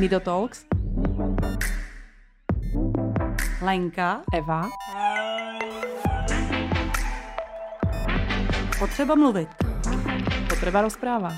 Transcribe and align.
Nido 0.00 0.20
Talks. 0.20 0.64
Lenka. 3.62 4.22
Eva. 4.34 4.68
Potřeba 8.78 9.14
mluvit. 9.14 9.48
Potreba 10.48 10.82
rozpráva. 10.82 11.32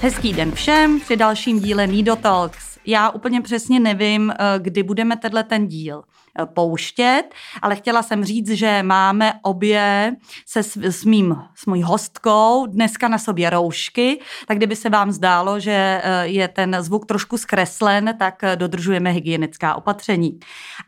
Hezký 0.00 0.32
den 0.32 0.52
všem 0.52 1.00
při 1.00 1.16
dalším 1.16 1.60
díle 1.60 1.86
Nido 1.86 2.16
Talks. 2.16 2.71
Já 2.86 3.10
úplně 3.10 3.40
přesně 3.40 3.80
nevím, 3.80 4.30
eh, 4.30 4.36
kdy 4.58 4.82
budeme 4.82 5.16
tenhle 5.16 5.44
ten 5.44 5.66
díl 5.66 6.02
eh, 6.38 6.46
pouštět, 6.46 7.22
ale 7.62 7.76
chtěla 7.76 8.02
jsem 8.02 8.24
říct, 8.24 8.50
že 8.50 8.82
máme 8.82 9.32
obě 9.42 10.16
se 10.46 10.62
s, 10.62 10.76
s, 10.76 11.04
mým, 11.04 11.36
s 11.54 11.66
mojí 11.66 11.82
hostkou 11.82 12.66
dneska 12.66 13.08
na 13.08 13.18
sobě 13.18 13.50
roušky, 13.50 14.20
tak 14.46 14.56
kdyby 14.56 14.76
se 14.76 14.90
vám 14.90 15.12
zdálo, 15.12 15.60
že 15.60 16.00
eh, 16.04 16.26
je 16.26 16.48
ten 16.48 16.76
zvuk 16.80 17.06
trošku 17.06 17.38
zkreslen, 17.38 18.14
tak 18.18 18.42
dodržujeme 18.54 19.10
hygienická 19.10 19.74
opatření. 19.74 20.38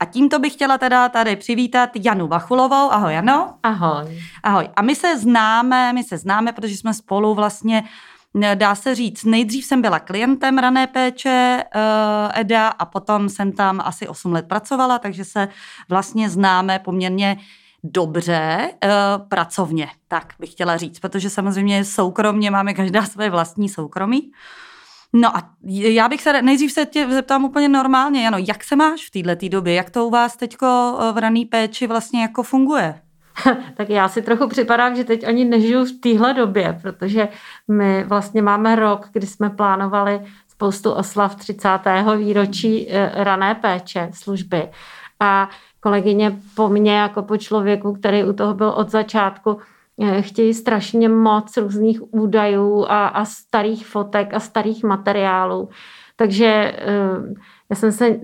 A 0.00 0.04
tímto 0.04 0.38
bych 0.38 0.52
chtěla 0.52 0.78
teda 0.78 1.08
tady 1.08 1.36
přivítat 1.36 1.90
Janu 2.04 2.28
Vachulovou. 2.28 2.90
Ahoj, 2.90 3.14
Jano. 3.14 3.54
Ahoj. 3.62 4.22
Ahoj. 4.42 4.68
A 4.76 4.82
my 4.82 4.96
se 4.96 5.18
známe, 5.18 5.92
my 5.92 6.04
se 6.04 6.18
známe, 6.18 6.52
protože 6.52 6.76
jsme 6.76 6.94
spolu 6.94 7.34
vlastně 7.34 7.84
dá 8.54 8.74
se 8.74 8.94
říct, 8.94 9.24
nejdřív 9.24 9.64
jsem 9.64 9.82
byla 9.82 9.98
klientem 9.98 10.58
rané 10.58 10.86
péče 10.86 11.64
uh, 11.74 12.40
EDA 12.40 12.68
a 12.68 12.84
potom 12.84 13.28
jsem 13.28 13.52
tam 13.52 13.80
asi 13.84 14.08
8 14.08 14.32
let 14.32 14.48
pracovala, 14.48 14.98
takže 14.98 15.24
se 15.24 15.48
vlastně 15.88 16.30
známe 16.30 16.78
poměrně 16.78 17.36
dobře 17.84 18.70
uh, 18.70 19.28
pracovně, 19.28 19.88
tak 20.08 20.34
bych 20.40 20.50
chtěla 20.50 20.76
říct, 20.76 20.98
protože 20.98 21.30
samozřejmě 21.30 21.84
soukromně 21.84 22.50
máme 22.50 22.74
každá 22.74 23.02
své 23.04 23.30
vlastní 23.30 23.68
soukromí. 23.68 24.32
No 25.12 25.36
a 25.36 25.50
já 25.64 26.08
bych 26.08 26.22
se 26.22 26.42
nejdřív 26.42 26.72
se 26.72 26.86
tě 26.86 27.08
zeptám 27.10 27.44
úplně 27.44 27.68
normálně, 27.68 28.24
Jano, 28.24 28.38
jak 28.48 28.64
se 28.64 28.76
máš 28.76 29.06
v 29.06 29.10
této 29.10 29.48
době? 29.48 29.74
Jak 29.74 29.90
to 29.90 30.06
u 30.06 30.10
vás 30.10 30.36
teďko 30.36 30.98
v 31.12 31.18
rané 31.18 31.40
péči 31.50 31.86
vlastně 31.86 32.22
jako 32.22 32.42
funguje? 32.42 33.03
tak 33.74 33.90
já 33.90 34.08
si 34.08 34.22
trochu 34.22 34.48
připadám, 34.48 34.96
že 34.96 35.04
teď 35.04 35.26
ani 35.26 35.44
nežiju 35.44 35.84
v 35.84 36.00
téhle 36.00 36.34
době, 36.34 36.78
protože 36.82 37.28
my 37.68 38.04
vlastně 38.04 38.42
máme 38.42 38.76
rok, 38.76 39.08
kdy 39.12 39.26
jsme 39.26 39.50
plánovali 39.50 40.20
spoustu 40.48 40.92
oslav 40.92 41.34
30. 41.34 41.68
výročí 42.16 42.86
eh, 42.90 43.10
rané 43.14 43.54
péče 43.54 44.10
služby. 44.12 44.68
A 45.20 45.48
kolegyně 45.80 46.36
po 46.56 46.68
mně, 46.68 46.96
jako 46.96 47.22
po 47.22 47.36
člověku, 47.36 47.92
který 47.92 48.24
u 48.24 48.32
toho 48.32 48.54
byl 48.54 48.68
od 48.68 48.90
začátku, 48.90 49.58
eh, 50.02 50.22
chtějí 50.22 50.54
strašně 50.54 51.08
moc 51.08 51.56
různých 51.56 52.14
údajů 52.14 52.86
a, 52.88 53.06
a 53.06 53.24
starých 53.24 53.86
fotek 53.86 54.34
a 54.34 54.40
starých 54.40 54.84
materiálů. 54.84 55.68
Takže 56.16 56.46
eh, 56.46 57.34
já 57.70 57.76
jsem 57.76 57.92
se 57.92 58.16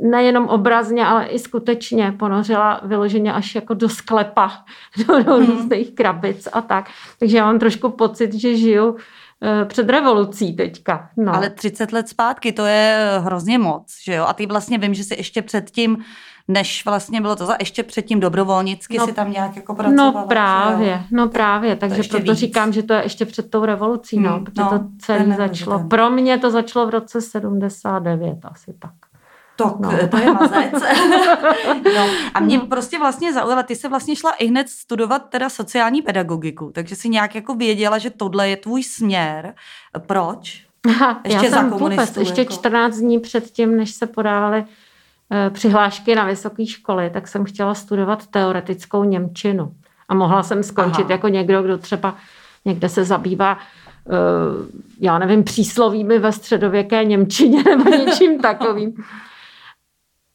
nejenom 0.00 0.48
obrazně, 0.48 1.06
ale 1.06 1.26
i 1.26 1.38
skutečně 1.38 2.12
ponořila 2.18 2.80
vyloženě 2.84 3.32
až 3.32 3.54
jako 3.54 3.74
do 3.74 3.88
sklepa, 3.88 4.52
do, 5.06 5.22
do 5.22 5.34
hmm. 5.36 5.46
různých 5.46 5.94
krabic 5.94 6.48
a 6.52 6.60
tak. 6.60 6.90
Takže 7.18 7.36
já 7.36 7.44
mám 7.44 7.58
trošku 7.58 7.90
pocit, 7.90 8.34
že 8.34 8.56
žiju 8.56 8.96
eh, 9.42 9.64
před 9.64 9.88
revolucí 9.88 10.56
teďka. 10.56 11.08
No. 11.16 11.34
Ale 11.34 11.50
30 11.50 11.92
let 11.92 12.08
zpátky, 12.08 12.52
to 12.52 12.66
je 12.66 12.96
eh, 12.98 13.18
hrozně 13.18 13.58
moc, 13.58 13.96
že 14.04 14.14
jo? 14.14 14.24
A 14.28 14.32
ty 14.32 14.46
vlastně 14.46 14.78
vím, 14.78 14.94
že 14.94 15.04
si 15.04 15.14
ještě 15.14 15.42
předtím 15.42 16.04
než 16.48 16.84
vlastně 16.84 17.20
bylo 17.20 17.36
to 17.36 17.46
za 17.46 17.56
ještě 17.58 17.82
předtím 17.82 18.20
dobrovolnicky 18.20 18.98
no, 18.98 19.06
si 19.06 19.12
tam 19.12 19.32
nějak 19.32 19.56
jako 19.56 19.74
pracovala. 19.74 20.20
No 20.20 20.26
právě, 20.28 21.02
no 21.10 21.28
právě, 21.28 21.76
takže 21.76 22.02
proto 22.02 22.32
víc. 22.32 22.38
říkám, 22.38 22.72
že 22.72 22.82
to 22.82 22.94
je 22.94 23.02
ještě 23.02 23.26
před 23.26 23.50
tou 23.50 23.64
revolucí, 23.64 24.20
no, 24.20 24.30
hmm, 24.30 24.44
protože 24.44 24.62
no, 24.62 24.78
to 24.78 24.84
celé 24.98 25.36
začalo. 25.36 25.88
Pro 25.88 26.10
mě 26.10 26.38
to 26.38 26.50
začalo 26.50 26.86
v 26.86 26.90
roce 26.90 27.20
79 27.20 28.38
asi 28.42 28.74
tak. 28.78 29.11
To, 29.56 29.76
no. 29.80 30.08
to 30.08 30.16
je 30.16 30.32
mazec. 30.32 30.72
no. 31.96 32.06
A 32.34 32.40
mě 32.40 32.58
no. 32.58 32.66
prostě 32.66 32.98
vlastně 32.98 33.32
zaujala, 33.32 33.62
ty 33.62 33.76
se 33.76 33.88
vlastně 33.88 34.16
šla 34.16 34.32
i 34.32 34.46
hned 34.46 34.68
studovat 34.68 35.18
teda 35.28 35.48
sociální 35.48 36.02
pedagogiku, 36.02 36.70
takže 36.74 36.96
si 36.96 37.08
nějak 37.08 37.34
jako 37.34 37.54
věděla, 37.54 37.98
že 37.98 38.10
tohle 38.10 38.48
je 38.48 38.56
tvůj 38.56 38.82
směr. 38.82 39.54
Proč? 40.06 40.64
Aha, 40.88 41.20
ještě 41.24 41.46
já 41.46 41.52
jsem 41.52 41.70
vůbec, 41.70 42.16
ještě 42.16 42.40
jako. 42.40 42.52
14 42.52 42.96
dní 42.96 43.18
před 43.18 43.50
tím, 43.50 43.76
než 43.76 43.90
se 43.90 44.06
podávaly 44.06 44.64
e, 45.32 45.50
přihlášky 45.50 46.14
na 46.14 46.24
vysoké 46.24 46.66
školy, 46.66 47.10
tak 47.10 47.28
jsem 47.28 47.44
chtěla 47.44 47.74
studovat 47.74 48.26
teoretickou 48.26 49.04
Němčinu. 49.04 49.72
A 50.08 50.14
mohla 50.14 50.42
jsem 50.42 50.62
skončit 50.62 51.02
Aha. 51.02 51.12
jako 51.12 51.28
někdo, 51.28 51.62
kdo 51.62 51.78
třeba 51.78 52.16
někde 52.64 52.88
se 52.88 53.04
zabývá 53.04 53.58
e, 53.58 53.58
já 55.00 55.18
nevím, 55.18 55.44
příslovími 55.44 56.18
ve 56.18 56.32
středověké 56.32 57.04
Němčině 57.04 57.62
nebo 57.64 57.90
něčím 57.90 58.40
takovým. 58.40 58.94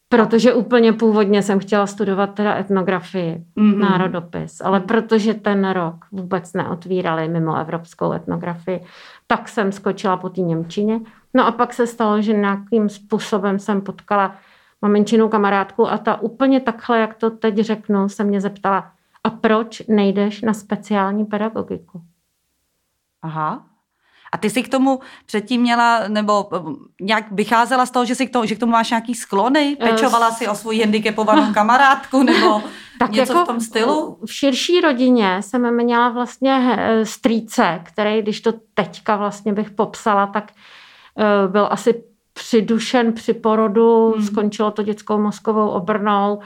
Protože 0.10 0.54
úplně 0.54 0.94
původně 0.94 1.44
jsem 1.44 1.60
chtěla 1.60 1.88
studovat 1.88 2.34
teda 2.34 2.56
etnografii, 2.58 3.46
mm-hmm. 3.58 3.78
národopis, 3.78 4.62
ale 4.62 4.80
protože 4.80 5.34
ten 5.34 5.70
rok 5.70 6.06
vůbec 6.12 6.54
neotvírali 6.54 7.28
mimo 7.28 7.58
evropskou 7.58 8.14
etnografii, 8.14 8.84
tak 9.28 9.50
jsem 9.50 9.72
skočila 9.72 10.18
po 10.18 10.30
té 10.30 10.42
Němčině. 10.42 11.00
No 11.34 11.48
a 11.48 11.52
pak 11.52 11.74
se 11.74 11.88
stalo, 11.88 12.22
že 12.22 12.34
nějakým 12.34 12.90
způsobem 12.90 13.60
jsem 13.60 13.82
potkala 13.82 14.36
maminčinou 14.82 15.30
kamarádku 15.30 15.88
a 15.88 15.98
ta 15.98 16.22
úplně 16.22 16.60
takhle, 16.60 17.00
jak 17.00 17.14
to 17.14 17.30
teď 17.30 17.58
řeknu, 17.58 18.10
se 18.10 18.24
mě 18.24 18.42
zeptala, 18.42 18.92
a 19.24 19.30
proč 19.30 19.82
nejdeš 19.88 20.42
na 20.42 20.54
speciální 20.54 21.26
pedagogiku? 21.26 22.02
Aha. 23.22 23.66
A 24.38 24.40
ty 24.40 24.50
jsi 24.50 24.64
k 24.64 24.70
tomu 24.70 25.00
předtím 25.26 25.62
měla, 25.62 26.08
nebo 26.08 26.50
eh, 26.56 26.60
nějak 27.02 27.26
vycházela 27.32 27.86
z 27.86 27.92
toho, 27.92 28.06
že, 28.06 28.16
si 28.16 28.28
k 28.28 28.34
tomu, 28.34 28.46
že 28.46 28.56
k 28.56 28.60
tomu 28.60 28.72
máš 28.72 28.90
nějaký 28.90 29.16
sklony? 29.16 29.78
Eh, 29.80 29.90
Pečovala 29.90 30.32
si 30.32 30.48
o 30.48 30.56
svou 30.56 30.80
handicapovanou 30.80 31.54
kamarádku 31.54 32.24
nebo 32.24 32.64
tak 33.00 33.12
něco 33.12 33.34
jako 33.34 33.44
v 33.44 33.48
tom 33.48 33.62
stylu? 33.62 34.18
V 34.26 34.34
širší 34.34 34.82
rodině 34.82 35.42
jsem 35.42 35.76
měla 35.76 36.10
vlastně 36.10 36.78
eh, 36.78 37.06
strýce, 37.06 37.82
který, 37.84 38.22
když 38.22 38.42
to 38.42 38.54
teďka 38.74 39.16
vlastně 39.16 39.54
bych 39.54 39.72
popsala, 39.72 40.28
tak 40.28 40.52
byl 41.48 41.68
asi 41.72 42.04
přidušen 42.34 43.14
při 43.14 43.34
porodu, 43.34 44.12
hmm. 44.12 44.26
skončilo 44.26 44.72
to 44.72 44.84
dětskou 44.84 45.18
mozkovou 45.18 45.70
obrnou, 45.70 46.40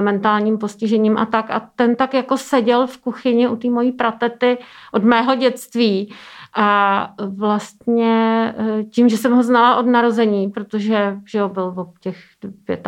mentálním 0.00 0.58
postižením 0.58 1.18
a 1.18 1.26
tak. 1.26 1.50
A 1.50 1.68
ten 1.76 1.96
tak 1.96 2.14
jako 2.14 2.36
seděl 2.36 2.86
v 2.86 2.98
kuchyni 2.98 3.48
u 3.48 3.56
té 3.56 3.70
mojí 3.70 3.92
pratety 3.92 4.58
od 4.92 5.04
mého 5.04 5.34
dětství 5.34 6.14
a 6.56 7.08
vlastně 7.28 8.54
eh, 8.58 8.84
tím, 8.84 9.08
že 9.08 9.16
jsem 9.16 9.32
ho 9.32 9.42
znala 9.42 9.76
od 9.76 9.86
narození, 9.86 10.50
protože 10.50 11.16
že 11.26 11.38
jo, 11.38 11.48
byl 11.48 11.74
o 11.76 11.92
těch 12.00 12.16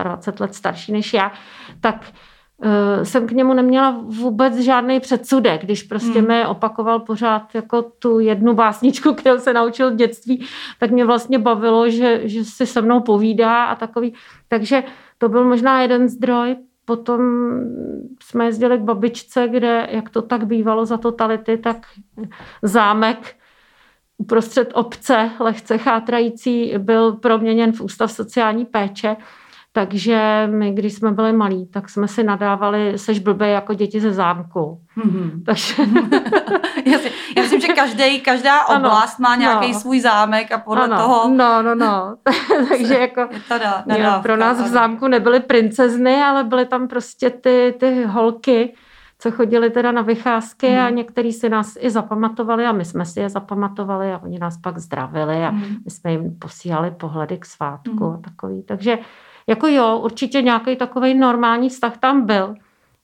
25 0.02 0.40
let 0.40 0.54
starší 0.54 0.92
než 0.92 1.14
já, 1.14 1.32
tak 1.80 2.12
uh, 2.56 3.02
jsem 3.02 3.26
k 3.26 3.32
němu 3.32 3.54
neměla 3.54 4.00
vůbec 4.02 4.58
žádný 4.58 5.00
předsudek, 5.00 5.64
když 5.64 5.82
prostě 5.82 6.18
hmm. 6.18 6.28
mi 6.28 6.46
opakoval 6.46 7.00
pořád 7.00 7.54
jako 7.54 7.82
tu 7.82 8.20
jednu 8.20 8.54
básničku, 8.54 9.14
kterou 9.14 9.38
se 9.38 9.52
naučil 9.52 9.90
v 9.90 9.96
dětství, 9.96 10.46
tak 10.78 10.90
mě 10.90 11.04
vlastně 11.04 11.38
bavilo, 11.38 11.90
že, 11.90 12.20
že 12.28 12.44
si 12.44 12.66
se 12.66 12.82
mnou 12.82 13.00
povídá 13.00 13.64
a 13.64 13.74
takový. 13.74 14.14
Takže 14.48 14.82
to 15.18 15.28
byl 15.28 15.44
možná 15.44 15.82
jeden 15.82 16.08
zdroj. 16.08 16.56
Potom 16.84 17.20
jsme 18.22 18.44
jezdili 18.44 18.78
k 18.78 18.82
babičce, 18.82 19.48
kde, 19.48 19.88
jak 19.90 20.10
to 20.10 20.22
tak 20.22 20.46
bývalo 20.46 20.86
za 20.86 20.96
totality, 20.96 21.56
tak 21.56 21.86
zámek 22.62 23.36
uprostřed 24.18 24.70
obce 24.74 25.30
lehce 25.40 25.78
chátrající 25.78 26.74
byl 26.78 27.12
proměněn 27.12 27.72
v 27.72 27.80
ústav 27.80 28.12
sociální 28.12 28.64
péče. 28.64 29.16
Takže 29.76 30.48
my, 30.50 30.72
když 30.72 30.94
jsme 30.94 31.12
byli 31.12 31.32
malí, 31.32 31.66
tak 31.66 31.88
jsme 31.88 32.08
si 32.08 32.22
nadávali, 32.22 32.98
seš 32.98 33.18
blbej 33.18 33.52
jako 33.52 33.74
děti 33.74 34.00
ze 34.00 34.12
zámku. 34.12 34.80
Mm-hmm. 34.98 35.42
Takže... 35.46 35.74
já, 36.90 36.98
si, 36.98 37.12
já 37.36 37.42
myslím, 37.42 37.60
že 37.60 37.66
každý, 37.66 38.20
každá 38.20 38.66
oblast 38.66 39.20
ano, 39.20 39.28
má 39.28 39.36
nějaký 39.36 39.72
no. 39.72 39.80
svůj 39.80 40.00
zámek 40.00 40.52
a 40.52 40.58
podle 40.58 40.84
ano, 40.84 40.96
toho... 40.96 41.28
No, 41.28 41.62
no, 41.62 41.74
no. 41.74 42.16
Takže 42.68 42.94
jako 42.94 43.28
tada, 43.48 43.82
nadávka, 43.86 44.22
pro 44.22 44.36
nás 44.36 44.62
v 44.62 44.66
zámku 44.66 45.08
nebyly 45.08 45.40
princezny, 45.40 46.22
ale 46.22 46.44
byly 46.44 46.66
tam 46.66 46.88
prostě 46.88 47.30
ty, 47.30 47.74
ty 47.80 48.04
holky, 48.04 48.74
co 49.24 49.30
chodili 49.30 49.70
teda 49.70 49.92
na 49.92 50.02
vycházky 50.02 50.70
mm. 50.70 50.78
a 50.78 50.84
mhm. 50.84 50.96
někteří 50.96 51.32
si 51.32 51.48
nás 51.48 51.76
i 51.80 51.90
zapamatovali 51.90 52.66
a 52.66 52.72
my 52.72 52.84
jsme 52.84 53.04
si 53.04 53.20
je 53.20 53.28
zapamatovali 53.28 54.12
a 54.12 54.18
oni 54.18 54.38
nás 54.38 54.58
pak 54.58 54.78
zdravili 54.78 55.44
a 55.44 55.50
mm. 55.50 55.60
my 55.84 55.90
jsme 55.90 56.12
jim 56.12 56.38
posílali 56.38 56.90
pohledy 56.90 57.38
k 57.38 57.44
svátku 57.44 58.04
mm. 58.04 58.12
a 58.12 58.18
takový. 58.24 58.62
Takže 58.62 58.98
jako 59.46 59.66
jo, 59.66 60.00
určitě 60.04 60.42
nějaký 60.42 60.76
takový 60.76 61.14
normální 61.14 61.68
vztah 61.68 61.96
tam 61.96 62.26
byl 62.26 62.54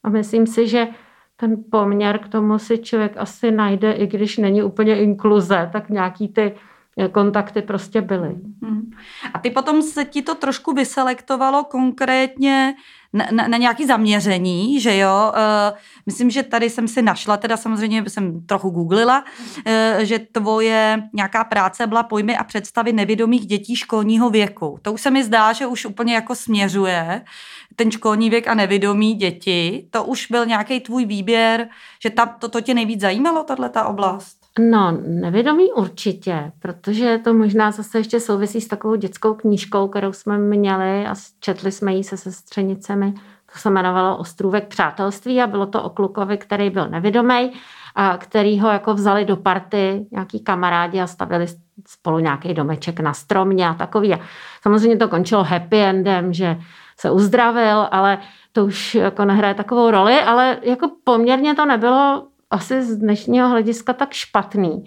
a 0.03 0.09
myslím 0.09 0.47
si, 0.47 0.69
že 0.69 0.89
ten 1.37 1.57
poměr 1.71 2.19
k 2.19 2.29
tomu 2.29 2.59
si 2.59 2.79
člověk 2.79 3.17
asi 3.17 3.51
najde, 3.51 3.93
i 3.93 4.07
když 4.07 4.37
není 4.37 4.63
úplně 4.63 5.01
inkluze, 5.01 5.71
tak 5.73 5.89
nějaký 5.89 6.29
ty 6.29 6.55
kontakty 7.13 7.63
prostě 7.63 8.01
byly. 8.01 8.37
Hmm. 8.63 8.91
A 9.35 9.39
ty 9.39 9.51
potom 9.51 9.83
se 9.83 10.05
ti 10.05 10.23
to 10.23 10.35
trošku 10.35 10.73
vyselektovalo 10.73 11.65
konkrétně 11.65 12.75
na, 13.13 13.49
na, 13.49 13.57
nějaké 13.57 13.87
zaměření, 13.87 14.81
že 14.81 14.97
jo? 14.97 15.33
Uh, 15.35 15.79
myslím, 16.07 16.31
že 16.31 16.43
tady 16.43 16.71
jsem 16.71 16.89
si 16.89 17.03
našla, 17.03 17.37
teda 17.37 17.57
samozřejmě 17.57 18.05
jsem 18.09 18.47
trochu 18.47 18.71
googlila, 18.71 19.25
uh, 19.67 20.03
že 20.05 20.19
tvoje 20.19 21.03
nějaká 21.13 21.45
práce 21.45 21.87
byla 21.87 22.03
pojmy 22.03 22.37
a 22.37 22.45
představy 22.45 22.93
nevědomých 22.93 23.47
dětí 23.47 23.77
školního 23.77 24.31
věku. 24.31 24.79
To 24.83 24.93
už 24.93 25.01
se 25.01 25.11
mi 25.11 25.25
zdá, 25.25 25.53
že 25.53 25.67
už 25.67 25.85
úplně 25.85 26.15
jako 26.15 26.35
směřuje 26.35 27.25
ten 27.77 27.91
školní 27.91 28.31
věk 28.31 28.49
a 28.49 28.55
nevědomí 28.55 29.15
děti. 29.15 29.89
To 29.91 30.05
už 30.05 30.27
byl 30.31 30.47
nějaký 30.47 30.81
tvůj 30.81 31.05
výběr, 31.05 31.69
že 32.03 32.11
ta, 32.11 32.27
to, 32.27 32.49
to 32.49 32.61
tě 32.61 32.75
nejvíc 32.75 33.01
zajímalo, 33.01 33.45
tato 33.45 33.89
oblast? 33.89 34.40
No, 34.59 34.99
nevědomí 35.07 35.73
určitě, 35.73 36.53
protože 36.59 37.19
to 37.25 37.35
možná 37.35 37.71
zase 37.71 37.99
ještě 37.99 38.21
souvisí 38.21 38.61
s 38.61 38.69
takovou 38.69 38.95
dětskou 38.95 39.35
knížkou, 39.35 39.89
kterou 39.89 40.13
jsme 40.13 40.39
měli 40.39 41.07
a 41.07 41.15
četli 41.41 41.73
jsme 41.73 41.95
ji 41.95 42.05
se 42.05 42.17
sestřenicemi. 42.17 43.15
To 43.53 43.59
se 43.59 43.69
jmenovalo 43.69 44.17
Ostrůvek 44.17 44.69
přátelství 44.69 45.43
a 45.43 45.47
bylo 45.47 45.67
to 45.67 45.83
o 45.83 45.91
klukovi, 45.91 46.39
který 46.39 46.71
byl 46.71 46.89
nevědomý 46.89 47.53
a 47.95 48.17
který 48.17 48.61
ho 48.61 48.69
jako 48.69 48.95
vzali 48.95 49.25
do 49.25 49.37
party 49.37 50.07
nějaký 50.11 50.41
kamarádi 50.41 51.01
a 51.01 51.07
stavili 51.07 51.47
spolu 51.89 52.19
nějaký 52.19 52.55
domeček 52.55 53.01
na 53.01 53.15
stromě 53.15 53.69
a 53.69 53.75
takový. 53.75 54.15
A 54.15 54.21
samozřejmě 54.63 54.97
to 54.97 55.09
končilo 55.09 55.45
happy 55.45 55.81
endem, 55.81 56.33
že 56.33 56.57
se 56.99 57.11
uzdravil, 57.11 57.89
ale 57.91 58.19
to 58.53 58.65
už 58.65 58.95
jako 58.95 59.25
nehraje 59.25 59.55
takovou 59.55 59.91
roli, 59.91 60.21
ale 60.21 60.59
jako 60.63 60.91
poměrně 61.05 61.55
to 61.55 61.67
nebylo 61.67 62.27
asi 62.51 62.83
z 62.83 62.97
dnešního 62.97 63.49
hlediska 63.49 63.93
tak 63.93 64.13
špatný. 64.13 64.85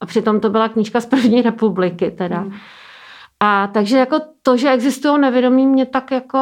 A 0.00 0.06
přitom 0.06 0.40
to 0.40 0.50
byla 0.50 0.68
knížka 0.68 1.00
z 1.00 1.06
první 1.06 1.42
republiky 1.42 2.10
teda. 2.10 2.38
Hmm. 2.38 2.52
A 3.40 3.66
takže 3.66 3.98
jako 3.98 4.20
to, 4.42 4.56
že 4.56 4.70
existují 4.70 5.20
nevědomí, 5.20 5.66
mě 5.66 5.86
tak 5.86 6.10
jako 6.10 6.38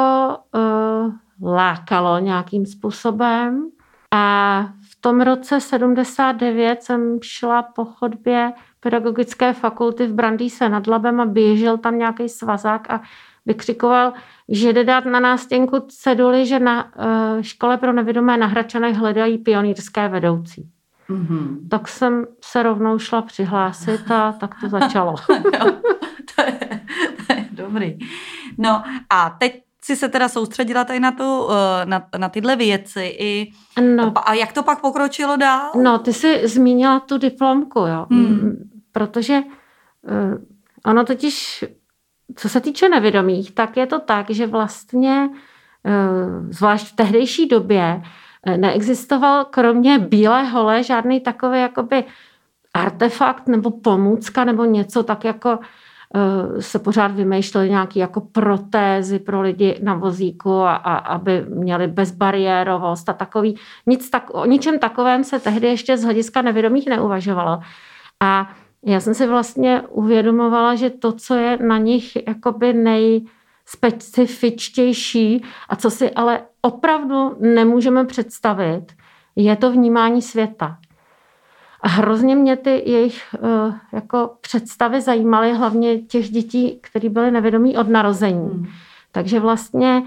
uh, 0.54 1.52
lákalo 1.52 2.18
nějakým 2.18 2.66
způsobem. 2.66 3.68
A 4.14 4.62
v 4.90 5.00
tom 5.00 5.20
roce 5.20 5.60
79 5.60 6.82
jsem 6.82 7.18
šla 7.22 7.62
po 7.62 7.84
chodbě 7.84 8.52
pedagogické 8.80 9.52
fakulty 9.52 10.06
v 10.06 10.14
Brandýse 10.14 10.68
nad 10.68 10.86
Labem 10.86 11.20
a 11.20 11.26
běžel 11.26 11.78
tam 11.78 11.98
nějaký 11.98 12.28
svazák 12.28 12.90
a 12.90 13.00
vykřikoval, 13.46 14.12
že 14.48 14.72
jde 14.72 14.84
dát 14.84 15.04
na 15.04 15.20
nástěnku 15.20 15.80
ceduly, 15.80 16.46
že 16.46 16.58
na 16.58 16.84
uh, 16.84 17.42
škole 17.42 17.76
pro 17.76 17.92
nevědomé 17.92 18.36
na 18.36 18.46
Hračanech 18.46 18.96
hledají 18.96 19.38
pionýrské 19.38 20.08
vedoucí. 20.08 20.70
Mm-hmm. 21.10 21.68
Tak 21.70 21.88
jsem 21.88 22.26
se 22.44 22.62
rovnou 22.62 22.98
šla 22.98 23.22
přihlásit 23.22 24.10
a 24.10 24.32
tak 24.32 24.54
to 24.60 24.68
začalo. 24.68 25.14
no, 25.28 25.80
to, 26.34 26.42
je, 26.42 26.80
to 27.26 27.32
je 27.32 27.46
dobrý. 27.52 27.98
No 28.58 28.82
a 29.10 29.30
teď 29.30 29.62
si 29.84 29.96
se 29.96 30.08
teda 30.08 30.28
soustředila 30.28 30.84
tady 30.84 31.00
na, 31.00 31.12
tu, 31.12 31.48
eh, 31.50 31.86
na, 31.86 32.06
na 32.18 32.28
tyhle 32.28 32.56
věci. 32.56 33.16
I, 33.18 33.52
no. 33.96 34.12
A 34.28 34.34
jak 34.34 34.52
to 34.52 34.62
pak 34.62 34.80
pokročilo 34.80 35.36
dál? 35.36 35.70
No, 35.82 35.98
ty 35.98 36.12
jsi 36.12 36.48
zmínila 36.48 37.00
tu 37.00 37.18
diplomku, 37.18 37.78
jo. 37.78 38.06
Hmm. 38.10 38.70
Protože 38.92 39.40
uh, 39.40 40.38
ono 40.84 41.04
totiž 41.04 41.64
co 42.36 42.48
se 42.48 42.60
týče 42.60 42.88
nevědomých, 42.88 43.54
tak 43.54 43.76
je 43.76 43.86
to 43.86 43.98
tak, 44.00 44.30
že 44.30 44.46
vlastně 44.46 45.30
eh, 45.86 45.92
zvlášť 46.50 46.86
v 46.86 46.96
tehdejší 46.96 47.48
době 47.48 48.02
eh, 48.46 48.56
neexistoval 48.56 49.44
kromě 49.44 49.98
bílé 49.98 50.44
hole 50.44 50.82
žádný 50.82 51.20
takový 51.20 51.60
jakoby 51.60 52.04
artefakt 52.74 53.48
nebo 53.48 53.70
pomůcka 53.70 54.44
nebo 54.44 54.64
něco 54.64 55.02
tak 55.02 55.24
jako 55.24 55.58
eh, 56.14 56.62
se 56.62 56.78
pořád 56.78 57.12
vymýšleli 57.12 57.70
nějaké 57.70 58.00
jako 58.00 58.20
protézy 58.20 59.18
pro 59.18 59.40
lidi 59.40 59.78
na 59.82 59.94
vozíku, 59.94 60.52
a, 60.52 60.74
a, 60.74 60.96
aby 60.96 61.46
měli 61.48 61.86
bezbariérovost 61.86 63.08
a 63.08 63.12
takový. 63.12 63.58
Nic 63.86 64.10
tak, 64.10 64.30
o 64.34 64.46
ničem 64.46 64.78
takovém 64.78 65.24
se 65.24 65.38
tehdy 65.38 65.66
ještě 65.66 65.96
z 65.96 66.04
hlediska 66.04 66.42
nevědomých 66.42 66.86
neuvažovalo. 66.86 67.60
A 68.20 68.50
já 68.84 69.00
jsem 69.00 69.14
si 69.14 69.26
vlastně 69.26 69.82
uvědomovala, 69.88 70.74
že 70.74 70.90
to, 70.90 71.12
co 71.12 71.34
je 71.34 71.56
na 71.56 71.78
nich 71.78 72.26
jakoby 72.26 72.72
nejspecifičtější 72.72 75.44
a 75.68 75.76
co 75.76 75.90
si 75.90 76.10
ale 76.10 76.42
opravdu 76.62 77.36
nemůžeme 77.40 78.04
představit, 78.04 78.84
je 79.36 79.56
to 79.56 79.72
vnímání 79.72 80.22
světa. 80.22 80.78
A 81.80 81.88
hrozně 81.88 82.34
mě 82.34 82.56
ty 82.56 82.82
jejich 82.90 83.34
uh, 83.40 83.74
jako 83.92 84.30
představy 84.40 85.00
zajímaly, 85.00 85.54
hlavně 85.54 85.98
těch 85.98 86.30
dětí, 86.30 86.78
které 86.82 87.08
byly 87.08 87.30
nevědomí 87.30 87.76
od 87.76 87.88
narození. 87.88 88.48
Hmm. 88.48 88.66
Takže 89.12 89.40
vlastně 89.40 90.02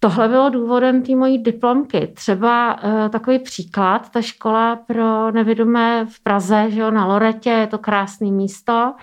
Tohle 0.00 0.28
bylo 0.28 0.50
důvodem 0.50 1.02
té 1.02 1.16
mojí 1.16 1.42
diplomky. 1.42 2.06
Třeba 2.14 2.82
uh, 2.82 3.08
takový 3.08 3.38
příklad, 3.38 4.10
ta 4.10 4.22
škola 4.22 4.76
pro 4.76 5.30
nevědomé 5.30 6.06
v 6.06 6.22
Praze, 6.22 6.66
že 6.68 6.80
jo, 6.80 6.90
na 6.90 7.06
Loretě, 7.06 7.50
je 7.50 7.66
to 7.66 7.78
krásné 7.78 8.30
místo, 8.30 8.94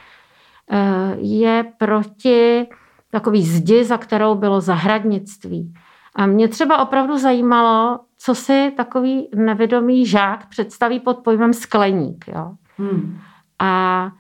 uh, 0.72 0.78
je 1.18 1.66
proti 1.78 2.68
takový 3.12 3.44
zdi, 3.44 3.84
za 3.84 3.98
kterou 3.98 4.36
bylo 4.36 4.62
zahradnictví. 4.62 5.74
A 6.16 6.26
mě 6.26 6.48
třeba 6.48 6.78
opravdu 6.78 7.18
zajímalo, 7.18 8.00
co 8.18 8.36
si 8.36 8.74
takový 8.78 9.30
nevědomý 9.36 10.06
žák 10.06 10.50
představí 10.50 11.00
pod 11.00 11.18
pojmem 11.18 11.54
skleník. 11.54 12.26
Jo? 12.28 12.52
Hmm. 12.78 13.20
A 13.60 14.12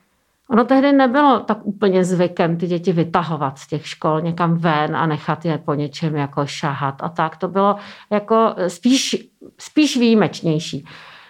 Ono 0.49 0.65
tehdy 0.65 0.91
nebylo 0.91 1.39
tak 1.39 1.57
úplně 1.63 2.03
zvykem 2.03 2.57
ty 2.57 2.67
děti 2.67 2.91
vytahovat 2.91 3.57
z 3.57 3.67
těch 3.67 3.87
škol 3.87 4.21
někam 4.21 4.57
ven 4.57 4.95
a 4.95 5.05
nechat 5.05 5.45
je 5.45 5.57
po 5.57 5.73
něčem 5.73 6.15
jako 6.15 6.45
šahat 6.45 6.95
a 7.03 7.09
tak. 7.09 7.37
To 7.37 7.47
bylo 7.47 7.75
jako 8.09 8.55
spíš, 8.67 9.27
spíš 9.57 9.97
výjimečnější. 9.97 10.85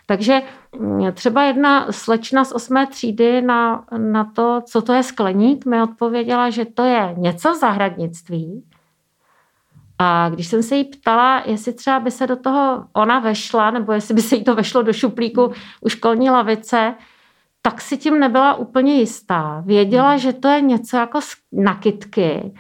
Takže 0.06 0.42
mm, 0.80 1.12
třeba 1.14 1.44
jedna 1.44 1.92
slečna 1.92 2.46
z 2.46 2.52
osmé 2.52 2.88
třídy 2.88 3.42
na, 3.42 3.86
na 3.98 4.24
to, 4.24 4.62
co 4.66 4.82
to 4.82 4.94
je 4.94 5.04
skleník, 5.04 5.66
mi 5.66 5.82
odpověděla, 5.82 6.50
že 6.50 6.66
to 6.66 6.84
je 6.84 7.16
něco 7.18 7.54
v 7.54 7.60
zahradnictví. 7.60 8.64
A 10.00 10.30
když 10.30 10.48
jsem 10.48 10.64
se 10.64 10.76
jí 10.76 10.84
ptala, 10.84 11.44
jestli 11.46 11.74
třeba 11.74 12.00
by 12.00 12.12
se 12.12 12.28
do 12.28 12.36
toho 12.36 12.86
ona 12.94 13.20
vešla, 13.20 13.72
nebo 13.72 13.92
jestli 13.92 14.14
by 14.14 14.22
se 14.22 14.36
jí 14.36 14.44
to 14.44 14.56
vešlo 14.56 14.82
do 14.82 14.94
šuplíku 14.94 15.52
u 15.82 15.90
školní 15.90 16.30
lavice, 16.30 16.96
tak 17.66 17.82
si 17.82 17.98
tím 17.98 18.20
nebyla 18.20 18.54
úplně 18.54 18.94
jistá. 18.96 19.64
Věděla, 19.66 20.10
hmm. 20.10 20.20
že 20.20 20.34
to 20.34 20.48
je 20.48 20.62
něco 20.62 20.98
jako 20.98 21.20
nakitky 21.52 22.54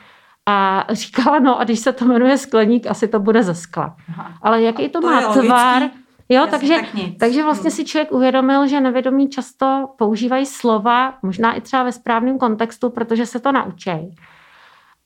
a 0.45 0.85
říkala, 0.89 1.39
no 1.39 1.59
a 1.59 1.63
když 1.63 1.79
se 1.79 1.93
to 1.93 2.05
jmenuje 2.05 2.37
skleník, 2.37 2.87
asi 2.87 3.07
to 3.07 3.19
bude 3.19 3.43
ze 3.43 3.55
skla. 3.55 3.95
Aha. 4.09 4.33
Ale 4.41 4.61
jaký 4.61 4.89
to, 4.89 5.01
to 5.01 5.07
má 5.07 5.33
tvar, 5.33 5.83
Jo, 6.29 6.41
Jasně, 6.41 6.51
takže, 6.51 6.75
tak 6.75 7.17
takže 7.19 7.43
vlastně 7.43 7.69
hmm. 7.69 7.75
si 7.75 7.85
člověk 7.85 8.11
uvědomil, 8.11 8.67
že 8.67 8.81
nevědomí 8.81 9.29
často 9.29 9.89
používají 9.97 10.45
slova, 10.45 11.13
možná 11.23 11.53
i 11.53 11.61
třeba 11.61 11.83
ve 11.83 11.91
správném 11.91 12.37
kontextu, 12.37 12.89
protože 12.89 13.25
se 13.25 13.39
to 13.39 13.51
naučí. 13.51 14.15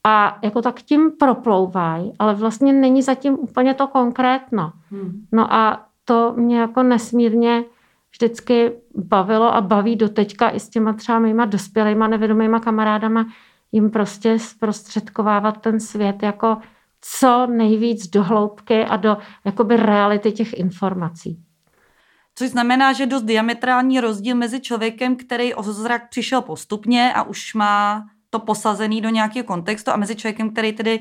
A 0.07 0.37
jako 0.41 0.61
tak 0.61 0.81
tím 0.81 1.11
proplouvají, 1.11 2.13
ale 2.19 2.33
vlastně 2.33 2.73
není 2.73 3.01
zatím 3.01 3.33
úplně 3.33 3.73
to 3.73 3.87
konkrétno. 3.87 4.71
Hmm. 4.91 5.11
No 5.31 5.53
a 5.53 5.85
to 6.05 6.33
mě 6.35 6.59
jako 6.59 6.83
nesmírně 6.83 7.63
vždycky 8.11 8.71
bavilo 8.95 9.55
a 9.55 9.61
baví 9.61 9.95
doteďka 9.95 10.49
i 10.49 10.59
s 10.59 10.69
těma 10.69 10.93
třeba 10.93 11.19
mýma 11.19 11.45
dospělýma 11.45 12.07
nevědomýma 12.07 12.59
kamarádama, 12.59 13.25
jim 13.71 13.91
prostě 13.91 14.39
zprostředkovávat 14.39 15.61
ten 15.61 15.79
svět 15.79 16.23
jako 16.23 16.57
co 17.01 17.47
nejvíc 17.47 18.07
do 18.07 18.23
hloubky 18.23 18.85
a 18.85 18.97
do 18.97 19.17
jakoby 19.45 19.77
reality 19.77 20.31
těch 20.31 20.53
informací. 20.53 21.43
Což 22.35 22.49
znamená, 22.49 22.93
že 22.93 23.05
dost 23.05 23.23
diametrální 23.23 23.99
rozdíl 23.99 24.35
mezi 24.35 24.61
člověkem, 24.61 25.15
který 25.15 25.53
o 25.53 25.63
zrak 25.63 26.09
přišel 26.09 26.41
postupně 26.41 27.13
a 27.13 27.23
už 27.23 27.53
má 27.53 28.05
to 28.29 28.39
posazený 28.39 29.01
do 29.01 29.09
nějakého 29.09 29.43
kontextu 29.43 29.91
a 29.91 29.97
mezi 29.97 30.15
člověkem, 30.15 30.49
který 30.49 30.73
tedy 30.73 30.99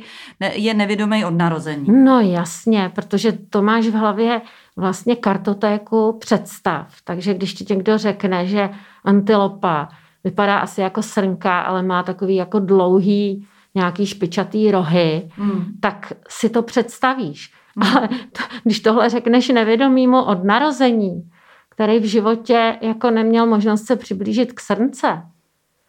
je 0.52 0.74
nevědomý 0.74 1.24
od 1.24 1.30
narození. 1.30 2.04
No 2.04 2.20
jasně, 2.20 2.92
protože 2.94 3.32
to 3.32 3.62
máš 3.62 3.86
v 3.86 3.94
hlavě 3.94 4.40
vlastně 4.76 5.16
kartotéku 5.16 6.16
představ. 6.20 6.94
Takže 7.04 7.34
když 7.34 7.54
ti 7.54 7.64
někdo 7.70 7.98
řekne, 7.98 8.46
že 8.46 8.70
antilopa 9.04 9.88
vypadá 10.24 10.58
asi 10.58 10.80
jako 10.80 11.02
srnka, 11.02 11.60
ale 11.60 11.82
má 11.82 12.02
takový 12.02 12.36
jako 12.36 12.58
dlouhý 12.58 13.46
nějaký 13.74 14.06
špičatý 14.06 14.70
rohy, 14.70 15.30
hmm. 15.34 15.64
tak 15.80 16.12
si 16.28 16.50
to 16.50 16.62
představíš. 16.62 17.52
Hmm. 17.76 17.96
Ale 17.96 18.08
to, 18.08 18.42
když 18.64 18.80
tohle 18.80 19.10
řekneš 19.10 19.48
nevědomímu 19.48 20.22
od 20.22 20.44
narození, 20.44 21.30
který 21.70 21.98
v 21.98 22.04
životě 22.04 22.78
jako 22.80 23.10
neměl 23.10 23.46
možnost 23.46 23.84
se 23.84 23.96
přiblížit 23.96 24.52
k 24.52 24.60
srnce, 24.60 25.22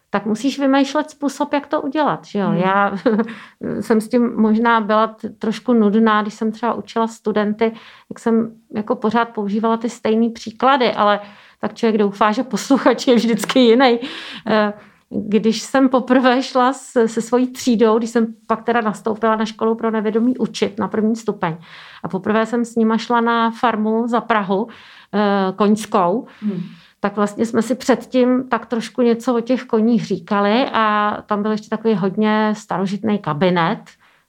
tak 0.10 0.26
musíš 0.26 0.60
vymýšlet 0.60 1.10
způsob, 1.10 1.54
jak 1.54 1.68
to 1.68 1.82
udělat. 1.82 2.26
Že 2.26 2.40
jo? 2.40 2.48
Hmm. 2.48 2.58
Já 2.58 2.94
jsem 3.82 4.02
s 4.02 4.10
tím 4.10 4.36
možná 4.36 4.82
byla 4.82 5.16
trošku 5.40 5.74
nudná, 5.74 6.22
když 6.22 6.34
jsem 6.34 6.52
třeba 6.52 6.74
učila 6.74 7.08
studenty, 7.08 7.66
jak 8.10 8.20
jsem 8.20 8.52
jako 8.76 8.96
pořád 8.96 9.26
používala 9.26 9.78
ty 9.78 9.90
stejné 9.90 10.30
příklady, 10.30 10.94
ale 10.94 11.20
tak 11.62 11.74
člověk 11.74 11.98
doufá, 11.98 12.32
že 12.32 12.44
posluchač 12.44 13.08
je 13.08 13.16
vždycky 13.16 13.60
jiný. 13.60 14.00
Eh, 14.48 14.74
když 15.10 15.62
jsem 15.62 15.90
poprvé 15.90 16.44
šla 16.44 16.74
se, 16.74 17.08
se 17.08 17.22
svojí 17.22 17.48
třídou, 17.48 17.98
když 17.98 18.10
jsem 18.10 18.28
pak 18.48 18.64
teda 18.64 18.82
nastoupila 18.82 19.36
na 19.36 19.46
školu 19.46 19.76
pro 19.76 19.92
nevědomí 19.92 20.38
učit 20.38 20.80
na 20.80 20.88
první 20.88 21.16
stupeň. 21.16 21.58
A 22.04 22.08
poprvé 22.08 22.46
jsem 22.46 22.66
s 22.66 22.76
nima 22.76 22.98
šla 22.98 23.22
na 23.22 23.52
farmu 23.52 24.08
za 24.08 24.22
Prahu, 24.22 24.68
eh, 25.14 25.54
koňskou, 25.56 26.28
hmm. 26.42 26.62
Tak 27.00 27.16
vlastně 27.16 27.46
jsme 27.46 27.62
si 27.62 27.76
předtím 27.76 28.50
tak 28.50 28.66
trošku 28.66 29.02
něco 29.02 29.36
o 29.38 29.42
těch 29.42 29.64
koních 29.64 30.06
říkali 30.06 30.66
a 30.74 31.18
tam 31.26 31.42
byl 31.42 31.52
ještě 31.52 31.70
takový 31.70 31.96
hodně 31.96 32.54
starožitný 32.58 33.20
kabinet 33.20 33.80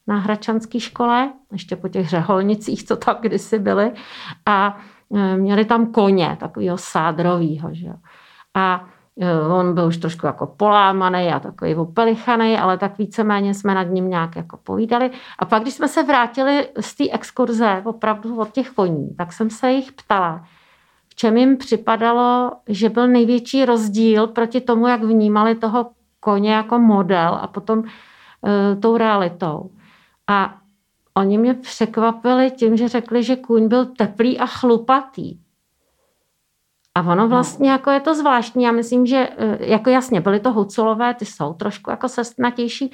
na 0.07 0.19
Hračanské 0.19 0.81
škole, 0.81 1.33
ještě 1.53 1.77
po 1.77 1.89
těch 1.89 2.09
řeholnicích, 2.09 2.85
co 2.85 2.97
tam 2.97 3.17
kdysi 3.21 3.59
byly. 3.59 3.93
A 4.47 4.79
eh, 5.17 5.37
měli 5.37 5.65
tam 5.65 5.93
koně, 5.93 6.37
takového 6.41 6.79
sádrovýho. 6.79 7.69
Že? 7.73 7.89
A 8.55 8.89
Eh, 9.23 9.41
on 9.41 9.75
byl 9.75 9.87
už 9.87 9.97
trošku 9.97 10.27
jako 10.27 10.47
polámaný 10.47 11.29
a 11.29 11.41
takový 11.41 11.75
opelichaný, 11.75 12.59
ale 12.59 12.79
tak 12.79 12.99
víceméně 12.99 13.55
jsme 13.55 13.75
nad 13.75 13.83
ním 13.83 14.11
nějak 14.11 14.37
jako 14.37 14.57
povídali. 14.57 15.11
A 15.39 15.45
pak, 15.45 15.63
když 15.63 15.75
jsme 15.75 15.89
se 15.89 16.03
vrátili 16.03 16.69
z 16.81 16.95
té 16.95 17.05
exkurze 17.11 17.83
opravdu 17.85 18.39
od 18.39 18.53
těch 18.53 18.71
koní, 18.71 19.15
tak 19.17 19.33
jsem 19.33 19.51
se 19.51 19.73
jich 19.73 19.93
ptala, 19.93 20.45
čem 21.21 21.37
jim 21.37 21.57
připadalo, 21.57 22.53
že 22.69 22.89
byl 22.89 23.09
největší 23.09 23.65
rozdíl 23.65 24.27
proti 24.27 24.61
tomu, 24.61 24.87
jak 24.87 25.05
vnímali 25.05 25.55
toho 25.55 25.91
koně 26.21 26.53
jako 26.53 26.79
model 26.79 27.39
a 27.43 27.47
potom 27.47 27.79
uh, 27.79 27.85
tou 28.81 28.97
realitou. 28.97 29.71
A 30.27 30.57
oni 31.15 31.39
mě 31.39 31.55
překvapili 31.55 32.51
tím, 32.51 32.77
že 32.77 32.89
řekli, 32.89 33.23
že 33.23 33.37
kůň 33.37 33.69
byl 33.69 33.87
teplý 33.87 34.39
a 34.39 34.47
chlupatý. 34.47 35.39
A 36.95 37.03
ono 37.03 37.29
vlastně 37.29 37.71
jako 37.71 37.91
je 37.91 38.01
to 38.01 38.15
zvláštní. 38.15 38.65
Já 38.65 38.73
myslím, 38.73 39.07
že 39.07 39.17
e, 39.17 39.67
jako 39.67 39.91
jasně, 39.91 40.21
byly 40.21 40.41
to 40.41 40.53
huculové, 40.53 41.15
ty 41.15 41.25
jsou 41.25 41.53
trošku 41.55 41.91
jako 41.91 42.09
sestnatější. 42.09 42.93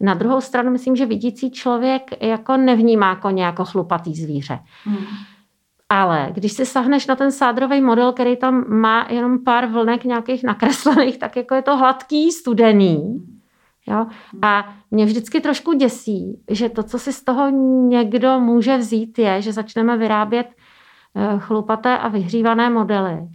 Na 0.00 0.14
druhou 0.14 0.40
stranu 0.40 0.70
myslím, 0.70 0.96
že 0.96 1.06
vidící 1.06 1.50
člověk 1.50 2.22
jako 2.22 2.56
nevnímá 2.56 3.16
koně 3.16 3.44
jako 3.44 3.64
chlupatý 3.64 4.14
zvíře. 4.14 4.58
Hmm. 4.84 5.06
Ale 5.92 6.28
když 6.32 6.52
si 6.52 6.66
sahneš 6.66 7.06
na 7.06 7.16
ten 7.16 7.32
sádrový 7.32 7.80
model, 7.80 8.12
který 8.12 8.36
tam 8.36 8.64
má 8.68 9.06
jenom 9.10 9.44
pár 9.44 9.66
vlnek 9.66 10.04
nějakých 10.04 10.44
nakreslených, 10.44 11.18
tak 11.18 11.36
jako 11.36 11.54
je 11.54 11.62
to 11.62 11.76
hladký, 11.76 12.32
studený. 12.32 13.26
Jo? 13.86 14.06
A 14.42 14.74
mě 14.90 15.04
vždycky 15.04 15.40
trošku 15.40 15.72
děsí, 15.72 16.40
že 16.50 16.68
to, 16.68 16.82
co 16.82 16.98
si 16.98 17.12
z 17.12 17.24
toho 17.24 17.48
někdo 17.88 18.40
může 18.40 18.76
vzít, 18.76 19.18
je, 19.18 19.42
že 19.42 19.52
začneme 19.52 19.96
vyrábět 19.96 20.46
Eh, 21.16 21.38
chlupaté 21.38 21.98
a 21.98 22.08
vyhřívané 22.08 22.70
modely. 22.70 23.28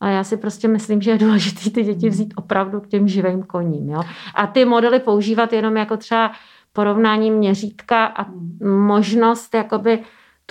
A 0.00 0.08
já 0.08 0.24
si 0.24 0.36
prostě 0.36 0.68
myslím, 0.68 1.02
že 1.02 1.10
je 1.10 1.18
důležité 1.18 1.70
ty 1.70 1.82
děti 1.82 2.08
vzít 2.08 2.34
opravdu 2.36 2.80
k 2.80 2.88
těm 2.88 3.08
živým 3.08 3.42
koním. 3.42 3.90
Jo? 3.90 4.02
A 4.34 4.46
ty 4.46 4.64
modely 4.64 4.98
používat 4.98 5.52
jenom 5.52 5.76
jako 5.76 5.96
třeba 5.96 6.32
porovnání 6.72 7.30
měřítka 7.30 8.06
a 8.06 8.26
možnost 8.64 9.54
jakoby 9.54 10.02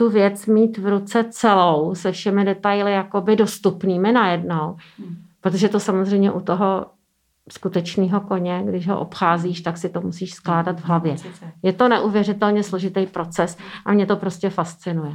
tu 0.01 0.09
věc 0.09 0.45
mít 0.45 0.77
v 0.77 0.87
ruce 0.87 1.25
celou 1.29 1.95
se 1.95 2.11
všemi 2.11 2.45
detaily 2.45 2.91
jakoby 2.91 3.35
dostupnými 3.35 4.11
najednou. 4.11 4.75
Protože 5.41 5.69
to 5.69 5.79
samozřejmě 5.79 6.31
u 6.31 6.39
toho 6.39 6.85
skutečného 7.51 8.21
koně, 8.21 8.63
když 8.65 8.87
ho 8.87 8.99
obcházíš, 8.99 9.61
tak 9.61 9.77
si 9.77 9.89
to 9.89 10.01
musíš 10.01 10.33
skládat 10.33 10.79
v 10.79 10.85
hlavě. 10.85 11.15
Je 11.63 11.73
to 11.73 11.87
neuvěřitelně 11.87 12.63
složitý 12.63 13.05
proces 13.05 13.57
a 13.85 13.93
mě 13.93 14.05
to 14.05 14.15
prostě 14.15 14.49
fascinuje. 14.49 15.13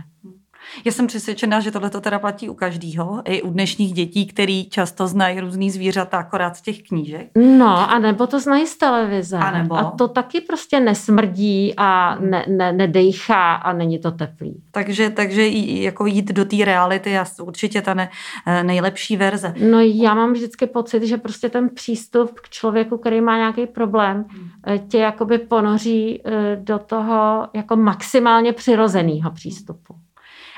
Já 0.84 0.92
jsem 0.92 1.06
přesvědčená, 1.06 1.60
že 1.60 1.70
tohle 1.70 1.90
teda 1.90 2.18
platí 2.18 2.48
u 2.48 2.54
každého, 2.54 3.22
i 3.24 3.42
u 3.42 3.50
dnešních 3.50 3.92
dětí, 3.92 4.26
který 4.26 4.70
často 4.70 5.06
znají 5.06 5.40
různý 5.40 5.70
zvířata 5.70 6.18
akorát 6.18 6.56
z 6.56 6.62
těch 6.62 6.82
knížek. 6.82 7.30
No, 7.58 7.90
a 7.90 7.98
nebo 7.98 8.26
to 8.26 8.40
znají 8.40 8.66
z 8.66 8.76
televize. 8.76 9.36
A, 9.36 9.50
nebo? 9.50 9.74
a 9.74 9.90
to 9.90 10.08
taky 10.08 10.40
prostě 10.40 10.80
nesmrdí 10.80 11.74
a 11.76 12.18
ne, 12.20 12.44
ne, 12.48 12.72
nedejchá 12.72 13.54
a 13.54 13.72
není 13.72 13.98
to 13.98 14.10
teplý. 14.10 14.62
Takže, 14.70 15.10
takže 15.10 15.46
jako 15.46 16.06
jít 16.06 16.32
do 16.32 16.44
té 16.44 16.56
reality 16.64 17.10
je 17.10 17.24
určitě 17.42 17.82
ta 17.82 17.94
ne, 17.94 18.08
eh, 18.46 18.64
nejlepší 18.64 19.16
verze. 19.16 19.54
No 19.70 19.80
já 19.80 20.14
mám 20.14 20.32
vždycky 20.32 20.66
pocit, 20.66 21.02
že 21.02 21.16
prostě 21.16 21.48
ten 21.48 21.68
přístup 21.68 22.40
k 22.40 22.48
člověku, 22.48 22.98
který 22.98 23.20
má 23.20 23.36
nějaký 23.36 23.66
problém, 23.66 24.24
hmm. 24.28 24.88
tě 24.88 24.98
jakoby 24.98 25.38
ponoří 25.38 26.22
eh, 26.24 26.56
do 26.56 26.78
toho 26.78 27.48
jako 27.54 27.76
maximálně 27.76 28.52
přirozeného 28.52 29.30
přístupu. 29.30 29.94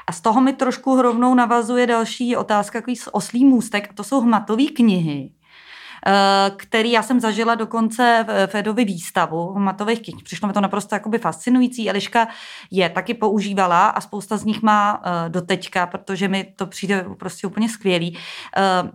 A 0.08 0.12
z 0.12 0.20
toho 0.20 0.40
mi 0.40 0.52
trošku 0.52 1.02
rovnou 1.02 1.34
navazuje 1.34 1.86
další 1.86 2.36
otázka, 2.36 2.78
takový 2.78 2.96
oslý 3.12 3.44
můstek, 3.44 3.88
a 3.90 3.92
to 3.94 4.04
jsou 4.04 4.20
hmatové 4.20 4.64
knihy 4.64 5.30
eh, 6.06 6.50
který 6.56 6.90
já 6.90 7.02
jsem 7.02 7.20
zažila 7.20 7.54
dokonce 7.54 8.26
v 8.28 8.46
Fedovi 8.46 8.84
výstavu 8.84 9.52
hmatových 9.52 10.02
knih. 10.02 10.22
Přišlo 10.24 10.48
mi 10.48 10.54
to 10.54 10.60
naprosto 10.60 10.94
jakoby 10.94 11.18
fascinující. 11.18 11.90
Eliška 11.90 12.28
je 12.70 12.88
taky 12.88 13.14
používala 13.14 13.88
a 13.88 14.00
spousta 14.00 14.36
z 14.36 14.44
nich 14.44 14.62
má 14.62 15.02
eh, 15.04 15.28
doteďka, 15.28 15.86
protože 15.86 16.28
mi 16.28 16.44
to 16.56 16.66
přijde 16.66 17.06
prostě 17.18 17.46
úplně 17.46 17.68
skvělý. 17.68 18.18
Eh, 18.56 18.90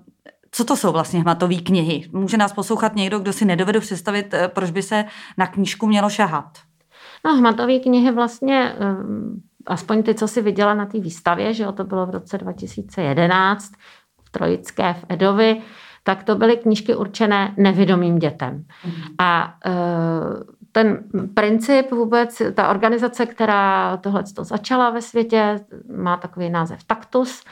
co 0.51 0.63
to 0.63 0.75
jsou 0.75 0.91
vlastně 0.91 1.21
hmatové 1.21 1.55
knihy? 1.55 2.09
Může 2.11 2.37
nás 2.37 2.53
poslouchat 2.53 2.95
někdo, 2.95 3.19
kdo 3.19 3.33
si 3.33 3.45
nedovedu 3.45 3.79
představit, 3.79 4.33
proč 4.47 4.71
by 4.71 4.81
se 4.81 5.05
na 5.37 5.47
knížku 5.47 5.87
mělo 5.87 6.09
šahat? 6.09 6.57
No, 7.25 7.35
hmatové 7.35 7.79
knihy 7.79 8.11
vlastně 8.11 8.75
aspoň 9.65 10.03
ty, 10.03 10.15
co 10.15 10.27
si 10.27 10.41
viděla 10.41 10.73
na 10.73 10.85
té 10.85 10.99
výstavě, 10.99 11.53
že 11.53 11.63
jo, 11.63 11.71
to 11.71 11.83
bylo 11.83 12.05
v 12.05 12.09
roce 12.09 12.37
2011 12.37 13.71
v 14.23 14.29
Trojické 14.29 14.93
v 14.93 15.05
Edovi, 15.09 15.61
tak 16.03 16.23
to 16.23 16.35
byly 16.35 16.57
knížky 16.57 16.95
určené 16.95 17.53
nevědomým 17.57 18.19
dětem. 18.19 18.65
Mhm. 18.85 19.03
A 19.19 19.57
e, 19.65 19.71
ten 20.71 21.03
princip 21.33 21.91
vůbec, 21.91 22.41
ta 22.53 22.69
organizace, 22.69 23.25
která 23.25 23.97
tohle 23.97 24.23
začala 24.39 24.89
ve 24.89 25.01
světě, 25.01 25.59
má 25.97 26.17
takový 26.17 26.49
název 26.49 26.83
Taktus, 26.83 27.43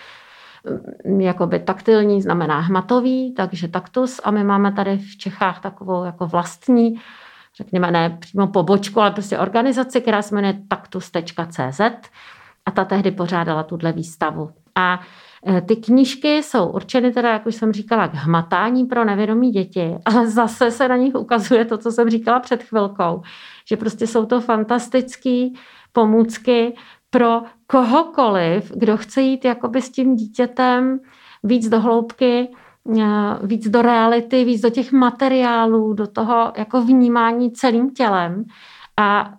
jakoby 1.17 1.59
taktilní 1.59 2.21
znamená 2.21 2.59
hmatový, 2.59 3.33
takže 3.33 3.67
taktus 3.67 4.21
a 4.23 4.31
my 4.31 4.43
máme 4.43 4.71
tady 4.71 4.97
v 4.97 5.17
Čechách 5.17 5.61
takovou 5.61 6.03
jako 6.03 6.27
vlastní 6.27 6.95
řekněme 7.57 7.91
ne 7.91 8.17
přímo 8.19 8.47
pobočku, 8.47 9.01
ale 9.01 9.11
prostě 9.11 9.37
organizaci, 9.37 10.01
která 10.01 10.21
se 10.21 10.35
jmenuje 10.35 10.61
taktus.cz 10.67 11.81
a 12.65 12.71
ta 12.71 12.85
tehdy 12.85 13.11
pořádala 13.11 13.63
tuhle 13.63 13.91
výstavu. 13.91 14.49
A 14.75 14.99
e, 15.47 15.61
ty 15.61 15.75
knížky 15.75 16.43
jsou 16.43 16.67
určeny 16.67 17.11
teda, 17.11 17.31
jak 17.31 17.45
už 17.45 17.55
jsem 17.55 17.71
říkala, 17.71 18.07
k 18.07 18.13
hmatání 18.13 18.85
pro 18.85 19.05
nevědomí 19.05 19.51
děti, 19.51 19.95
ale 20.05 20.27
zase 20.27 20.71
se 20.71 20.87
na 20.87 20.97
nich 20.97 21.15
ukazuje 21.15 21.65
to, 21.65 21.77
co 21.77 21.91
jsem 21.91 22.09
říkala 22.09 22.39
před 22.39 22.63
chvilkou, 22.63 23.21
že 23.65 23.77
prostě 23.77 24.07
jsou 24.07 24.25
to 24.25 24.41
fantastické 24.41 25.47
pomůcky 25.91 26.75
pro 27.09 27.41
kohokoliv, 27.67 28.71
kdo 28.75 28.97
chce 28.97 29.21
jít 29.21 29.45
jakoby 29.45 29.81
s 29.81 29.91
tím 29.91 30.15
dítětem 30.15 30.99
víc 31.43 31.69
do 31.69 31.81
hloubky, 31.81 32.47
víc 33.43 33.69
do 33.69 33.81
reality, 33.81 34.45
víc 34.45 34.61
do 34.61 34.69
těch 34.69 34.91
materiálů, 34.91 35.93
do 35.93 36.07
toho 36.07 36.53
jako 36.57 36.81
vnímání 36.81 37.51
celým 37.51 37.93
tělem. 37.93 38.45
A 38.97 39.33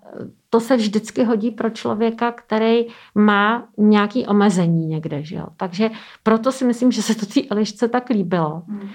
to 0.50 0.60
se 0.60 0.76
vždycky 0.76 1.24
hodí 1.24 1.50
pro 1.50 1.70
člověka, 1.70 2.32
který 2.32 2.86
má 3.14 3.68
nějaký 3.78 4.26
omezení 4.26 4.86
někde. 4.86 5.22
Že 5.22 5.36
jo? 5.36 5.46
Takže 5.56 5.90
proto 6.22 6.52
si 6.52 6.64
myslím, 6.64 6.92
že 6.92 7.02
se 7.02 7.14
to 7.14 7.26
té 7.26 7.40
Elišce 7.50 7.88
tak 7.88 8.08
líbilo. 8.08 8.62
Hmm. 8.68 8.88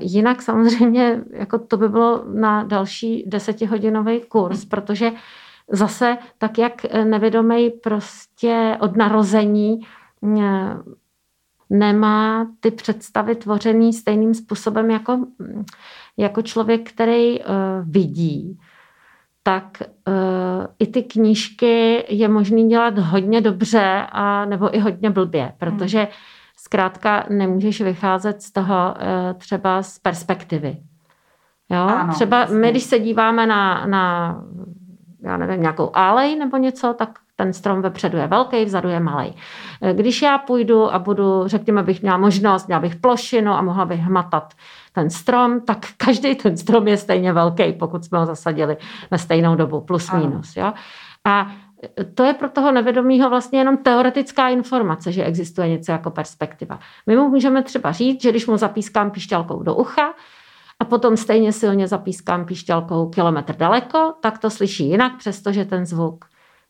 Jinak 0.00 0.42
samozřejmě 0.42 1.20
jako 1.32 1.58
to 1.58 1.76
by 1.76 1.88
bylo 1.88 2.24
na 2.34 2.62
další 2.62 3.24
desetihodinový 3.26 4.20
kurz, 4.20 4.64
protože 4.64 5.12
zase 5.68 6.18
tak, 6.38 6.58
jak 6.58 6.86
nevědomý 7.04 7.70
prostě 7.70 8.76
od 8.80 8.96
narození 8.96 9.80
eh, 10.40 10.76
nemá 11.70 12.46
ty 12.60 12.70
představy 12.70 13.34
tvořený 13.34 13.92
stejným 13.92 14.34
způsobem 14.34 14.90
jako, 14.90 15.18
jako 16.16 16.42
člověk, 16.42 16.92
který 16.92 17.40
uh, 17.40 17.46
vidí, 17.82 18.58
tak 19.42 19.82
uh, 20.08 20.14
i 20.78 20.86
ty 20.86 21.02
knížky 21.02 22.04
je 22.08 22.28
možný 22.28 22.68
dělat 22.68 22.98
hodně 22.98 23.40
dobře 23.40 24.06
a 24.12 24.44
nebo 24.44 24.76
i 24.76 24.78
hodně 24.78 25.10
blbě, 25.10 25.52
protože 25.58 26.08
zkrátka 26.56 27.26
nemůžeš 27.30 27.80
vycházet 27.80 28.42
z 28.42 28.52
toho 28.52 28.94
uh, 28.94 29.38
třeba 29.38 29.82
z 29.82 29.98
perspektivy. 29.98 30.76
Jo? 31.70 31.82
Ano, 31.82 32.12
třeba 32.12 32.40
jasně. 32.40 32.58
my, 32.58 32.70
když 32.70 32.82
se 32.82 32.98
díváme 32.98 33.46
na, 33.46 33.86
na 33.86 34.34
já 35.22 35.36
nevím, 35.36 35.60
nějakou 35.60 35.90
alej 35.94 36.36
nebo 36.36 36.56
něco, 36.56 36.94
tak 36.98 37.18
ten 37.36 37.52
strom 37.52 37.82
vepředu 37.82 38.18
je 38.18 38.26
velký, 38.26 38.64
vzadu 38.64 38.88
je 38.88 39.00
malý. 39.00 39.34
Když 39.92 40.22
já 40.22 40.38
půjdu 40.38 40.94
a 40.94 40.98
budu, 40.98 41.42
řekněme, 41.46 41.82
bych 41.82 42.02
měla 42.02 42.16
možnost, 42.16 42.66
měla 42.66 42.80
bych 42.80 42.96
plošinu 42.96 43.52
a 43.52 43.62
mohla 43.62 43.84
bych 43.84 44.00
hmatat 44.00 44.54
ten 44.92 45.10
strom, 45.10 45.60
tak 45.60 45.78
každý 45.96 46.34
ten 46.34 46.56
strom 46.56 46.88
je 46.88 46.96
stejně 46.96 47.32
velký, 47.32 47.72
pokud 47.72 48.04
jsme 48.04 48.18
ho 48.18 48.26
zasadili 48.26 48.76
na 49.10 49.18
stejnou 49.18 49.54
dobu, 49.56 49.80
plus 49.80 50.12
minus. 50.12 50.56
Jo? 50.56 50.72
A 51.24 51.50
to 52.14 52.24
je 52.24 52.34
pro 52.34 52.48
toho 52.48 52.72
nevědomího 52.72 53.30
vlastně 53.30 53.58
jenom 53.58 53.76
teoretická 53.76 54.48
informace, 54.48 55.12
že 55.12 55.24
existuje 55.24 55.68
něco 55.68 55.92
jako 55.92 56.10
perspektiva. 56.10 56.78
My 57.06 57.16
mu 57.16 57.28
můžeme 57.28 57.62
třeba 57.62 57.92
říct, 57.92 58.22
že 58.22 58.30
když 58.30 58.46
mu 58.46 58.56
zapískám 58.56 59.10
pišťalkou 59.10 59.62
do 59.62 59.74
ucha, 59.74 60.14
a 60.80 60.84
potom 60.84 61.16
stejně 61.16 61.52
silně 61.52 61.88
zapískám 61.88 62.44
píšťalkou 62.44 63.08
kilometr 63.08 63.56
daleko, 63.56 64.14
tak 64.20 64.38
to 64.38 64.50
slyší 64.50 64.88
jinak, 64.88 65.16
přestože 65.18 65.64
ten 65.64 65.86
zvuk 65.86 66.24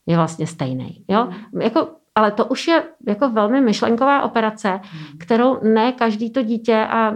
je 0.07 0.17
vlastně 0.17 0.47
stejný. 0.47 1.05
Jo? 1.09 1.29
Mm. 1.52 1.61
Jako, 1.61 1.88
ale 2.14 2.31
to 2.31 2.45
už 2.45 2.69
je 2.69 2.83
jako 3.07 3.31
velmi 3.31 3.61
myšlenková 3.61 4.23
operace, 4.23 4.71
mm. 4.73 5.19
kterou 5.19 5.59
ne 5.62 5.93
každý 5.93 6.31
to 6.31 6.43
dítě 6.43 6.87
a 6.90 7.14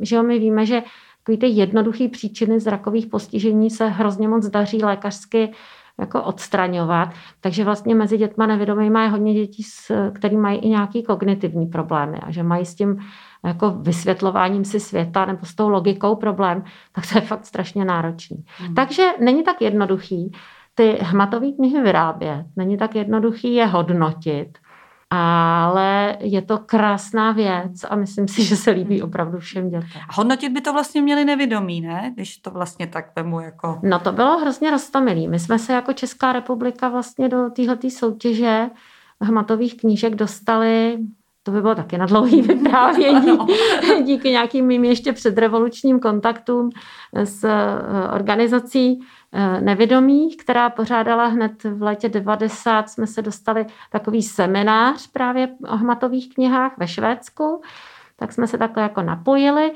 že 0.00 0.16
jo, 0.16 0.22
my 0.22 0.38
víme, 0.38 0.66
že 0.66 0.82
ty 1.36 1.46
jednoduché 1.46 2.08
příčiny 2.08 2.60
zrakových 2.60 3.06
postižení 3.06 3.70
se 3.70 3.88
hrozně 3.88 4.28
moc 4.28 4.46
daří 4.46 4.82
lékařsky 4.82 5.52
jako 6.00 6.22
odstraňovat. 6.22 7.08
Takže 7.40 7.64
vlastně 7.64 7.94
mezi 7.94 8.18
dětma 8.18 8.46
nevědomými 8.46 9.00
je 9.00 9.08
hodně 9.08 9.34
dětí, 9.34 9.62
který 10.12 10.36
mají 10.36 10.58
i 10.58 10.68
nějaký 10.68 11.02
kognitivní 11.02 11.66
problémy 11.66 12.18
a 12.22 12.30
že 12.30 12.42
mají 12.42 12.66
s 12.66 12.74
tím 12.74 12.98
jako 13.46 13.70
vysvětlováním 13.70 14.64
si 14.64 14.80
světa 14.80 15.24
nebo 15.24 15.46
s 15.46 15.54
tou 15.54 15.68
logikou 15.68 16.16
problém, 16.16 16.64
tak 16.92 17.04
to 17.12 17.18
je 17.18 17.22
fakt 17.22 17.46
strašně 17.46 17.84
náročný. 17.84 18.44
Hmm. 18.58 18.74
Takže 18.74 19.08
není 19.20 19.42
tak 19.42 19.62
jednoduchý 19.62 20.32
ty 20.74 20.98
hmatové 21.00 21.52
knihy 21.52 21.82
vyrábět, 21.82 22.46
není 22.56 22.76
tak 22.76 22.94
jednoduchý 22.94 23.54
je 23.54 23.66
hodnotit, 23.66 24.58
ale 25.10 26.16
je 26.20 26.42
to 26.42 26.58
krásná 26.58 27.32
věc 27.32 27.84
a 27.90 27.96
myslím 27.96 28.28
si, 28.28 28.44
že 28.44 28.56
se 28.56 28.70
líbí 28.70 29.02
opravdu 29.02 29.38
všem 29.38 29.70
dětem. 29.70 30.00
A 30.08 30.14
hodnotit 30.14 30.52
by 30.52 30.60
to 30.60 30.72
vlastně 30.72 31.02
měli 31.02 31.24
nevědomí, 31.24 31.80
ne? 31.80 32.10
Když 32.14 32.36
to 32.36 32.50
vlastně 32.50 32.86
tak 32.86 33.16
vemu 33.16 33.40
jako... 33.40 33.80
No 33.82 33.98
to 33.98 34.12
bylo 34.12 34.38
hrozně 34.38 34.70
roztomilý. 34.70 35.28
My 35.28 35.38
jsme 35.38 35.58
se 35.58 35.72
jako 35.72 35.92
Česká 35.92 36.32
republika 36.32 36.88
vlastně 36.88 37.28
do 37.28 37.50
téhleté 37.50 37.90
soutěže 37.90 38.70
hmatových 39.20 39.76
knížek 39.76 40.14
dostali 40.14 40.98
to 41.42 41.50
by 41.50 41.60
bylo 41.60 41.74
taky 41.74 41.98
na 41.98 42.06
dlouhý 42.06 42.42
vyprávění, 42.48 43.38
díky 44.04 44.30
nějakým 44.30 44.66
mým 44.66 44.84
ještě 44.84 45.12
předrevolučním 45.12 46.00
kontaktům 46.00 46.70
s 47.14 47.44
eh, 47.44 47.58
organizací 48.14 49.00
eh, 49.32 49.60
nevědomých, 49.60 50.36
která 50.36 50.70
pořádala 50.70 51.26
hned 51.26 51.64
v 51.64 51.82
letě 51.82 52.08
90, 52.08 52.90
jsme 52.90 53.06
se 53.06 53.22
dostali 53.22 53.66
takový 53.90 54.22
seminář 54.22 55.06
právě 55.06 55.48
o 55.68 55.76
hmatových 55.76 56.34
knihách 56.34 56.72
ve 56.78 56.88
Švédsku, 56.88 57.62
tak 58.16 58.32
jsme 58.32 58.46
se 58.46 58.58
takhle 58.58 58.82
jako 58.82 59.02
napojili 59.02 59.72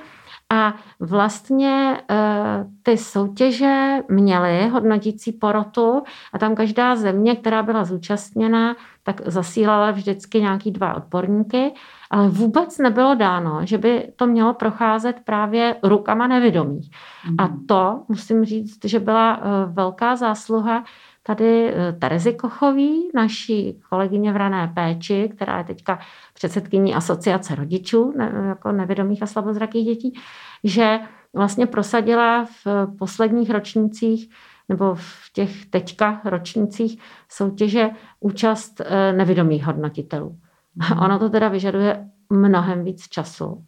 a 0.52 0.74
vlastně 1.00 2.02
eh, 2.10 2.64
ty 2.82 2.96
soutěže 2.98 3.98
měly 4.08 4.68
hodnotící 4.68 5.32
porotu 5.32 6.02
a 6.32 6.38
tam 6.38 6.54
každá 6.54 6.96
země, 6.96 7.36
která 7.36 7.62
byla 7.62 7.84
zúčastněna, 7.84 8.76
tak 9.02 9.20
zasílala 9.26 9.90
vždycky 9.90 10.40
nějaký 10.40 10.70
dva 10.70 10.94
odborníky, 10.94 11.74
ale 12.10 12.28
vůbec 12.28 12.78
nebylo 12.78 13.14
dáno, 13.14 13.60
že 13.64 13.78
by 13.78 14.12
to 14.16 14.26
mělo 14.26 14.54
procházet 14.54 15.16
právě 15.24 15.76
rukama 15.82 16.26
nevědomých. 16.26 16.90
A 17.38 17.48
to 17.68 18.02
musím 18.08 18.44
říct, 18.44 18.84
že 18.84 19.00
byla 19.00 19.36
eh, 19.36 19.40
velká 19.72 20.16
zásluha 20.16 20.84
tady 21.22 21.74
eh, 21.74 21.92
Terezy 21.92 22.34
Kochový, 22.34 23.08
naší 23.14 23.80
kolegyně 23.90 24.32
v 24.32 24.36
rané 24.36 24.72
péči, 24.74 25.30
která 25.36 25.58
je 25.58 25.64
teďka 25.64 25.98
předsedkyní 26.34 26.94
asociace 26.94 27.54
rodičů 27.54 28.12
ne, 28.16 28.32
jako 28.46 28.72
nevědomých 28.72 29.22
a 29.22 29.26
slabozrakých 29.26 29.86
dětí, 29.86 30.20
že 30.64 30.98
vlastně 31.34 31.66
prosadila 31.66 32.44
v 32.44 32.86
posledních 32.98 33.50
ročnících 33.50 34.30
nebo 34.68 34.94
v 34.94 35.32
těch 35.32 35.66
teďka 35.66 36.20
ročnících 36.24 37.02
soutěže 37.28 37.90
účast 38.20 38.80
eh, 38.80 39.12
nevědomých 39.12 39.64
hodnotitelů. 39.64 40.38
Hmm. 40.78 40.98
Ono 40.98 41.18
to 41.18 41.30
teda 41.30 41.48
vyžaduje 41.48 42.08
mnohem 42.30 42.84
víc 42.84 43.08
času. 43.08 43.64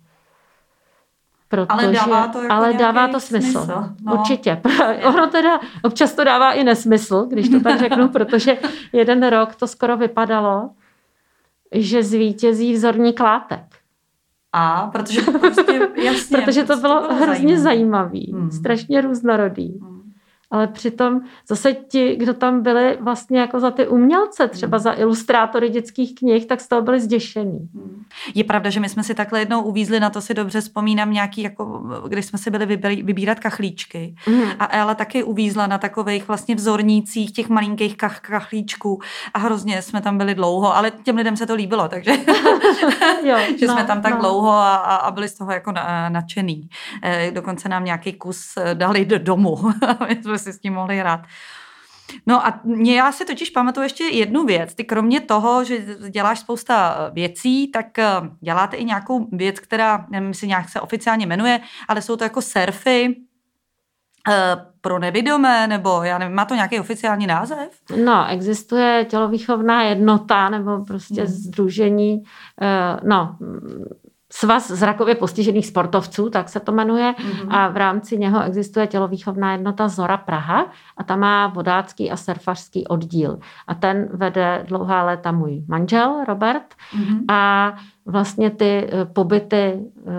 Protože, 1.56 1.68
ale 1.68 1.92
dává 1.92 2.28
to, 2.28 2.42
jako 2.42 2.54
ale 2.54 2.72
dává 2.72 3.08
to 3.08 3.20
smysl. 3.20 3.50
smysl. 3.50 3.84
No. 4.02 4.14
Určitě. 4.14 4.60
Ono 5.08 5.26
teda 5.26 5.60
občas 5.82 6.12
to 6.12 6.24
dává 6.24 6.52
i 6.52 6.64
nesmysl, 6.64 7.26
když 7.30 7.48
to 7.48 7.60
tak 7.60 7.78
řeknu, 7.78 8.08
protože 8.12 8.56
jeden 8.92 9.28
rok 9.28 9.54
to 9.54 9.66
skoro 9.66 9.96
vypadalo, 9.96 10.70
že 11.72 12.02
zvítězí 12.02 12.72
vzorník 12.72 13.20
látek. 13.20 13.64
A 14.52 14.86
protože 14.92 15.20
prostě, 15.20 15.88
jasně, 15.94 16.38
protože 16.44 16.64
to 16.64 16.76
bylo, 16.76 17.00
to 17.00 17.06
bylo 17.06 17.20
hrozně 17.20 17.58
zajímavý, 17.58 18.32
hmm. 18.34 18.50
strašně 18.50 19.00
různorodý. 19.00 19.78
Hmm 19.82 19.93
ale 20.50 20.66
přitom 20.66 21.20
zase 21.48 21.72
ti, 21.74 22.16
kdo 22.16 22.34
tam 22.34 22.62
byli 22.62 22.98
vlastně 23.00 23.40
jako 23.40 23.60
za 23.60 23.70
ty 23.70 23.88
umělce, 23.88 24.48
třeba 24.48 24.78
za 24.78 24.92
ilustrátory 24.92 25.68
dětských 25.68 26.14
knih, 26.14 26.46
tak 26.46 26.60
z 26.60 26.68
toho 26.68 26.82
byli 26.82 27.00
zděšený. 27.00 27.68
Je 28.34 28.44
pravda, 28.44 28.70
že 28.70 28.80
my 28.80 28.88
jsme 28.88 29.02
si 29.02 29.14
takhle 29.14 29.38
jednou 29.38 29.62
uvízli, 29.62 30.00
na 30.00 30.10
to 30.10 30.20
si 30.20 30.34
dobře 30.34 30.60
vzpomínám 30.60 31.12
nějaký, 31.12 31.42
jako, 31.42 31.82
když 32.08 32.26
jsme 32.26 32.38
si 32.38 32.50
byli 32.50 32.66
vybírat 33.02 33.40
kachlíčky. 33.40 34.14
Mm. 34.28 34.42
A 34.58 34.76
Ela 34.76 34.94
taky 34.94 35.22
uvízla 35.22 35.66
na 35.66 35.78
takových 35.78 36.28
vlastně 36.28 36.54
vzornících 36.54 37.32
těch 37.32 37.48
malinkých 37.48 37.96
kach, 37.96 38.20
kachlíčků 38.20 39.00
a 39.34 39.38
hrozně 39.38 39.82
jsme 39.82 40.00
tam 40.00 40.18
byli 40.18 40.34
dlouho, 40.34 40.76
ale 40.76 40.90
těm 40.90 41.16
lidem 41.16 41.36
se 41.36 41.46
to 41.46 41.54
líbilo, 41.54 41.88
takže 41.88 42.10
jo, 43.24 43.36
že 43.58 43.66
no, 43.66 43.74
jsme 43.74 43.84
tam 43.84 44.02
tak 44.02 44.14
no. 44.14 44.20
dlouho 44.20 44.50
a, 44.50 44.76
a 44.76 45.10
byli 45.10 45.28
z 45.28 45.34
toho 45.34 45.52
jako 45.52 45.72
nadšený. 46.08 46.68
E, 47.02 47.30
dokonce 47.30 47.68
nám 47.68 47.84
nějaký 47.84 48.12
kus 48.12 48.52
eh, 48.56 48.74
dali 48.74 49.04
do 49.04 49.18
domu. 49.18 49.58
my 50.08 50.22
jsme 50.22 50.33
si 50.38 50.52
s 50.52 50.58
tím 50.58 50.72
mohli 50.72 50.98
hrát. 50.98 51.20
No 52.26 52.46
a 52.46 52.60
já 52.84 53.12
si 53.12 53.24
totiž 53.24 53.50
pamatuju 53.50 53.84
ještě 53.84 54.04
jednu 54.04 54.44
věc. 54.44 54.74
Ty 54.74 54.84
kromě 54.84 55.20
toho, 55.20 55.64
že 55.64 55.78
děláš 56.10 56.40
spousta 56.40 56.96
eh, 56.96 57.10
věcí, 57.14 57.70
tak 57.70 57.98
eh, 57.98 58.06
děláte 58.40 58.76
i 58.76 58.84
nějakou 58.84 59.28
věc, 59.32 59.60
která, 59.60 60.06
nevím, 60.10 60.28
jestli 60.28 60.48
nějak 60.48 60.68
se 60.68 60.80
oficiálně 60.80 61.26
jmenuje, 61.26 61.60
ale 61.88 62.02
jsou 62.02 62.16
to 62.16 62.24
jako 62.24 62.42
surfy 62.42 63.16
eh, 64.28 64.56
pro 64.80 64.98
nevidomé, 64.98 65.66
nebo 65.66 66.02
já 66.02 66.18
nevím, 66.18 66.36
má 66.36 66.44
to 66.44 66.54
nějaký 66.54 66.80
oficiální 66.80 67.26
název? 67.26 67.80
No, 68.04 68.26
existuje 68.28 69.04
tělovýchovná 69.04 69.82
jednota, 69.82 70.48
nebo 70.48 70.84
prostě 70.84 71.22
hmm. 71.22 71.32
združení, 71.32 72.22
no, 73.04 73.36
Svaz 74.36 74.70
zrakově 74.70 75.14
postižených 75.14 75.66
sportovců, 75.66 76.30
tak 76.30 76.48
se 76.48 76.60
to 76.60 76.72
jmenuje, 76.72 77.12
mm-hmm. 77.12 77.46
a 77.50 77.68
v 77.68 77.76
rámci 77.76 78.18
něho 78.18 78.42
existuje 78.42 78.86
tělovýchovná 78.86 79.52
jednota 79.52 79.88
Zora 79.88 80.16
Praha 80.16 80.66
a 80.96 81.04
ta 81.04 81.16
má 81.16 81.46
vodácký 81.46 82.10
a 82.10 82.16
surfařský 82.16 82.86
oddíl. 82.86 83.38
A 83.66 83.74
ten 83.74 84.08
vede 84.12 84.64
dlouhá 84.68 85.02
léta 85.02 85.32
můj 85.32 85.62
manžel 85.68 86.24
Robert 86.28 86.74
mm-hmm. 86.96 87.24
a 87.28 87.72
vlastně 88.06 88.50
ty 88.50 88.90
eh, 88.92 89.04
pobyty 89.04 89.80
eh, 90.06 90.12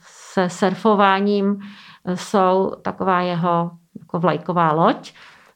se 0.00 0.50
surfováním 0.50 1.58
eh, 2.04 2.16
jsou 2.16 2.72
taková 2.82 3.20
jeho 3.20 3.70
jako 3.98 4.18
vlajková 4.18 4.72
loď. 4.72 5.12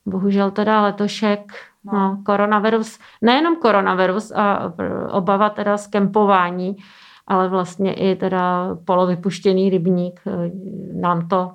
Bohužel 0.06 0.50
teda 0.50 0.82
letošek 0.82 1.52
no. 1.84 1.92
No, 1.92 2.18
koronavirus, 2.26 2.98
nejenom 3.22 3.56
koronavirus 3.56 4.32
a 4.32 4.72
obava 5.10 5.50
teda 5.50 5.76
z 5.76 5.86
kempování, 5.86 6.76
ale 7.28 7.48
vlastně 7.48 7.94
i 7.94 8.16
teda 8.16 8.76
polovypuštěný 8.84 9.70
rybník 9.70 10.20
eh, 10.26 10.50
nám 10.94 11.28
to 11.28 11.52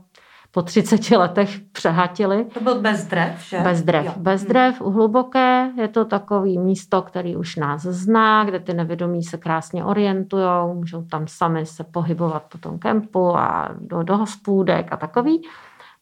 po 0.52 0.62
30 0.62 1.12
letech 1.12 1.60
přehatili. 1.72 2.46
To 2.46 2.60
byl 2.60 2.82
bez 2.82 3.06
drev, 3.06 3.44
že? 3.50 3.60
Bez 3.60 3.82
drev. 3.82 4.06
Jo. 4.06 4.14
Bez 4.18 4.44
drev, 4.44 4.82
hluboké. 4.82 5.72
Je 5.78 5.88
to 5.88 6.06
takový 6.06 6.60
místo, 6.60 7.02
který 7.02 7.36
už 7.36 7.56
nás 7.56 7.82
zná, 7.82 8.44
kde 8.44 8.60
ty 8.60 8.74
nevědomí 8.74 9.24
se 9.24 9.38
krásně 9.38 9.86
orientují, 9.86 10.46
můžou 10.74 11.04
tam 11.04 11.28
sami 11.28 11.66
se 11.66 11.84
pohybovat 11.84 12.44
po 12.52 12.58
tom 12.58 12.80
kempu 12.80 13.38
a 13.38 13.70
do, 13.80 14.04
do 14.04 14.18
hospůdek 14.18 14.94
a 14.94 14.98
takový. 14.98 15.42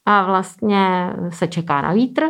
A 0.06 0.24
vlastně 0.24 1.14
se 1.30 1.48
čeká 1.48 1.82
na 1.82 1.94
vítr. 1.94 2.24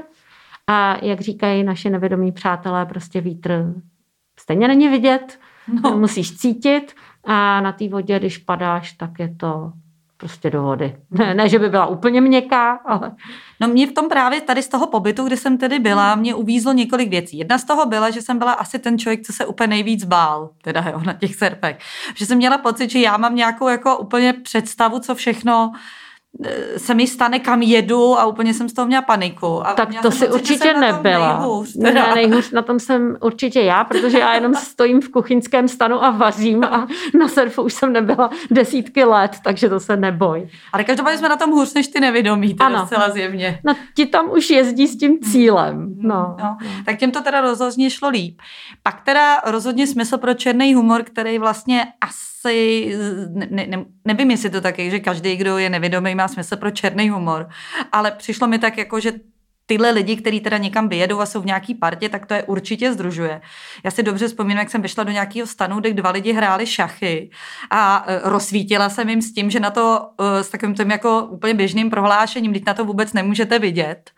A 0.67 1.05
jak 1.05 1.21
říkají 1.21 1.63
naše 1.63 1.89
nevědomí 1.89 2.31
přátelé, 2.31 2.85
prostě 2.85 3.21
vítr 3.21 3.73
stejně 4.39 4.67
není 4.67 4.89
vidět, 4.89 5.39
no. 5.83 5.97
musíš 5.97 6.37
cítit 6.37 6.93
a 7.23 7.61
na 7.61 7.71
té 7.71 7.89
vodě, 7.89 8.19
když 8.19 8.37
padáš, 8.37 8.91
tak 8.91 9.09
je 9.19 9.35
to 9.37 9.71
prostě 10.17 10.49
do 10.49 10.61
vody. 10.61 10.95
Ne, 11.11 11.33
ne, 11.33 11.49
že 11.49 11.59
by 11.59 11.69
byla 11.69 11.85
úplně 11.85 12.21
měkká, 12.21 12.71
ale... 12.85 13.11
No 13.59 13.67
mě 13.67 13.87
v 13.87 13.91
tom 13.91 14.09
právě 14.09 14.41
tady 14.41 14.63
z 14.63 14.67
toho 14.67 14.87
pobytu, 14.87 15.23
kde 15.27 15.37
jsem 15.37 15.57
tedy 15.57 15.79
byla, 15.79 16.15
mě 16.15 16.35
uvízlo 16.35 16.73
několik 16.73 17.09
věcí. 17.09 17.37
Jedna 17.37 17.57
z 17.57 17.63
toho 17.63 17.85
byla, 17.85 18.09
že 18.09 18.21
jsem 18.21 18.39
byla 18.39 18.51
asi 18.51 18.79
ten 18.79 18.97
člověk, 18.97 19.21
co 19.21 19.33
se 19.33 19.45
úplně 19.45 19.67
nejvíc 19.67 20.03
bál, 20.03 20.49
teda 20.61 20.85
jo, 20.91 21.01
na 21.05 21.13
těch 21.13 21.35
serpech. 21.35 21.77
Že 22.15 22.25
jsem 22.25 22.37
měla 22.37 22.57
pocit, 22.57 22.89
že 22.89 22.99
já 22.99 23.17
mám 23.17 23.35
nějakou 23.35 23.67
jako 23.67 23.97
úplně 23.97 24.33
představu, 24.33 24.99
co 24.99 25.15
všechno 25.15 25.71
se 26.77 26.93
mi 26.93 27.07
stane, 27.07 27.39
kam 27.39 27.61
jedu 27.61 28.19
a 28.19 28.25
úplně 28.25 28.53
jsem 28.53 28.69
z 28.69 28.73
toho 28.73 28.85
měla 28.85 29.01
paniku. 29.01 29.67
A 29.67 29.73
tak 29.73 29.89
měla 29.89 30.01
to 30.01 30.11
si 30.11 30.29
určitě 30.29 30.73
nebyla. 30.73 31.37
Nejhůř, 31.37 31.75
ne, 31.75 32.11
nejhůř 32.15 32.51
na 32.51 32.61
tom 32.61 32.79
jsem 32.79 33.17
určitě 33.21 33.61
já, 33.61 33.83
protože 33.83 34.19
já 34.19 34.33
jenom 34.33 34.55
stojím 34.55 35.01
v 35.01 35.09
kuchyňském 35.09 35.67
stanu 35.67 36.03
a 36.03 36.09
vařím 36.09 36.63
a 36.63 36.87
na 37.19 37.27
surfu 37.27 37.61
už 37.61 37.73
jsem 37.73 37.93
nebyla 37.93 38.29
desítky 38.51 39.03
let, 39.03 39.31
takže 39.43 39.69
to 39.69 39.79
se 39.79 39.97
neboj. 39.97 40.49
Ale 40.73 40.83
každopádně 40.83 41.17
jsme 41.17 41.29
na 41.29 41.37
tom 41.37 41.51
hůř 41.51 41.73
než 41.73 41.87
ty 41.87 41.99
nevědomí, 41.99 42.53
teda 42.53 42.65
ano. 42.65 42.85
zcela 42.85 43.09
zjevně. 43.09 43.59
No, 43.63 43.75
ti 43.95 44.05
tam 44.05 44.31
už 44.31 44.49
jezdí 44.49 44.87
s 44.87 44.97
tím 44.97 45.19
cílem. 45.19 45.95
No. 45.97 46.35
no. 46.43 46.57
Tak 46.85 46.97
těm 46.97 47.11
to 47.11 47.21
teda 47.21 47.41
rozhodně 47.41 47.89
šlo 47.89 48.09
líp. 48.09 48.39
Pak 48.83 49.01
teda 49.01 49.41
rozhodně 49.45 49.87
smysl 49.87 50.17
pro 50.17 50.33
černý 50.33 50.73
humor, 50.73 51.03
který 51.03 51.39
vlastně 51.39 51.87
asi 52.01 52.31
asi, 52.45 52.95
ne, 53.29 53.67
ne, 53.67 53.85
nevím, 54.05 54.31
jestli 54.31 54.49
to 54.49 54.61
tak 54.61 54.79
je, 54.79 54.89
že 54.89 54.99
každý, 54.99 55.35
kdo 55.35 55.57
je 55.57 55.69
nevědomý, 55.69 56.15
má 56.15 56.27
smysl 56.27 56.57
pro 56.57 56.71
černý 56.71 57.09
humor, 57.09 57.49
ale 57.91 58.11
přišlo 58.11 58.47
mi 58.47 58.59
tak 58.59 58.77
jako, 58.77 58.99
že 58.99 59.11
tyhle 59.65 59.91
lidi, 59.91 60.15
kteří 60.15 60.39
teda 60.39 60.57
někam 60.57 60.89
vyjedou 60.89 61.19
a 61.19 61.25
jsou 61.25 61.41
v 61.41 61.45
nějaký 61.45 61.75
partě, 61.75 62.09
tak 62.09 62.25
to 62.25 62.33
je 62.33 62.43
určitě 62.43 62.93
združuje. 62.93 63.41
Já 63.85 63.91
si 63.91 64.03
dobře 64.03 64.27
vzpomínám, 64.27 64.59
jak 64.59 64.69
jsem 64.69 64.81
vyšla 64.81 65.03
do 65.03 65.11
nějakého 65.11 65.47
stanu, 65.47 65.79
kde 65.79 65.93
dva 65.93 66.11
lidi 66.11 66.33
hráli 66.33 66.65
šachy 66.65 67.29
a 67.69 68.03
e, 68.07 68.19
rozsvítila 68.23 68.89
jsem 68.89 69.09
jim 69.09 69.21
s 69.21 69.33
tím, 69.33 69.49
že 69.49 69.59
na 69.59 69.71
to 69.71 70.09
e, 70.19 70.43
s 70.43 70.49
takovým 70.49 70.75
tím 70.75 70.91
jako 70.91 71.27
úplně 71.31 71.53
běžným 71.53 71.89
prohlášením, 71.89 72.53
teď 72.53 72.65
na 72.65 72.73
to 72.73 72.85
vůbec 72.85 73.13
nemůžete 73.13 73.59
vidět. 73.59 74.11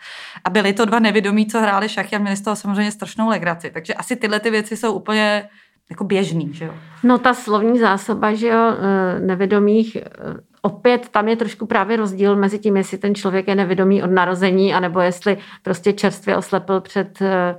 A 0.43 0.49
byli 0.49 0.73
to 0.73 0.85
dva 0.85 0.99
nevědomí, 0.99 1.45
co 1.47 1.59
hráli 1.59 1.89
šachy 1.89 2.15
a 2.15 2.19
měli 2.19 2.37
z 2.37 2.41
toho 2.41 2.55
samozřejmě 2.55 2.91
strašnou 2.91 3.29
legraci. 3.29 3.71
Takže 3.71 3.93
asi 3.93 4.15
tyhle 4.15 4.39
ty 4.39 4.49
věci 4.49 4.77
jsou 4.77 4.93
úplně 4.93 5.49
jako 5.89 6.03
běžný, 6.03 6.53
že 6.53 6.65
jo? 6.65 6.73
No 7.03 7.17
ta 7.17 7.33
slovní 7.33 7.79
zásoba, 7.79 8.33
že 8.33 8.47
jo, 8.47 8.59
e, 8.59 9.19
nevědomých 9.19 9.97
opět 10.65 11.09
tam 11.09 11.27
je 11.27 11.35
trošku 11.35 11.65
právě 11.65 11.97
rozdíl 11.97 12.35
mezi 12.35 12.59
tím, 12.59 12.77
jestli 12.77 12.97
ten 12.97 13.15
člověk 13.15 13.47
je 13.47 13.55
nevědomý 13.55 14.03
od 14.03 14.11
narození, 14.11 14.73
anebo 14.73 14.99
jestli 14.99 15.37
prostě 15.63 15.93
čerstvě 15.93 16.37
oslepil 16.37 16.81
před 16.81 17.21
eh, 17.21 17.55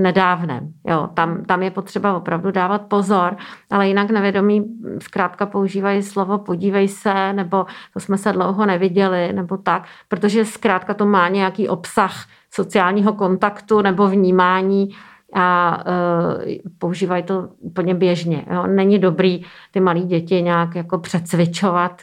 nedávnem. 0.00 0.72
Jo, 0.86 1.08
tam, 1.14 1.44
tam 1.44 1.62
je 1.62 1.70
potřeba 1.70 2.16
opravdu 2.16 2.50
dávat 2.50 2.82
pozor, 2.82 3.36
ale 3.70 3.88
jinak 3.88 4.10
nevědomí 4.10 4.64
zkrátka 5.02 5.46
používají 5.46 6.02
slovo 6.02 6.38
podívej 6.38 6.88
se, 6.88 7.32
nebo 7.32 7.66
to 7.92 8.00
jsme 8.00 8.18
se 8.18 8.32
dlouho 8.32 8.66
neviděli, 8.66 9.32
nebo 9.32 9.56
tak, 9.56 9.84
protože 10.08 10.44
zkrátka 10.44 10.94
to 10.94 11.06
má 11.06 11.28
nějaký 11.28 11.68
obsah 11.68 12.24
sociálního 12.50 13.12
kontaktu 13.12 13.82
nebo 13.82 14.08
vnímání 14.08 14.88
a 15.34 15.78
e, 15.86 16.58
používají 16.78 17.22
to 17.22 17.48
úplně 17.60 17.94
běžně. 17.94 18.44
Jo. 18.54 18.66
Není 18.66 18.98
dobrý 18.98 19.42
ty 19.70 19.80
malí 19.80 20.02
děti 20.02 20.42
nějak 20.42 20.74
jako 20.74 20.98
přecvičovat 20.98 22.02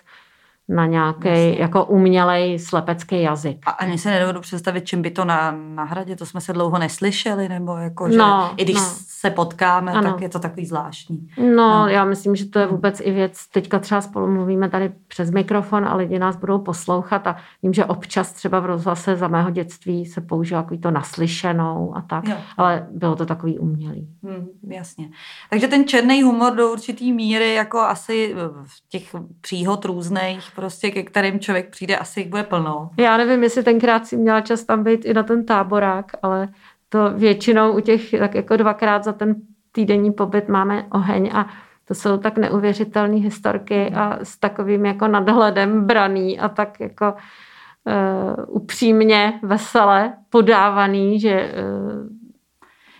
na 0.70 0.86
nějaký 0.86 1.60
jako 1.60 1.86
umělej 1.86 2.60
slepecký 2.60 3.22
jazyk. 3.22 3.58
A 3.66 3.72
ani 3.72 3.98
se 3.98 4.10
nedovedu 4.10 4.42
představit, 4.42 4.86
čím 4.86 5.02
by 5.02 5.12
to 5.12 5.26
na, 5.26 5.52
na 5.52 5.84
hradě, 5.84 6.16
to 6.16 6.26
jsme 6.26 6.42
se 6.42 6.54
dlouho 6.54 6.80
neslyšeli, 6.80 7.50
nebo 7.50 7.78
jako, 7.78 8.10
že 8.10 8.18
no, 8.18 8.54
i 8.58 8.64
když 8.64 8.76
no. 8.76 8.82
se 9.08 9.30
potkáme, 9.30 9.92
ano. 9.92 10.12
tak 10.12 10.22
je 10.22 10.30
to 10.30 10.40
takový 10.40 10.66
zvláštní. 10.66 11.28
No, 11.38 11.56
no, 11.56 11.88
já 11.88 12.06
myslím, 12.06 12.36
že 12.36 12.46
to 12.46 12.60
je 12.60 12.68
vůbec 12.68 13.02
i 13.04 13.12
věc, 13.12 13.48
teďka 13.48 13.80
třeba 13.80 14.02
spolu 14.02 14.28
mluvíme 14.28 14.70
tady 14.70 14.92
přes 15.08 15.32
mikrofon 15.32 15.86
a 15.86 15.96
lidi 15.96 16.20
nás 16.20 16.36
budou 16.36 16.60
poslouchat 16.60 17.28
a 17.28 17.36
vím, 17.64 17.74
že 17.74 17.86
občas 17.86 18.32
třeba 18.32 18.60
v 18.60 18.66
rozhlase 18.66 19.16
za 19.16 19.28
mého 19.28 19.50
dětství 19.50 20.06
se 20.06 20.22
používá 20.22 20.62
takový 20.62 20.80
to 20.80 20.92
naslyšenou 20.92 21.94
a 21.96 22.02
tak, 22.02 22.28
jo. 22.28 22.36
ale 22.58 22.88
bylo 22.92 23.16
to 23.16 23.26
takový 23.26 23.60
umělý. 23.60 24.10
Hmm, 24.24 24.48
jasně. 24.68 25.10
Takže 25.50 25.68
ten 25.68 25.88
černý 25.88 26.24
humor 26.24 26.56
do 26.56 26.72
určitý 26.72 27.14
míry 27.14 27.54
jako 27.54 27.80
asi 27.80 28.36
v 28.64 28.90
těch 28.90 29.16
příhod 29.42 29.86
různých 29.86 30.52
prostě, 30.62 30.92
ke 30.92 31.04
kterým 31.04 31.40
člověk 31.40 31.70
přijde, 31.70 31.98
asi 31.98 32.20
jich 32.20 32.30
bude 32.30 32.44
plno. 32.44 32.90
Já 32.98 33.18
nevím, 33.18 33.44
jestli 33.44 33.64
tenkrát 33.64 34.08
si 34.08 34.18
měla 34.18 34.42
čas 34.42 34.64
tam 34.64 34.84
být 34.84 35.06
i 35.06 35.14
na 35.14 35.24
ten 35.24 35.46
táborák, 35.46 36.06
ale 36.22 36.48
to 36.90 37.10
většinou 37.10 37.78
u 37.78 37.80
těch, 37.80 38.12
tak 38.20 38.36
jako 38.36 38.58
dvakrát 38.58 39.04
za 39.04 39.14
ten 39.14 39.36
týdenní 39.72 40.12
pobyt 40.12 40.50
máme 40.50 40.86
oheň 40.92 41.30
a 41.34 41.48
to 41.86 41.96
jsou 41.96 42.18
tak 42.18 42.38
neuvěřitelné 42.38 43.16
historky 43.16 43.90
a 43.96 44.20
s 44.24 44.38
takovým 44.38 44.86
jako 44.86 45.08
nadhledem 45.08 45.86
braný 45.86 46.40
a 46.40 46.50
tak 46.50 46.80
jako 46.80 47.14
uh, 47.14 48.56
upřímně, 48.62 49.40
vesele 49.44 50.14
podávaný, 50.30 51.20
že 51.20 51.54
uh, 51.54 52.21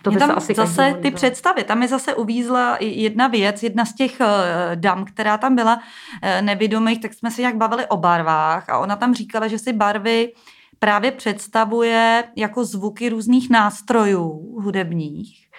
to 0.02 0.10
by 0.10 0.16
tam 0.18 0.28
se 0.28 0.34
asi 0.34 0.54
zase 0.54 0.98
ty 1.02 1.10
představy, 1.10 1.64
tam 1.64 1.82
je 1.82 1.88
zase 1.88 2.14
uvízla 2.14 2.76
jedna 2.80 3.26
věc, 3.26 3.62
jedna 3.62 3.84
z 3.84 3.94
těch 3.94 4.20
uh, 4.20 4.26
dam, 4.74 5.04
která 5.04 5.38
tam 5.38 5.56
byla 5.56 5.76
uh, 5.76 6.42
nevědomých, 6.44 7.00
tak 7.00 7.14
jsme 7.14 7.30
si 7.30 7.42
jak 7.42 7.56
bavili 7.56 7.86
o 7.86 7.96
barvách 7.96 8.68
a 8.68 8.78
ona 8.78 8.96
tam 8.96 9.14
říkala, 9.14 9.48
že 9.48 9.58
si 9.58 9.72
barvy 9.72 10.32
právě 10.78 11.12
představuje 11.12 12.24
jako 12.36 12.64
zvuky 12.64 13.08
různých 13.08 13.50
nástrojů 13.50 14.58
hudebních 14.62 15.51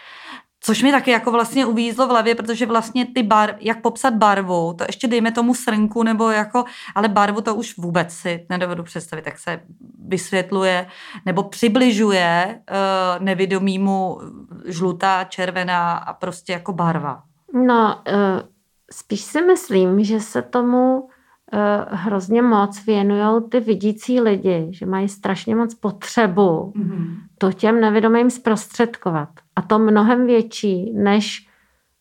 Což 0.66 0.84
mi 0.84 0.92
taky 0.92 1.12
jako 1.12 1.32
vlastně 1.32 1.66
uvízlo 1.66 2.08
v 2.08 2.10
hlavě, 2.10 2.36
protože 2.36 2.66
vlastně 2.66 3.06
ty 3.06 3.24
bar, 3.24 3.56
jak 3.60 3.82
popsat 3.82 4.14
barvu, 4.14 4.74
to 4.78 4.84
ještě 4.88 5.08
dejme 5.08 5.32
tomu 5.32 5.54
srnku 5.54 6.04
nebo 6.04 6.30
jako, 6.30 6.66
ale 6.96 7.08
barvu 7.08 7.42
to 7.42 7.56
už 7.56 7.78
vůbec 7.78 8.14
si 8.14 8.46
nedovedu 8.50 8.84
představit, 8.84 9.26
jak 9.26 9.40
se 9.40 9.62
vysvětluje 10.08 10.88
nebo 11.26 11.44
přibližuje 11.44 12.60
uh, 12.72 13.26
nevědomímu 13.26 14.20
žlutá, 14.66 15.24
červená 15.24 15.94
a 15.94 16.14
prostě 16.14 16.54
jako 16.54 16.74
barva. 16.74 17.24
No, 17.54 18.02
uh, 18.08 18.48
spíš 18.92 19.22
si 19.22 19.42
myslím, 19.42 20.04
že 20.04 20.20
se 20.20 20.42
tomu 20.42 21.10
Eh, 21.56 21.86
hrozně 21.90 22.42
moc 22.42 22.86
věnují 22.86 23.44
ty 23.50 23.60
vidící 23.60 24.22
lidi, 24.22 24.68
že 24.70 24.86
mají 24.86 25.10
strašně 25.10 25.56
moc 25.56 25.74
potřebu 25.74 26.74
mm-hmm. 26.76 27.16
to 27.38 27.52
těm 27.52 27.82
nevědomým 27.82 28.30
zprostředkovat. 28.30 29.30
A 29.56 29.62
to 29.62 29.80
mnohem 29.80 30.28
větší, 30.28 30.94
než 30.94 31.48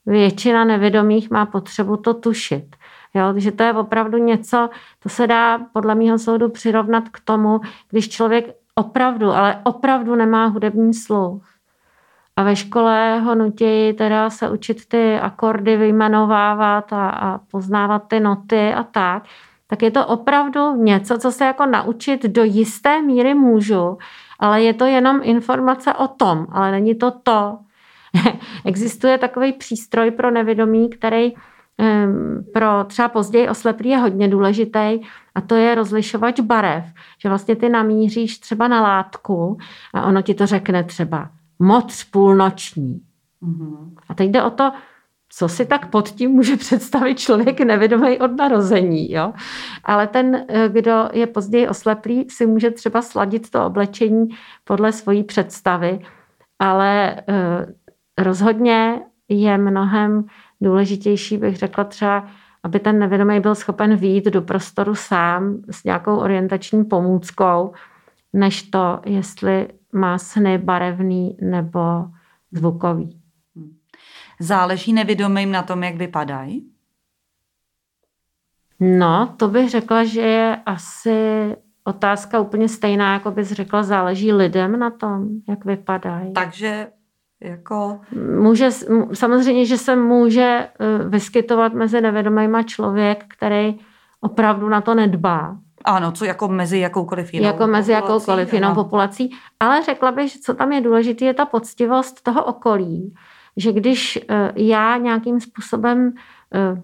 většina 0.07 0.65
nevědomých 0.65 1.31
má 1.31 1.47
potřebu 1.47 1.97
to 1.97 2.15
tušit. 2.15 2.77
Jo, 3.15 3.33
takže 3.33 3.53
to 3.53 3.63
je 3.63 3.73
opravdu 3.73 4.19
něco, 4.19 4.69
to 5.03 5.09
se 5.09 5.27
dá 5.27 5.59
podle 5.73 5.95
mého 5.95 6.19
soudu 6.19 6.49
přirovnat 6.49 7.09
k 7.09 7.21
tomu, 7.21 7.61
když 7.91 8.09
člověk 8.09 8.55
opravdu, 8.75 9.31
ale 9.31 9.61
opravdu 9.65 10.15
nemá 10.15 10.47
hudební 10.47 10.95
sluch. 10.95 11.49
A 12.37 12.43
ve 12.43 12.57
škole 12.57 13.21
ho 13.21 13.35
nutí 13.35 13.93
teda 13.93 14.31
se 14.31 14.51
učit 14.51 14.89
ty 14.89 15.19
akordy 15.19 15.77
vyjmenovávat 15.77 16.93
a, 16.93 17.09
a 17.09 17.39
poznávat 17.39 18.09
ty 18.09 18.21
noty 18.21 18.75
a 18.75 18.83
tak, 18.83 19.25
tak 19.67 19.83
je 19.83 19.91
to 19.91 20.07
opravdu 20.07 20.77
něco, 20.77 21.19
co 21.19 21.33
se 21.33 21.45
jako 21.45 21.67
naučit 21.67 22.23
do 22.23 22.45
jisté 22.45 23.03
míry 23.03 23.35
můžu, 23.35 23.99
ale 24.43 24.63
je 24.63 24.75
to 24.75 24.85
jenom 24.85 25.21
informace 25.23 25.95
o 25.95 26.09
tom, 26.09 26.47
ale 26.51 26.71
není 26.71 26.95
to 26.95 27.11
to. 27.11 27.59
Existuje 28.65 29.19
takový 29.19 29.53
přístroj 29.53 30.11
pro 30.11 30.31
nevědomí, 30.31 30.91
který 30.91 31.33
pro 32.53 32.85
třeba 32.87 33.09
později 33.09 33.49
osleplý 33.49 33.89
je 33.89 33.99
hodně 33.99 34.29
důležitý 34.29 35.01
a 35.35 35.41
to 35.47 35.55
je 35.55 35.75
rozlišovač 35.75 36.41
barev, 36.41 36.85
že 37.19 37.29
vlastně 37.29 37.57
ty 37.57 37.69
namíříš 37.69 38.39
třeba 38.39 38.69
na 38.69 38.83
látku 38.83 39.59
a 39.95 40.03
ono 40.03 40.23
ti 40.23 40.35
to 40.35 40.47
řekne 40.47 40.85
třeba 40.85 41.31
moc 41.59 42.05
půlnoční. 42.05 43.01
Mm-hmm. 43.43 43.95
A 44.09 44.15
teď 44.15 44.31
jde 44.31 44.43
o 44.43 44.51
to, 44.51 44.73
co 45.35 45.49
si 45.49 45.67
tak 45.67 45.91
pod 45.91 46.09
tím 46.09 46.31
může 46.31 46.57
představit 46.67 47.19
člověk 47.19 47.61
nevědomý 47.61 48.19
od 48.19 48.37
narození. 48.37 49.13
Jo? 49.13 49.33
Ale 49.85 50.07
ten, 50.07 50.45
eh, 50.49 50.69
kdo 50.69 51.09
je 51.13 51.27
později 51.27 51.69
osleplý, 51.69 52.27
si 52.31 52.47
může 52.47 52.71
třeba 52.71 53.03
sladit 53.03 53.51
to 53.51 53.67
oblečení 53.67 54.29
podle 54.65 54.93
svojí 54.93 55.25
představy, 55.25 55.99
ale 56.59 57.17
eh, 57.29 57.67
rozhodně 58.19 59.01
je 59.29 59.59
mnohem 59.59 60.25
důležitější, 60.61 61.37
bych 61.37 61.57
řekla 61.57 61.85
třeba, 61.85 62.27
aby 62.63 62.81
ten 62.81 62.99
nevědomý 62.99 63.41
byl 63.41 63.55
schopen 63.55 63.97
výjít 63.97 64.25
do 64.25 64.43
prostoru 64.43 64.95
sám 64.95 65.63
s 65.71 65.85
nějakou 65.85 66.17
orientační 66.17 66.85
pomůckou, 66.85 67.73
než 68.33 68.63
to, 68.63 69.01
jestli 69.07 69.69
má 69.93 70.19
sny 70.19 70.59
barevný 70.59 71.37
nebo 71.41 71.81
zvukový. 72.53 73.22
Záleží 74.43 74.93
nevědomým 74.93 75.53
na 75.53 75.63
tom, 75.63 75.83
jak 75.83 75.97
vypadají? 75.97 76.67
No, 78.81 79.35
to 79.37 79.49
bych 79.49 79.71
řekla, 79.71 80.05
že 80.05 80.21
je 80.21 80.57
asi 80.67 81.57
otázka 81.85 82.41
úplně 82.41 82.69
stejná, 82.69 83.13
jako 83.13 83.31
bys 83.31 83.53
řekla, 83.53 83.83
záleží 83.83 84.33
lidem 84.33 84.79
na 84.79 84.91
tom, 84.91 85.29
jak 85.49 85.65
vypadají. 85.65 86.33
Takže 86.33 86.89
jako... 87.41 88.01
Může, 88.41 88.71
samozřejmě, 89.13 89.67
že 89.67 89.79
se 89.79 89.97
může 89.97 90.69
eh, 90.81 91.09
vyskytovat 91.09 91.75
mezi 91.75 92.01
nevědomýma 92.01 92.63
člověk, 92.63 93.25
který 93.29 93.79
opravdu 94.21 94.69
na 94.69 94.81
to 94.81 94.95
nedbá. 94.95 95.57
Ano, 95.85 96.13
co 96.13 96.25
jako 96.25 96.49
mezi 96.49 96.79
jakoukoliv 96.79 97.35
jinou 97.35 97.47
Jako 97.47 97.67
mezi 97.67 97.93
populací, 97.93 98.13
jakoukoliv 98.13 98.53
jinou 98.53 98.75
populací. 98.75 99.31
Ale 99.61 99.83
řekla 99.83 100.13
bych, 100.13 100.33
že 100.33 100.39
co 100.39 100.55
tam 100.55 100.73
je 100.73 100.81
důležité, 100.81 101.25
je 101.25 101.35
ta 101.35 101.47
poctivost 101.47 102.23
toho 102.23 102.45
okolí. 102.45 103.15
Že 103.57 103.73
když 103.73 104.19
eh, 104.29 104.53
já 104.57 104.97
nějakým 104.97 105.41
způsobem, 105.41 106.13
eh, 106.55 106.83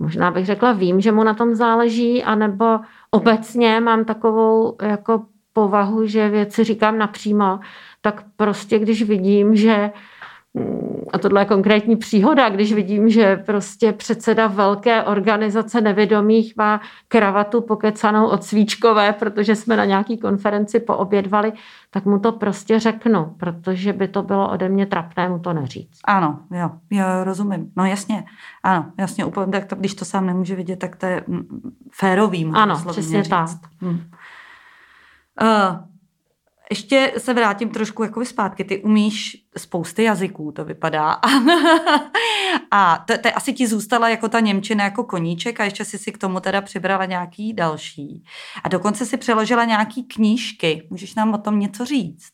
možná 0.00 0.30
bych 0.30 0.46
řekla, 0.46 0.72
vím, 0.72 1.00
že 1.00 1.12
mu 1.12 1.24
na 1.24 1.34
tom 1.34 1.54
záleží, 1.54 2.22
anebo 2.22 2.80
obecně 3.10 3.80
mám 3.80 4.04
takovou 4.04 4.76
jako 4.82 5.26
povahu, 5.52 6.06
že 6.06 6.28
věci 6.28 6.64
říkám 6.64 6.98
napřímo, 6.98 7.60
tak 8.00 8.24
prostě 8.36 8.78
když 8.78 9.02
vidím, 9.02 9.56
že 9.56 9.90
a 11.12 11.18
tohle 11.18 11.40
je 11.40 11.44
konkrétní 11.44 11.96
příhoda, 11.96 12.48
když 12.48 12.72
vidím, 12.72 13.08
že 13.08 13.36
prostě 13.36 13.92
předseda 13.92 14.46
velké 14.46 15.02
organizace 15.02 15.80
nevědomých 15.80 16.56
má 16.56 16.80
kravatu 17.08 17.60
pokecanou 17.60 18.26
od 18.26 18.44
svíčkové, 18.44 19.12
protože 19.12 19.56
jsme 19.56 19.76
na 19.76 19.84
nějaký 19.84 20.18
konferenci 20.18 20.80
poobědvali, 20.80 21.52
tak 21.90 22.04
mu 22.04 22.18
to 22.18 22.32
prostě 22.32 22.80
řeknu, 22.80 23.34
protože 23.36 23.92
by 23.92 24.08
to 24.08 24.22
bylo 24.22 24.50
ode 24.50 24.68
mě 24.68 24.86
trapné 24.86 25.28
mu 25.28 25.38
to 25.38 25.52
neříct. 25.52 26.00
Ano, 26.04 26.40
jo, 26.50 26.70
jo, 26.90 27.04
rozumím. 27.24 27.72
No 27.76 27.84
jasně, 27.84 28.24
ano, 28.62 28.86
jasně, 28.98 29.24
úplně, 29.24 29.52
tak 29.52 29.64
to, 29.64 29.76
když 29.76 29.94
to 29.94 30.04
sám 30.04 30.26
nemůže 30.26 30.56
vidět, 30.56 30.76
tak 30.76 30.96
to 30.96 31.06
je 31.06 31.24
mm, 31.26 31.72
férový. 31.92 32.50
Ano, 32.54 32.82
přesně 32.90 33.22
říct. 33.22 33.30
tak. 33.30 33.50
Hmm. 33.80 34.00
Uh, 35.42 35.93
ještě 36.74 37.12
se 37.18 37.34
vrátím 37.34 37.68
trošku 37.68 38.02
jako 38.02 38.24
zpátky. 38.24 38.64
Ty 38.64 38.82
umíš 38.82 39.36
spousty 39.56 40.02
jazyků, 40.02 40.52
to 40.52 40.64
vypadá. 40.64 41.10
a 42.70 43.04
to, 43.06 43.18
to 43.18 43.28
asi 43.36 43.52
ti 43.52 43.66
zůstala 43.66 44.08
jako 44.08 44.28
ta 44.28 44.40
Němčina 44.40 44.84
jako 44.84 45.04
koníček 45.04 45.60
a 45.60 45.64
ještě 45.64 45.84
si 45.84 45.98
si 45.98 46.12
k 46.12 46.18
tomu 46.18 46.40
teda 46.40 46.60
přibrala 46.60 47.04
nějaký 47.04 47.52
další. 47.52 48.24
A 48.64 48.68
dokonce 48.68 49.06
si 49.06 49.16
přeložila 49.16 49.64
nějaký 49.64 50.04
knížky. 50.04 50.86
Můžeš 50.90 51.14
nám 51.14 51.34
o 51.34 51.38
tom 51.38 51.60
něco 51.60 51.84
říct? 51.84 52.32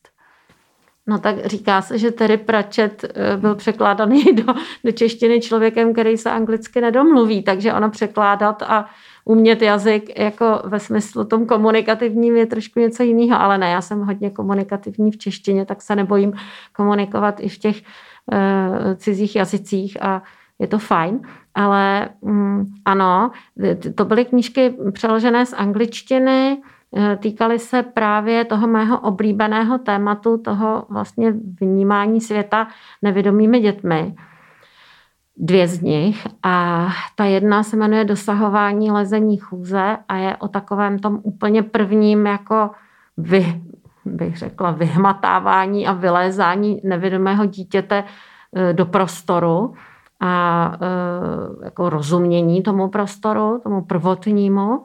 No 1.07 1.19
tak 1.19 1.45
říká 1.45 1.81
se, 1.81 1.97
že 1.97 2.11
Terry 2.11 2.37
Pratchett 2.37 3.03
eh, 3.03 3.37
byl 3.37 3.55
překládaný 3.55 4.23
do, 4.33 4.53
do 4.83 4.91
češtiny 4.91 5.41
člověkem, 5.41 5.93
který 5.93 6.17
se 6.17 6.31
anglicky 6.31 6.81
nedomluví, 6.81 7.43
takže 7.43 7.73
ona 7.73 7.89
překládat 7.89 8.61
a 8.61 8.89
umět 9.25 9.61
jazyk 9.61 10.19
jako 10.19 10.61
ve 10.65 10.79
smyslu 10.79 11.23
tom 11.23 11.45
komunikativním 11.45 12.35
je 12.35 12.45
trošku 12.45 12.79
něco 12.79 13.03
jiného, 13.03 13.41
ale 13.41 13.57
ne, 13.57 13.71
já 13.71 13.81
jsem 13.81 13.99
hodně 14.01 14.29
komunikativní 14.29 15.11
v 15.11 15.17
češtině, 15.17 15.65
tak 15.65 15.81
se 15.81 15.95
nebojím 15.95 16.33
komunikovat 16.73 17.39
i 17.39 17.49
v 17.49 17.57
těch 17.57 17.81
uh, 18.31 18.95
cizích 18.95 19.35
jazycích 19.35 20.03
a 20.03 20.21
je 20.59 20.67
to 20.67 20.79
fajn, 20.79 21.19
ale 21.55 22.09
um, 22.19 22.65
ano, 22.85 23.31
to 23.95 24.05
byly 24.05 24.25
knížky 24.25 24.75
přeložené 24.91 25.45
z 25.45 25.53
angličtiny, 25.53 26.61
eh, 26.97 27.17
týkaly 27.17 27.59
se 27.59 27.83
právě 27.83 28.45
toho 28.45 28.67
mého 28.67 28.99
oblíbeného 28.99 29.77
tématu, 29.77 30.37
toho 30.37 30.85
vlastně 30.89 31.33
vnímání 31.61 32.21
světa 32.21 32.67
nevědomými 33.01 33.59
dětmi 33.59 34.15
dvě 35.41 35.67
z 35.67 35.81
nich 35.81 36.27
a 36.43 36.87
ta 37.15 37.25
jedna 37.25 37.63
se 37.63 37.77
jmenuje 37.77 38.05
Dosahování 38.05 38.91
lezení 38.91 39.37
chůze 39.37 39.97
a 40.07 40.15
je 40.17 40.37
o 40.37 40.47
takovém 40.47 40.99
tom 40.99 41.19
úplně 41.23 41.63
prvním 41.63 42.25
jako 42.25 42.69
vy, 43.17 43.61
bych 44.05 44.37
řekla, 44.37 44.71
vyhmatávání 44.71 45.87
a 45.87 45.93
vylézání 45.93 46.81
nevědomého 46.83 47.45
dítěte 47.45 48.03
e, 48.55 48.73
do 48.73 48.85
prostoru 48.85 49.73
a 50.19 50.71
e, 50.81 51.65
jako 51.65 51.89
rozumění 51.89 52.63
tomu 52.63 52.89
prostoru, 52.89 53.59
tomu 53.63 53.81
prvotnímu. 53.81 54.83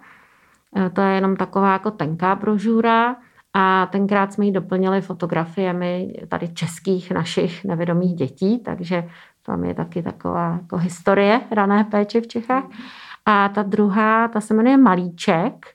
E, 0.76 0.90
to 0.90 1.00
je 1.00 1.14
jenom 1.14 1.36
taková 1.36 1.72
jako 1.72 1.90
tenká 1.90 2.34
brožura 2.34 3.16
a 3.54 3.86
tenkrát 3.86 4.32
jsme 4.32 4.44
ji 4.44 4.52
doplnili 4.52 5.00
fotografiemi 5.00 6.14
tady 6.28 6.48
českých 6.48 7.10
našich 7.10 7.64
nevědomých 7.64 8.14
dětí, 8.14 8.58
takže 8.58 9.08
tam 9.46 9.64
je 9.64 9.74
taky 9.74 10.02
taková 10.02 10.58
jako 10.62 10.76
historie 10.76 11.40
rané 11.50 11.84
péče 11.84 12.20
v 12.20 12.26
Čechách. 12.26 12.64
A 13.26 13.48
ta 13.48 13.62
druhá, 13.62 14.28
ta 14.28 14.40
se 14.40 14.54
jmenuje 14.54 14.76
Malíček 14.76 15.66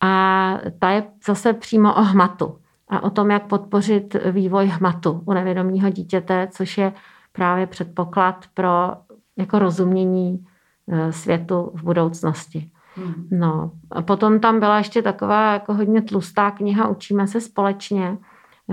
a 0.00 0.54
ta 0.78 0.90
je 0.90 1.02
zase 1.26 1.52
přímo 1.52 1.94
o 1.94 2.02
hmatu 2.02 2.58
a 2.88 3.02
o 3.02 3.10
tom, 3.10 3.30
jak 3.30 3.46
podpořit 3.46 4.16
vývoj 4.30 4.66
hmatu 4.66 5.22
u 5.26 5.32
nevědomého 5.32 5.90
dítěte, 5.90 6.48
což 6.50 6.78
je 6.78 6.92
právě 7.32 7.66
předpoklad 7.66 8.46
pro 8.54 8.92
jako 9.36 9.58
rozumění 9.58 10.46
e, 10.88 11.12
světu 11.12 11.70
v 11.74 11.82
budoucnosti. 11.82 12.70
Hmm. 12.96 13.28
No, 13.30 13.70
a 13.90 14.02
potom 14.02 14.40
tam 14.40 14.60
byla 14.60 14.78
ještě 14.78 15.02
taková 15.02 15.52
jako 15.52 15.74
hodně 15.74 16.02
tlustá 16.02 16.50
kniha 16.50 16.88
Učíme 16.88 17.26
se 17.26 17.40
společně, 17.40 18.18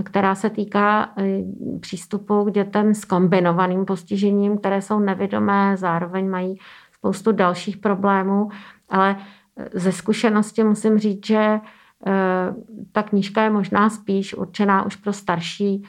která 0.03 0.36
se 0.36 0.49
týká 0.49 1.13
e, 1.17 1.43
přístupu 1.79 2.45
k 2.45 2.51
dětem 2.51 2.93
s 2.93 3.05
kombinovaným 3.05 3.86
postižením, 3.86 4.58
které 4.58 4.81
jsou 4.81 4.99
nevědomé, 4.99 5.77
zároveň 5.77 6.29
mají 6.29 6.60
spoustu 6.91 7.31
dalších 7.31 7.77
problémů, 7.77 8.49
ale 8.89 9.17
e, 9.58 9.79
ze 9.79 9.91
zkušenosti 9.91 10.63
musím 10.63 10.97
říct, 10.97 11.25
že 11.25 11.38
e, 11.38 11.60
ta 12.91 13.03
knížka 13.03 13.43
je 13.43 13.49
možná 13.49 13.89
spíš 13.89 14.34
určená 14.34 14.86
už 14.86 14.95
pro 14.95 15.13
starší 15.13 15.84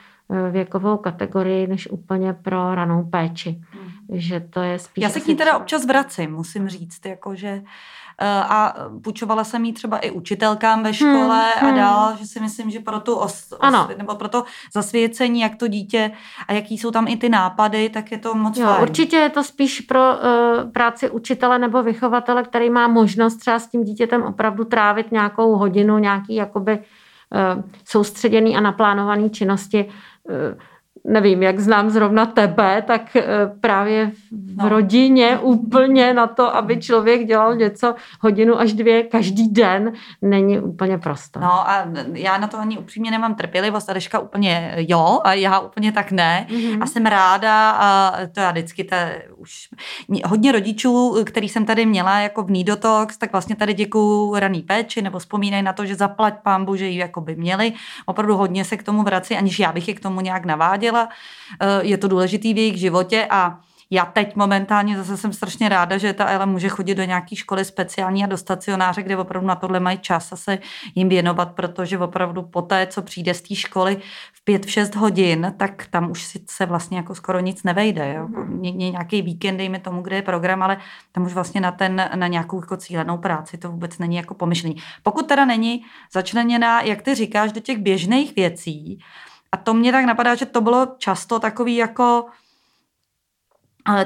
věkovou 0.51 0.97
kategorii, 0.97 1.67
než 1.67 1.91
úplně 1.91 2.33
pro 2.33 2.75
ranou 2.75 3.05
péči. 3.05 3.63
Hmm. 3.71 4.19
Že 4.19 4.41
to 4.41 4.61
je 4.61 4.79
spíš... 4.79 5.03
Já 5.03 5.09
se 5.09 5.21
k 5.21 5.27
ní 5.27 5.37
teda 5.37 5.57
občas 5.57 5.87
vracím, 5.87 6.31
musím 6.31 6.69
říct, 6.69 7.07
jakože 7.07 7.63
Eh, 7.63 8.06
a 8.25 8.75
půjčovala 9.05 9.45
jsem 9.45 9.65
jí 9.65 9.73
třeba 9.73 9.99
i 9.99 10.11
učitelkám 10.11 10.83
ve 10.83 10.95
škole 10.95 11.43
hmm, 11.57 11.67
a 11.67 11.67
hmm. 11.67 11.77
dál, 11.77 12.17
že 12.19 12.27
si 12.27 12.41
myslím, 12.41 12.71
že 12.71 12.81
pro 12.81 13.01
tu 13.01 13.15
os, 13.15 13.53
os, 13.53 13.97
nebo 13.99 14.15
pro 14.15 14.29
to 14.29 14.45
zasvěcení, 14.75 15.41
jak 15.41 15.57
to 15.57 15.69
dítě 15.69 16.11
a 16.49 16.53
jaký 16.53 16.79
jsou 16.79 16.91
tam 16.91 17.09
i 17.09 17.17
ty 17.17 17.29
nápady, 17.29 17.89
tak 17.89 18.13
je 18.13 18.19
to 18.19 18.35
moc 18.35 18.59
jo, 18.59 18.67
fajn. 18.67 18.83
Určitě 18.83 19.17
je 19.17 19.31
to 19.31 19.45
spíš 19.45 19.81
pro 19.81 20.01
uh, 20.01 20.71
práci 20.73 21.11
učitele 21.11 21.59
nebo 21.59 21.83
vychovatele, 21.83 22.43
který 22.43 22.71
má 22.71 22.89
možnost 22.89 23.37
třeba 23.37 23.59
s 23.59 23.67
tím 23.67 23.85
dítětem 23.85 24.23
opravdu 24.23 24.65
trávit 24.65 25.13
nějakou 25.13 25.57
hodinu, 25.57 25.99
nějaký 25.99 26.35
jakoby 26.35 26.79
uh, 26.79 27.63
soustředěný 27.85 28.57
a 28.57 28.61
naplánovaný 28.61 29.31
činnosti. 29.31 29.89
Uh, 30.23 30.35
nevím, 31.07 31.43
jak 31.43 31.61
znám 31.61 31.91
zrovna 31.91 32.27
tebe, 32.27 32.83
tak 32.87 33.17
eh, 33.17 33.25
právě 33.61 34.11
v 34.31 34.57
no. 34.57 34.69
rodině 34.69 35.39
úplně 35.39 36.15
na 36.15 36.27
to, 36.27 36.57
aby 36.57 36.77
člověk 36.77 37.27
dělal 37.27 37.57
něco 37.57 37.95
hodinu 38.21 38.61
až 38.61 38.73
dvě 38.73 39.03
každý 39.03 39.49
den, 39.49 39.93
není 40.23 40.61
úplně 40.61 40.99
prosto. 40.99 41.41
No 41.41 41.71
a 41.71 41.87
já 42.13 42.39
na 42.39 42.47
to 42.47 42.59
ani 42.59 42.79
upřímně 42.79 43.11
nemám 43.11 43.35
trpělivost, 43.35 43.91
Adeška 43.91 44.19
úplně 44.19 44.75
jo 44.77 45.21
a 45.25 45.33
já 45.33 45.59
úplně 45.59 45.93
tak 45.93 46.13
ne. 46.13 46.47
Mm-hmm. 46.51 46.83
A 46.83 46.87
jsem 46.87 47.07
ráda 47.07 47.71
a 47.71 48.13
to 48.33 48.41
já 48.41 48.51
vždycky 48.51 48.85
ta, 48.85 48.97
už 49.37 49.69
hodně 50.25 50.53
rodičů, 50.53 51.17
který 51.25 51.49
jsem 51.49 51.65
tady 51.67 51.87
měla 51.87 52.19
jako 52.19 52.43
v 52.43 52.51
Nidotox, 52.51 53.17
tak 53.17 53.33
vlastně 53.33 53.57
tady 53.57 53.75
děkuju 53.75 54.35
raný 54.35 54.63
péči 54.63 55.03
nebo 55.03 55.19
vzpomínají 55.19 55.63
na 55.63 55.73
to, 55.73 55.87
že 55.87 55.95
zaplať 55.95 56.35
pán 56.43 56.67
že 56.77 56.87
ji 56.87 56.99
jako 56.99 57.21
by 57.21 57.37
měli. 57.37 57.73
Opravdu 58.07 58.37
hodně 58.37 58.65
se 58.65 58.77
k 58.77 58.83
tomu 58.83 59.03
vrací, 59.03 59.37
aniž 59.37 59.59
já 59.59 59.73
bych 59.73 59.89
je 59.89 59.95
k 59.95 60.01
tomu 60.01 60.21
nějak 60.21 60.45
naváděla 60.45 60.96
zjistila. 60.97 61.09
Eh, 61.61 61.87
je 61.87 61.99
to 61.99 62.09
důležitý 62.09 62.55
v 62.55 62.59
jejich 62.59 62.77
životě 62.77 63.27
a 63.31 63.61
já 63.91 64.05
teď 64.05 64.37
momentálně 64.37 64.97
zase 64.97 65.17
jsem 65.17 65.33
strašně 65.33 65.69
ráda, 65.69 65.99
že 65.99 66.13
ta 66.13 66.27
Ela 66.27 66.47
může 66.47 66.69
chodit 66.69 66.95
do 66.95 67.05
nějaké 67.05 67.37
školy 67.37 67.65
speciální 67.65 68.25
a 68.25 68.27
do 68.27 68.37
stacionáře, 68.37 69.03
kde 69.03 69.17
opravdu 69.17 69.49
na 69.49 69.55
tohle 69.55 69.81
mají 69.81 69.99
čas 69.99 70.33
a 70.33 70.37
se 70.37 70.59
jim 70.95 71.09
věnovat, 71.09 71.53
protože 71.53 71.99
opravdu 71.99 72.43
po 72.43 72.63
té, 72.63 72.87
co 72.87 73.03
přijde 73.03 73.35
z 73.35 73.43
té 73.43 73.55
školy 73.55 73.97
v 74.33 74.45
pět, 74.45 74.67
v 74.67 74.71
šest 74.71 74.95
hodin, 74.95 75.55
tak 75.57 75.87
tam 75.87 76.11
už 76.11 76.39
se 76.51 76.67
vlastně 76.67 76.97
jako 76.97 77.15
skoro 77.15 77.41
nic 77.41 77.63
nevejde. 77.63 78.15
Jo? 78.17 78.29
Mm. 78.29 78.63
Nějaký 78.63 79.23
víkend, 79.23 79.57
dejme 79.57 79.79
tomu, 79.79 80.03
kde 80.03 80.17
je 80.17 80.23
program, 80.23 80.63
ale 80.63 80.79
tam 81.13 81.25
už 81.25 81.35
vlastně 81.35 81.61
na, 81.61 81.73
ten, 81.73 82.11
na 82.15 82.27
nějakou 82.27 82.61
jako 82.61 82.77
cílenou 82.77 83.19
práci 83.19 83.59
to 83.59 83.71
vůbec 83.71 83.99
není 83.99 84.17
jako 84.17 84.35
pomyšlený. 84.35 84.77
Pokud 85.03 85.27
teda 85.27 85.45
není 85.45 85.85
začleněná, 86.13 86.81
jak 86.81 87.03
ty 87.03 87.15
říkáš, 87.15 87.53
do 87.53 87.61
těch 87.61 87.79
běžných 87.79 88.37
věcí, 88.37 88.99
a 89.57 89.59
to 89.59 89.75
mě 89.75 89.93
tak 89.93 90.05
napadá, 90.05 90.35
že 90.35 90.47
to 90.47 90.61
bylo 90.61 90.87
často 90.99 91.39
takový 91.39 91.77
jako, 91.77 92.27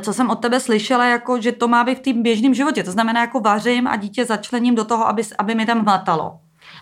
co 0.01 0.13
jsem 0.13 0.31
od 0.31 0.39
tebe 0.39 0.61
slyšela, 0.61 1.07
jako, 1.07 1.41
že 1.41 1.53
to 1.53 1.69
má 1.69 1.85
být 1.85 1.99
v 1.99 2.03
tím 2.03 2.23
běžném 2.23 2.55
životě. 2.55 2.85
To 2.85 2.91
znamená, 2.91 3.21
jako 3.21 3.41
vařím 3.41 3.87
a 3.87 3.97
dítě 3.97 4.25
začlením 4.25 4.75
do 4.75 4.85
toho, 4.85 5.09
aby, 5.09 5.23
aby 5.39 5.55
mi 5.55 5.67
tam 5.67 5.81
hmatalo. 5.81 6.39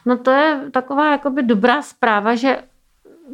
No 0.07 0.18
to 0.18 0.31
je 0.31 0.61
taková 0.72 1.11
jakoby 1.11 1.42
dobrá 1.42 1.83
zpráva, 1.83 2.35
že 2.35 2.59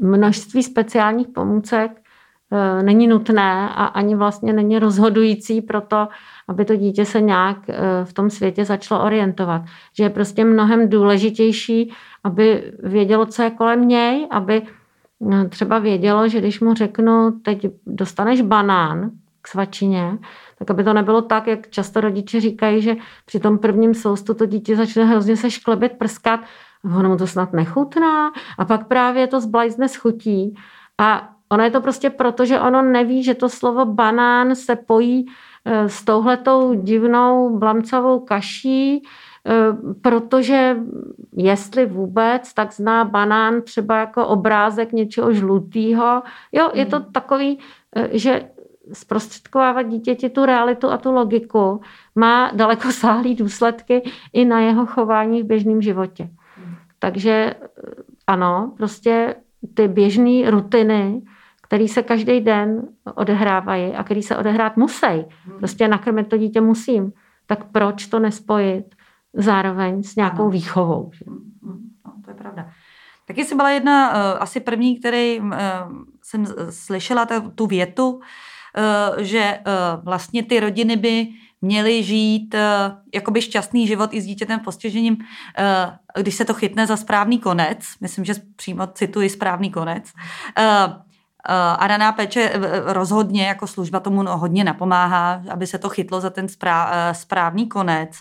množství 0.00 0.62
speciálních 0.62 1.28
pomůcek 1.28 1.90
e, 1.90 2.82
není 2.82 3.06
nutné 3.06 3.68
a 3.68 3.84
ani 3.84 4.14
vlastně 4.14 4.52
není 4.52 4.78
rozhodující 4.78 5.60
pro 5.60 5.80
to, 5.80 6.08
aby 6.48 6.64
to 6.64 6.76
dítě 6.76 7.04
se 7.04 7.20
nějak 7.20 7.58
e, 7.68 7.74
v 8.04 8.12
tom 8.12 8.30
světě 8.30 8.64
začalo 8.64 9.04
orientovat. 9.04 9.62
Že 9.96 10.04
je 10.04 10.10
prostě 10.10 10.44
mnohem 10.44 10.88
důležitější, 10.88 11.92
aby 12.24 12.72
vědělo, 12.82 13.26
co 13.26 13.42
je 13.42 13.50
kolem 13.50 13.88
něj, 13.88 14.28
aby 14.30 14.62
třeba 15.48 15.78
vědělo, 15.78 16.28
že 16.28 16.40
když 16.40 16.60
mu 16.60 16.74
řeknu, 16.74 17.30
teď 17.42 17.66
dostaneš 17.86 18.40
banán 18.40 19.10
k 19.42 19.48
svačině, 19.48 20.18
tak 20.58 20.70
aby 20.70 20.84
to 20.84 20.92
nebylo 20.92 21.22
tak, 21.22 21.46
jak 21.46 21.70
často 21.70 22.00
rodiče 22.00 22.40
říkají, 22.40 22.82
že 22.82 22.96
při 23.26 23.40
tom 23.40 23.58
prvním 23.58 23.94
soustu 23.94 24.34
to 24.34 24.46
dítě 24.46 24.76
začne 24.76 25.04
hrozně 25.04 25.36
se 25.36 25.50
šklebit, 25.50 25.92
prskat, 25.92 26.40
ono 26.84 27.08
mu 27.08 27.16
to 27.16 27.26
snad 27.26 27.52
nechutná 27.52 28.32
a 28.58 28.64
pak 28.64 28.86
právě 28.86 29.26
to 29.26 29.40
zblajzne 29.40 29.88
s 29.88 29.96
chutí. 29.96 30.54
A 30.98 31.28
ono 31.48 31.64
je 31.64 31.70
to 31.70 31.80
prostě 31.80 32.10
proto, 32.10 32.44
že 32.44 32.60
ono 32.60 32.82
neví, 32.82 33.22
že 33.22 33.34
to 33.34 33.48
slovo 33.48 33.84
banán 33.84 34.54
se 34.54 34.76
pojí 34.76 35.26
eh, 35.64 35.88
s 35.88 36.04
touhletou 36.04 36.74
divnou 36.74 37.58
blamcovou 37.58 38.20
kaší, 38.20 39.02
protože 40.02 40.76
jestli 41.36 41.86
vůbec, 41.86 42.54
tak 42.54 42.72
zná 42.72 43.04
banán 43.04 43.62
třeba 43.62 43.98
jako 43.98 44.26
obrázek 44.26 44.92
něčeho 44.92 45.32
žlutého. 45.32 46.22
Jo, 46.52 46.70
je 46.74 46.86
to 46.86 46.96
hmm. 46.96 47.12
takový 47.12 47.58
eh, 47.96 48.08
že 48.18 48.48
zprostředkovávat 48.92 49.88
dítěti 49.88 50.28
tu 50.28 50.44
realitu 50.44 50.90
a 50.90 50.98
tu 50.98 51.12
logiku 51.12 51.80
má 52.14 52.50
daleko 52.54 52.92
sáhlý 52.92 53.34
důsledky 53.34 54.02
i 54.32 54.44
na 54.44 54.60
jeho 54.60 54.86
chování 54.86 55.42
v 55.42 55.46
běžném 55.46 55.82
životě. 55.82 56.28
Takže 56.98 57.30
eh, 57.30 57.54
ano, 58.26 58.72
prostě 58.76 59.34
ty 59.74 59.88
běžné 59.88 60.50
rutiny, 60.50 61.22
které 61.62 61.88
se 61.88 62.02
každý 62.02 62.40
den 62.40 62.88
odehrávají 63.14 63.92
a 63.92 64.04
které 64.04 64.22
se 64.22 64.36
odehrát 64.36 64.76
musí. 64.76 65.24
Prostě 65.58 65.88
nakrmit 65.88 66.28
to 66.28 66.36
dítě 66.36 66.60
musím. 66.60 67.12
Tak 67.46 67.64
proč 67.64 68.06
to 68.06 68.18
nespojit 68.18 68.94
zároveň 69.34 70.02
s 70.02 70.16
nějakou 70.16 70.50
výchovou? 70.50 71.10
Že? 71.14 71.24
No, 71.26 72.12
to 72.24 72.30
je 72.30 72.34
pravda. 72.34 72.68
Taky 73.26 73.44
jsi 73.44 73.54
byla 73.54 73.70
jedna, 73.70 74.10
uh, 74.10 74.16
asi 74.42 74.60
první, 74.60 74.98
který 74.98 75.40
uh, 75.40 75.52
jsem 76.22 76.46
slyšela 76.70 77.26
tu 77.54 77.66
větu, 77.66 78.10
uh, 78.10 78.20
že 79.18 79.58
vlastně 80.02 80.42
ty 80.42 80.60
rodiny 80.60 80.96
by 80.96 81.28
měly 81.60 82.02
žít 82.02 82.54
jakoby 83.14 83.42
šťastný 83.42 83.86
život 83.86 84.10
i 84.12 84.20
s 84.20 84.24
dítětem 84.24 84.60
postižením, 84.60 85.16
když 86.20 86.34
se 86.34 86.44
to 86.44 86.54
chytne 86.54 86.86
za 86.86 86.96
správný 86.96 87.38
konec. 87.38 87.78
Myslím, 88.00 88.24
že 88.24 88.34
přímo 88.56 88.86
cituji 88.86 89.30
správný 89.30 89.70
konec. 89.70 90.12
A 91.44 91.86
raná 91.86 92.12
péče 92.12 92.52
rozhodně 92.84 93.46
jako 93.46 93.66
služba 93.66 94.00
tomu 94.00 94.22
hodně 94.26 94.64
napomáhá, 94.64 95.42
aby 95.50 95.66
se 95.66 95.78
to 95.78 95.88
chytlo 95.88 96.20
za 96.20 96.30
ten 96.30 96.46
správný 97.12 97.68
konec. 97.68 98.20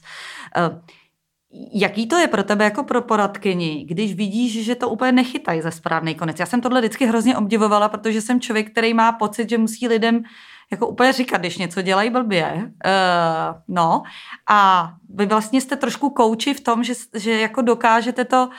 Jaký 1.74 2.08
to 2.08 2.18
je 2.18 2.28
pro 2.28 2.44
tebe 2.44 2.66
jako 2.66 2.84
pro 2.84 3.02
poradkyni, 3.02 3.86
když 3.86 4.14
vidíš, 4.14 4.66
že 4.66 4.76
to 4.76 4.90
úplně 4.90 5.12
nechytají 5.12 5.62
za 5.62 5.72
správný 5.72 6.16
konec? 6.16 6.40
Já 6.40 6.46
jsem 6.46 6.62
tohle 6.62 6.82
vždycky 6.82 7.06
hrozně 7.06 7.38
obdivovala, 7.38 7.90
protože 7.90 8.22
jsem 8.22 8.42
člověk, 8.42 8.72
který 8.72 8.94
má 8.94 9.12
pocit, 9.12 9.50
že 9.50 9.58
musí 9.58 9.88
lidem 9.88 10.24
jako 10.72 10.88
úplně 10.88 11.14
říkat, 11.14 11.38
když 11.38 11.58
něco 11.58 11.82
dělají 11.82 12.10
blbě. 12.10 12.54
Uh, 12.56 13.62
no 13.68 14.04
a 14.50 14.90
vy 15.10 15.26
vlastně 15.26 15.62
jste 15.62 15.76
trošku 15.76 16.10
kouči 16.10 16.54
v 16.54 16.62
tom, 16.62 16.84
že, 16.84 16.94
že 17.14 17.40
jako 17.40 17.62
dokážete 17.62 18.26
to 18.26 18.50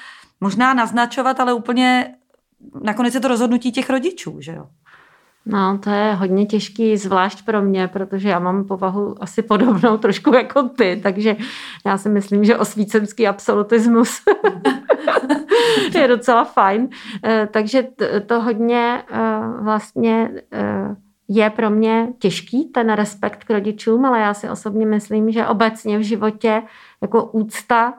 možná 0.41 0.75
naznačovat, 0.75 1.41
ale 1.41 1.53
úplně 1.53 2.15
nakonec 2.83 3.15
je 3.15 3.21
to 3.21 3.29
rozhodnutí 3.29 3.73
těch 3.73 3.91
rodičů, 3.91 4.41
že 4.41 4.53
jo? 4.53 4.67
No, 5.47 5.79
to 5.79 5.91
je 5.91 6.15
hodně 6.15 6.47
těžký, 6.47 6.97
zvlášť 6.97 7.45
pro 7.45 7.63
mě, 7.63 7.89
protože 7.89 8.29
já 8.29 8.39
mám 8.39 8.65
povahu 8.65 9.23
asi 9.23 9.43
podobnou 9.43 9.97
trošku 9.99 10.35
jako 10.35 10.63
ty, 10.63 11.01
takže 11.03 11.37
já 11.87 11.99
si 11.99 12.09
myslím, 12.09 12.45
že 12.45 12.59
osvícenský 12.59 13.27
absolutismus 13.27 14.21
je 15.95 16.09
docela 16.09 16.45
fajn. 16.45 16.89
Eh, 17.25 17.49
takže 17.51 17.87
to 18.27 18.41
hodně 18.41 19.03
eh, 19.11 19.19
vlastně 19.61 20.31
eh, 20.53 20.97
je 21.29 21.51
pro 21.51 21.71
mě 21.71 22.09
těžký, 22.19 22.65
ten 22.65 22.93
respekt 22.93 23.45
k 23.45 23.51
rodičům, 23.51 24.05
ale 24.05 24.21
já 24.21 24.35
si 24.35 24.49
osobně 24.49 24.87
myslím, 24.87 25.31
že 25.31 25.47
obecně 25.47 25.99
v 25.99 26.03
životě 26.03 26.63
jako 27.03 27.25
úcta 27.25 27.95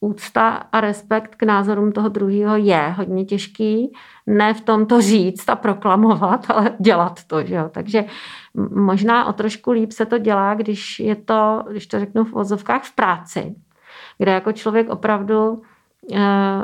úcta 0.00 0.48
a 0.48 0.80
respekt 0.80 1.34
k 1.34 1.42
názorům 1.42 1.92
toho 1.92 2.08
druhého 2.08 2.56
je 2.56 2.94
hodně 2.96 3.24
těžký. 3.24 3.92
Ne 4.26 4.54
v 4.54 4.60
tom 4.60 4.86
to 4.86 5.00
říct 5.00 5.48
a 5.48 5.56
proklamovat, 5.56 6.46
ale 6.50 6.72
dělat 6.80 7.24
to. 7.24 7.44
Že 7.44 7.54
jo? 7.54 7.70
Takže 7.72 8.04
možná 8.70 9.26
o 9.26 9.32
trošku 9.32 9.70
líp 9.70 9.92
se 9.92 10.06
to 10.06 10.18
dělá, 10.18 10.54
když 10.54 11.00
je 11.00 11.16
to, 11.16 11.64
když 11.70 11.86
to 11.86 12.00
řeknu 12.00 12.24
v 12.24 12.32
vozovkách, 12.32 12.84
v 12.84 12.94
práci, 12.94 13.54
kde 14.18 14.32
jako 14.32 14.52
člověk 14.52 14.90
opravdu 14.90 15.62
e, 16.12 16.20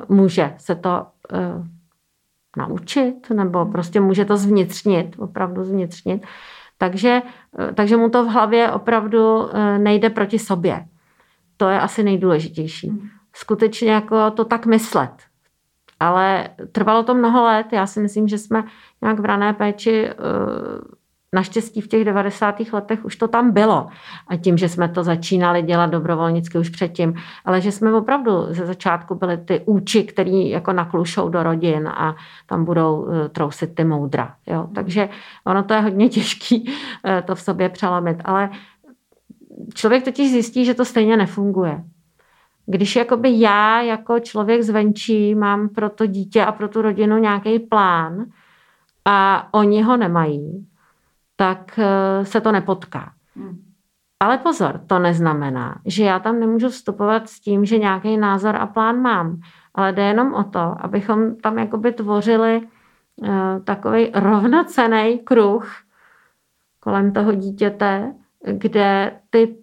může 0.09 0.55
se 0.59 0.75
to 0.75 1.07
e, 1.33 1.65
naučit, 2.57 3.31
nebo 3.31 3.67
prostě 3.67 4.01
může 4.01 4.25
to 4.25 4.37
zvnitřnit, 4.37 5.17
opravdu 5.19 5.65
zvnitřnit. 5.65 6.27
Takže, 6.79 7.23
e, 7.59 7.73
takže 7.73 7.97
mu 7.97 8.11
to 8.11 8.25
v 8.25 8.29
hlavě 8.29 8.73
opravdu 8.73 9.49
nejde 9.79 10.11
proti 10.11 10.39
sobě. 10.39 10.87
To 11.57 11.69
je 11.69 11.81
asi 11.81 12.03
nejdůležitější. 12.03 12.93
Skutečně 13.37 13.93
jako 13.93 14.31
to 14.31 14.45
tak 14.45 14.67
myslet. 14.67 15.13
Ale 16.01 16.49
trvalo 16.73 17.03
to 17.03 17.15
mnoho 17.15 17.45
let. 17.45 17.67
Já 17.73 17.87
si 17.87 18.01
myslím, 18.01 18.29
že 18.29 18.39
jsme 18.39 18.65
nějak 19.03 19.21
v 19.21 19.25
rané 19.25 19.53
péči 19.53 20.09
eh, 20.09 20.15
Naštěstí 21.37 21.81
v 21.81 21.89
těch 21.89 22.05
90. 22.05 22.61
letech 22.73 23.05
už 23.05 23.17
to 23.17 23.29
tam 23.29 23.51
bylo. 23.51 23.87
A 24.29 24.37
tím, 24.37 24.59
že 24.59 24.69
jsme 24.69 24.89
to 24.89 25.05
začínali 25.05 25.63
dělat 25.63 25.87
dobrovolnicky 25.87 26.59
už 26.59 26.71
předtím, 26.71 27.15
ale 27.45 27.61
že 27.61 27.73
jsme 27.73 27.95
opravdu 27.95 28.47
ze 28.49 28.67
začátku 28.67 29.15
byli 29.15 29.37
ty 29.37 29.63
úči, 29.67 30.05
který 30.05 30.51
jako 30.51 30.73
naklušou 30.73 31.29
do 31.29 31.43
rodin 31.43 31.89
a 31.89 32.17
tam 32.47 32.65
budou 32.65 33.09
eh, 33.09 33.29
trousit 33.29 33.75
ty 33.75 33.85
moudra. 33.85 34.35
Jo? 34.47 34.69
Takže 34.75 35.09
ono 35.45 35.63
to 35.63 35.75
je 35.75 35.81
hodně 35.81 36.09
těžký 36.09 36.73
eh, 37.05 37.23
to 37.23 37.35
v 37.35 37.41
sobě 37.41 37.69
přelomit. 37.69 38.17
Ale 38.25 38.51
člověk 39.75 40.05
totiž 40.05 40.31
zjistí, 40.31 40.65
že 40.65 40.75
to 40.75 40.85
stejně 40.85 41.17
nefunguje. 41.17 41.85
Když 42.67 42.97
jakoby 42.97 43.41
já 43.41 43.81
jako 43.81 44.21
člověk 44.21 44.63
zvenčí 44.63 45.35
mám 45.35 45.69
pro 45.69 45.91
to 45.91 46.07
dítě 46.07 46.45
a 46.45 46.53
pro 46.53 46.69
tu 46.69 46.83
rodinu 46.83 47.19
nějaký 47.19 47.59
plán 47.59 48.25
a 49.05 49.49
oni 49.55 49.83
ho 49.83 49.97
nemají, 49.97 50.67
tak 51.37 51.79
eh, 51.79 52.25
se 52.25 52.41
to 52.41 52.53
nepotká. 52.53 53.13
Hmm. 53.37 53.59
Ale 54.21 54.39
pozor, 54.39 54.81
to 54.87 54.99
neznamená, 54.99 55.81
že 55.87 56.05
já 56.05 56.19
tam 56.19 56.41
nemůžu 56.41 56.69
vstupovat 56.69 57.29
s 57.29 57.41
tím, 57.41 57.65
že 57.65 57.79
nějaký 57.79 58.17
názor 58.17 58.57
a 58.57 58.67
plán 58.67 59.01
mám. 59.01 59.41
Ale 59.75 59.93
jde 59.93 60.03
jenom 60.03 60.35
o 60.35 60.45
to, 60.45 60.75
abychom 60.81 61.37
tam 61.37 61.59
jakoby 61.59 61.93
tvořili 61.93 62.61
uh, 63.17 63.29
takový 63.65 64.11
rovnocený 64.15 65.19
kruh 65.19 65.75
kolem 66.81 67.13
toho 67.13 67.35
dítěte, 67.35 68.15
kde 68.53 69.21
ty 69.31 69.57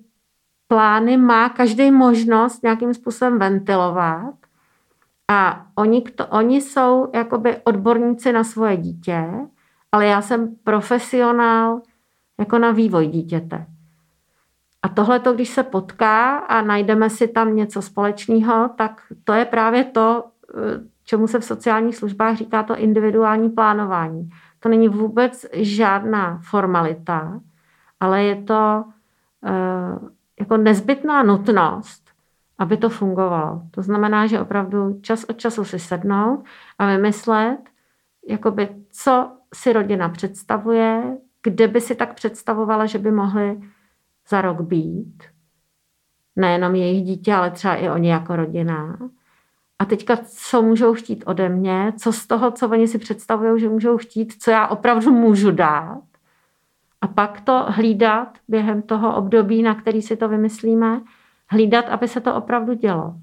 plány 0.73 1.17
má 1.17 1.49
každý 1.49 1.91
možnost 1.91 2.63
nějakým 2.63 2.93
způsobem 2.93 3.39
ventilovat 3.39 4.33
a 5.27 5.65
oni, 5.75 6.01
to, 6.01 6.27
oni 6.27 6.61
jsou 6.61 7.09
jakoby 7.13 7.57
odborníci 7.63 8.33
na 8.33 8.43
svoje 8.43 8.77
dítě, 8.77 9.29
ale 9.91 10.05
já 10.05 10.21
jsem 10.21 10.55
profesionál 10.63 11.81
jako 12.39 12.57
na 12.59 12.71
vývoj 12.71 13.07
dítěte. 13.07 13.65
A 14.81 14.89
tohle, 14.89 15.21
když 15.35 15.49
se 15.49 15.63
potká 15.63 16.37
a 16.37 16.61
najdeme 16.61 17.09
si 17.09 17.27
tam 17.27 17.55
něco 17.55 17.81
společného, 17.81 18.69
tak 18.77 19.01
to 19.23 19.33
je 19.33 19.45
právě 19.45 19.83
to, 19.83 20.23
čemu 21.05 21.27
se 21.27 21.39
v 21.39 21.45
sociálních 21.45 21.95
službách 21.95 22.35
říká 22.35 22.63
to 22.63 22.77
individuální 22.77 23.49
plánování. 23.49 24.29
To 24.59 24.69
není 24.69 24.89
vůbec 24.89 25.45
žádná 25.53 26.39
formalita, 26.49 27.39
ale 27.99 28.23
je 28.23 28.35
to 28.35 28.83
uh, 29.41 30.09
jako 30.43 30.57
nezbytná 30.57 31.23
nutnost, 31.23 32.09
aby 32.57 32.77
to 32.77 32.89
fungovalo. 32.89 33.61
To 33.71 33.81
znamená, 33.81 34.27
že 34.27 34.39
opravdu 34.39 34.99
čas 35.01 35.23
od 35.23 35.37
času 35.37 35.63
si 35.63 35.79
sednout 35.79 36.43
a 36.79 36.87
vymyslet, 36.87 37.59
jakoby, 38.27 38.69
co 38.91 39.31
si 39.53 39.73
rodina 39.73 40.09
představuje, 40.09 41.17
kde 41.43 41.67
by 41.67 41.81
si 41.81 41.95
tak 41.95 42.13
představovala, 42.13 42.85
že 42.85 42.99
by 42.99 43.11
mohli 43.11 43.61
za 44.29 44.41
rok 44.41 44.61
být. 44.61 45.23
Nejenom 46.35 46.75
jejich 46.75 47.03
dítě, 47.03 47.33
ale 47.33 47.51
třeba 47.51 47.75
i 47.75 47.89
oni 47.89 48.09
jako 48.09 48.35
rodina. 48.35 48.97
A 49.79 49.85
teďka, 49.85 50.17
co 50.25 50.61
můžou 50.61 50.93
chtít 50.93 51.23
ode 51.27 51.49
mě, 51.49 51.93
co 51.99 52.13
z 52.13 52.27
toho, 52.27 52.51
co 52.51 52.69
oni 52.69 52.87
si 52.87 52.97
představují, 52.97 53.61
že 53.61 53.69
můžou 53.69 53.97
chtít, 53.97 54.33
co 54.41 54.51
já 54.51 54.67
opravdu 54.67 55.11
můžu 55.11 55.51
dát 55.51 56.03
a 57.03 57.07
pak 57.07 57.41
to 57.41 57.65
hlídat 57.67 58.37
během 58.47 58.81
toho 58.81 59.15
období, 59.15 59.63
na 59.63 59.75
který 59.75 60.01
si 60.01 60.17
to 60.17 60.29
vymyslíme, 60.29 61.01
hlídat, 61.49 61.85
aby 61.89 62.07
se 62.07 62.21
to 62.21 62.35
opravdu 62.35 62.73
dělo. 62.73 63.13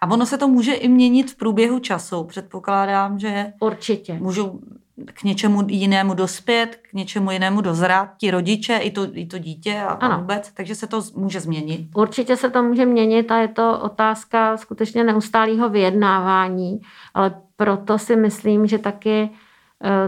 A 0.00 0.10
ono 0.10 0.26
se 0.26 0.38
to 0.38 0.48
může 0.48 0.74
i 0.74 0.88
měnit 0.88 1.30
v 1.30 1.36
průběhu 1.36 1.78
času. 1.78 2.24
Předpokládám, 2.24 3.18
že 3.18 3.52
Určitě. 3.60 4.14
můžou 4.14 4.60
k 5.04 5.22
něčemu 5.22 5.62
jinému 5.68 6.14
dospět, 6.14 6.80
k 6.90 6.92
něčemu 6.92 7.30
jinému 7.30 7.60
dozrát, 7.60 8.10
ti 8.16 8.30
rodiče, 8.30 8.76
i 8.76 8.90
to, 8.90 9.06
i 9.12 9.26
to 9.26 9.38
dítě 9.38 9.80
a, 9.80 9.88
ano. 9.88 10.18
vůbec, 10.18 10.52
takže 10.52 10.74
se 10.74 10.86
to 10.86 11.02
může 11.16 11.40
změnit. 11.40 11.88
Určitě 11.94 12.36
se 12.36 12.50
to 12.50 12.62
může 12.62 12.86
měnit 12.86 13.30
a 13.30 13.36
je 13.36 13.48
to 13.48 13.80
otázka 13.80 14.56
skutečně 14.56 15.04
neustálého 15.04 15.68
vyjednávání, 15.68 16.80
ale 17.14 17.40
proto 17.56 17.98
si 17.98 18.16
myslím, 18.16 18.66
že 18.66 18.78
taky 18.78 19.30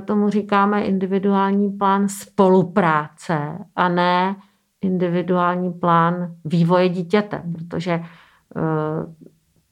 tomu 0.04 0.30
říkáme 0.30 0.82
individuální 0.82 1.70
plán 1.70 2.08
spolupráce 2.08 3.58
a 3.76 3.88
ne 3.88 4.36
individuální 4.80 5.72
plán 5.72 6.34
vývoje 6.44 6.88
dítěte, 6.88 7.42
protože 7.52 7.92
eh, 7.92 8.02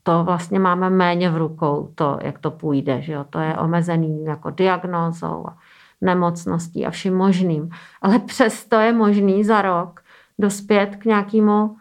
to 0.03 0.25
vlastně 0.25 0.59
máme 0.59 0.91
méně 0.91 1.31
v 1.31 1.37
rukou, 1.37 1.93
to, 1.95 2.19
jak 2.23 2.39
to 2.39 2.51
půjde. 2.51 3.03
Že 3.03 3.13
jo? 3.13 3.25
To 3.31 3.39
je 3.39 3.57
omezený 3.57 4.25
jako 4.25 4.51
diagnózou 4.51 5.45
a 5.49 5.57
nemocností 6.01 6.87
a 6.87 6.91
vším 6.91 7.15
možným. 7.15 7.71
Ale 8.03 8.19
přesto 8.19 8.77
je 8.77 8.93
možný 8.93 9.45
za 9.45 9.63
rok 9.63 10.01
dospět 10.39 10.97
k 10.97 11.05
nějakému 11.05 11.77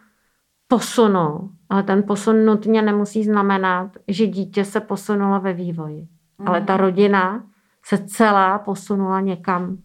posunu. 0.68 1.50
Ale 1.68 1.82
ten 1.82 2.02
posun 2.02 2.44
nutně 2.44 2.82
nemusí 2.82 3.24
znamenat, 3.24 3.90
že 4.08 4.26
dítě 4.26 4.64
se 4.64 4.80
posunulo 4.80 5.40
ve 5.40 5.52
vývoji. 5.52 6.08
Mm. 6.38 6.48
Ale 6.48 6.60
ta 6.60 6.76
rodina 6.76 7.42
se 7.90 8.06
celá 8.06 8.58
posunula 8.58 9.20
někam 9.20 9.78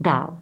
dál. 0.00 0.38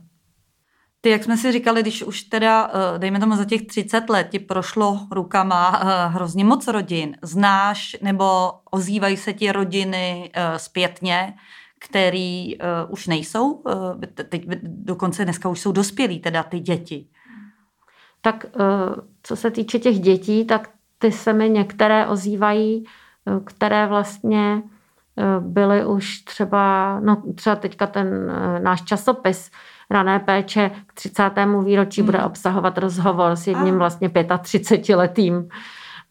Ty, 1.00 1.10
jak 1.10 1.24
jsme 1.24 1.36
si 1.36 1.52
říkali, 1.52 1.82
když 1.82 2.02
už 2.02 2.22
teda, 2.22 2.70
eh, 2.74 2.98
dejme 2.98 3.20
tomu 3.20 3.36
za 3.36 3.44
těch 3.44 3.66
30 3.66 4.10
let, 4.10 4.28
ti 4.30 4.38
prošlo 4.38 5.00
rukama 5.10 5.80
eh, 5.80 6.08
hrozně 6.08 6.44
moc 6.44 6.68
rodin, 6.68 7.16
znáš 7.22 7.96
nebo 8.02 8.52
ozývají 8.70 9.16
se 9.16 9.32
ti 9.32 9.52
rodiny 9.52 10.30
eh, 10.34 10.58
zpětně, 10.58 11.34
který 11.80 12.58
už 12.88 13.06
nejsou, 13.06 13.62
teď 14.28 14.46
dokonce 14.62 15.24
dneska 15.24 15.48
už 15.48 15.60
jsou 15.60 15.72
dospělí, 15.72 16.20
teda 16.20 16.42
ty 16.42 16.60
děti. 16.60 17.06
Tak 18.20 18.46
co 19.22 19.36
se 19.36 19.50
týče 19.50 19.78
těch 19.78 19.98
dětí, 20.00 20.44
tak 20.44 20.70
ty 20.98 21.12
se 21.12 21.32
mi 21.32 21.50
některé 21.50 22.06
ozývají, 22.06 22.84
které 23.44 23.86
vlastně 23.86 24.62
byly 25.40 25.86
už 25.86 26.18
třeba, 26.18 27.00
no 27.00 27.22
třeba 27.34 27.56
teďka 27.56 27.86
ten 27.86 28.32
náš 28.62 28.82
časopis, 28.82 29.50
rané 29.90 30.20
péče 30.20 30.70
k 30.86 30.92
30. 30.92 31.22
výročí 31.64 32.00
hmm. 32.00 32.06
bude 32.06 32.24
obsahovat 32.24 32.78
rozhovor 32.78 33.36
s 33.36 33.46
jedním 33.46 33.78
vlastně 33.78 34.08
35-letým 34.08 35.48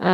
eh, 0.02 0.10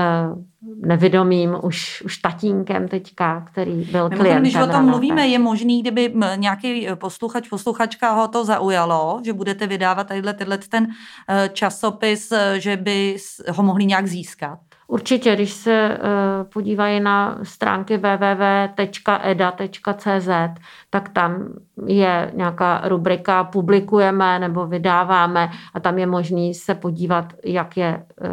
nevědomým 0.82 1.58
už, 1.64 2.02
už 2.06 2.18
tatínkem 2.18 2.88
teďka, 2.88 3.42
který 3.42 3.72
byl 3.72 3.84
Mimochodem, 3.92 4.20
klientem. 4.20 4.44
Když 4.44 4.56
o 4.56 4.68
tom 4.68 4.86
mluvíme, 4.86 5.28
je 5.28 5.40
možný, 5.40 5.82
kdyby 5.82 6.14
nějaký 6.36 6.88
posluchač, 6.96 7.50
posluchačka 7.50 8.12
ho 8.12 8.28
to 8.28 8.46
zaujalo, 8.46 9.22
že 9.26 9.34
budete 9.34 9.68
vydávat 9.68 10.08
tadyhle, 10.08 10.34
tyhle 10.34 10.58
ten 10.58 10.88
eh, 11.30 11.50
časopis, 11.54 12.32
eh, 12.32 12.60
že 12.60 12.78
by 12.78 13.18
ho 13.50 13.64
mohli 13.64 13.86
nějak 13.86 14.08
získat? 14.08 14.60
Určitě, 14.92 15.36
když 15.36 15.54
se 15.54 15.72
eh, 15.74 16.00
podívají 16.54 17.00
na 17.00 17.40
stránky 17.44 17.98
www.eda.cz, 17.98 18.70
tak 20.90 21.10
tam 21.10 21.54
je 21.86 22.32
nějaká 22.36 22.82
rubrika 22.86 23.44
publikujeme 23.44 24.40
nebo 24.40 24.68
vydáváme 24.68 25.50
a 25.74 25.80
tam 25.80 25.98
je 25.98 26.08
možný 26.08 26.54
se 26.54 26.76
podívat, 26.76 27.34
jak 27.46 27.78
je, 27.78 28.06
eh, 28.22 28.30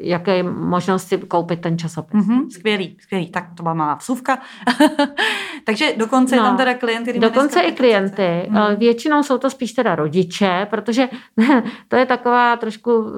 jaké 0.00 0.42
možnosti 0.42 1.18
koupit 1.18 1.60
ten 1.60 1.78
časopis. 1.78 2.26
Mm-hmm, 2.26 2.48
skvělý, 2.50 2.96
skvělý. 3.00 3.30
Tak 3.30 3.44
to 3.56 3.62
má 3.62 3.74
má 3.74 3.94
vsuvka. 3.94 4.38
Takže 5.66 5.92
dokonce 5.96 6.36
no, 6.36 6.42
je 6.42 6.48
tam 6.48 6.56
teda 6.56 6.74
klienty. 6.74 7.18
Dokonce 7.18 7.60
i 7.60 7.72
klienty. 7.72 8.46
Hmm. 8.50 8.76
Většinou 8.76 9.22
jsou 9.22 9.38
to 9.38 9.50
spíš 9.50 9.72
teda 9.72 9.94
rodiče, 9.94 10.66
protože 10.70 11.08
to 11.88 11.96
je 11.96 12.06
taková 12.06 12.56
trošku 12.56 13.12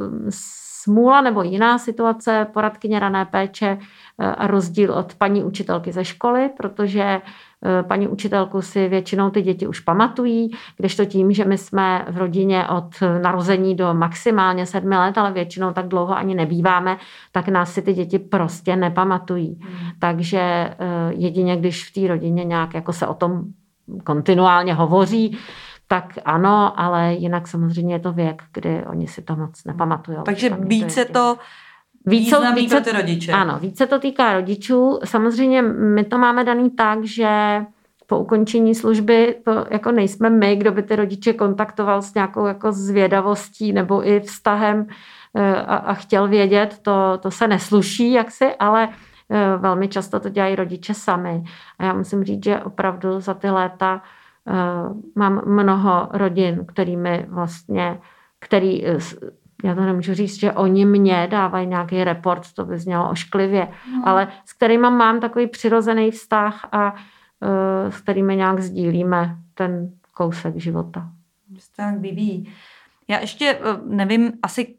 smůla 0.86 1.20
nebo 1.20 1.42
jiná 1.42 1.78
situace, 1.78 2.46
poradkyně 2.52 2.98
rané 2.98 3.24
péče 3.24 3.78
eh, 3.78 4.26
a 4.26 4.46
rozdíl 4.46 4.92
od 4.92 5.14
paní 5.14 5.44
učitelky 5.44 5.92
ze 5.92 6.04
školy, 6.04 6.50
protože 6.56 7.02
eh, 7.02 7.82
paní 7.82 8.08
učitelku 8.08 8.62
si 8.62 8.88
většinou 8.88 9.30
ty 9.30 9.42
děti 9.42 9.66
už 9.66 9.80
pamatují, 9.80 10.50
kdežto 10.76 11.04
tím, 11.04 11.32
že 11.32 11.44
my 11.44 11.58
jsme 11.58 12.06
v 12.08 12.16
rodině 12.18 12.68
od 12.68 12.90
narození 13.22 13.74
do 13.74 13.94
maximálně 13.94 14.66
sedmi 14.66 14.96
let, 14.96 15.18
ale 15.18 15.32
většinou 15.32 15.72
tak 15.72 15.88
dlouho 15.88 16.16
ani 16.16 16.34
nebýváme, 16.34 16.98
tak 17.32 17.48
nás 17.48 17.72
si 17.72 17.82
ty 17.82 17.94
děti 17.94 18.18
prostě 18.18 18.76
nepamatují. 18.76 19.58
Hmm. 19.60 19.90
Takže 19.98 20.40
eh, 20.40 20.76
jedině, 21.10 21.56
když 21.56 21.90
v 21.90 21.92
té 21.92 22.08
rodině 22.08 22.44
nějak 22.44 22.74
jako 22.74 22.92
se 22.92 23.06
o 23.06 23.14
tom 23.14 23.42
kontinuálně 24.04 24.74
hovoří, 24.74 25.38
tak 25.88 26.18
ano, 26.24 26.80
ale 26.80 27.14
jinak 27.14 27.48
samozřejmě 27.48 27.94
je 27.94 27.98
to 27.98 28.12
věk, 28.12 28.42
kdy 28.52 28.84
oni 28.86 29.06
si 29.06 29.22
to 29.22 29.36
moc 29.36 29.64
nepamatují. 29.64 30.18
Takže 30.24 30.56
více 30.60 31.04
to 31.04 31.36
více, 32.06 32.52
více, 32.54 32.80
ty 32.80 32.92
rodiče. 32.92 33.32
Ano, 33.32 33.58
více 33.58 33.86
to 33.86 33.98
týká 33.98 34.32
rodičů. 34.32 34.98
Samozřejmě 35.04 35.62
my 35.62 36.04
to 36.04 36.18
máme 36.18 36.44
daný 36.44 36.70
tak, 36.70 37.04
že 37.04 37.60
po 38.06 38.18
ukončení 38.18 38.74
služby 38.74 39.36
to 39.44 39.66
jako 39.70 39.92
nejsme 39.92 40.30
my, 40.30 40.56
kdo 40.56 40.72
by 40.72 40.82
ty 40.82 40.96
rodiče 40.96 41.32
kontaktoval 41.32 42.02
s 42.02 42.14
nějakou 42.14 42.46
jako 42.46 42.72
zvědavostí 42.72 43.72
nebo 43.72 44.08
i 44.08 44.20
vztahem 44.20 44.86
eh, 45.36 45.56
a, 45.56 45.76
a 45.76 45.94
chtěl 45.94 46.28
vědět, 46.28 46.78
to, 46.82 47.18
to 47.22 47.30
se 47.30 47.48
nesluší 47.48 48.12
jaksi, 48.12 48.54
ale 48.54 48.88
eh, 49.30 49.56
velmi 49.56 49.88
často 49.88 50.20
to 50.20 50.28
dělají 50.28 50.56
rodiče 50.56 50.94
sami. 50.94 51.44
A 51.78 51.84
já 51.84 51.92
musím 51.92 52.24
říct, 52.24 52.44
že 52.44 52.60
opravdu 52.60 53.20
za 53.20 53.34
ty 53.34 53.50
léta 53.50 54.02
mám 55.14 55.42
mnoho 55.46 56.08
rodin, 56.12 56.64
kterými 56.66 57.26
vlastně, 57.28 57.98
který, 58.40 58.86
eh, 58.86 58.98
já 59.64 59.74
to 59.74 59.80
nemůžu 59.80 60.14
říct, 60.14 60.40
že 60.40 60.52
oni 60.52 60.84
mě 60.84 61.28
dávají 61.30 61.66
nějaký 61.66 62.04
report, 62.04 62.52
to 62.52 62.64
by 62.64 62.78
znělo 62.78 63.10
ošklivě, 63.10 63.68
mm. 63.92 64.04
ale 64.04 64.28
s 64.44 64.52
kterými 64.52 64.90
mám 64.90 65.20
takový 65.20 65.46
přirozený 65.46 66.10
vztah 66.10 66.68
a 66.72 66.92
uh, 66.92 66.98
s 67.90 68.00
kterými 68.00 68.36
nějak 68.36 68.60
sdílíme 68.60 69.36
ten 69.54 69.90
kousek 70.14 70.56
života. 70.56 71.10
Tak 71.76 71.98
vyvíjí. 71.98 72.52
Já 73.08 73.18
ještě 73.18 73.58
nevím, 73.86 74.32
asi 74.42 74.74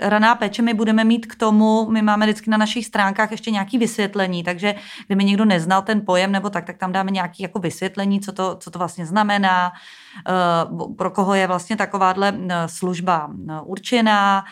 raná 0.00 0.34
péče 0.34 0.62
my 0.62 0.74
budeme 0.74 1.04
mít 1.04 1.26
k 1.26 1.34
tomu, 1.34 1.90
my 1.90 2.02
máme 2.02 2.26
vždycky 2.26 2.50
na 2.50 2.56
našich 2.56 2.86
stránkách 2.86 3.30
ještě 3.30 3.50
nějaké 3.50 3.78
vysvětlení, 3.78 4.44
takže 4.44 4.74
kdyby 5.06 5.24
někdo 5.24 5.44
neznal 5.44 5.82
ten 5.82 6.02
pojem 6.06 6.32
nebo 6.32 6.50
tak, 6.50 6.64
tak 6.64 6.78
tam 6.78 6.92
dáme 6.92 7.10
nějaké 7.10 7.42
jako 7.42 7.58
vysvětlení, 7.58 8.20
co 8.20 8.32
to, 8.32 8.56
co 8.56 8.70
to 8.70 8.78
vlastně 8.78 9.06
znamená, 9.06 9.72
eh, 10.28 10.32
pro 10.96 11.10
koho 11.10 11.34
je 11.34 11.46
vlastně 11.46 11.76
takováhle 11.76 12.38
eh, 12.48 12.68
služba 12.68 13.30
eh, 13.48 13.60
určená. 13.64 14.44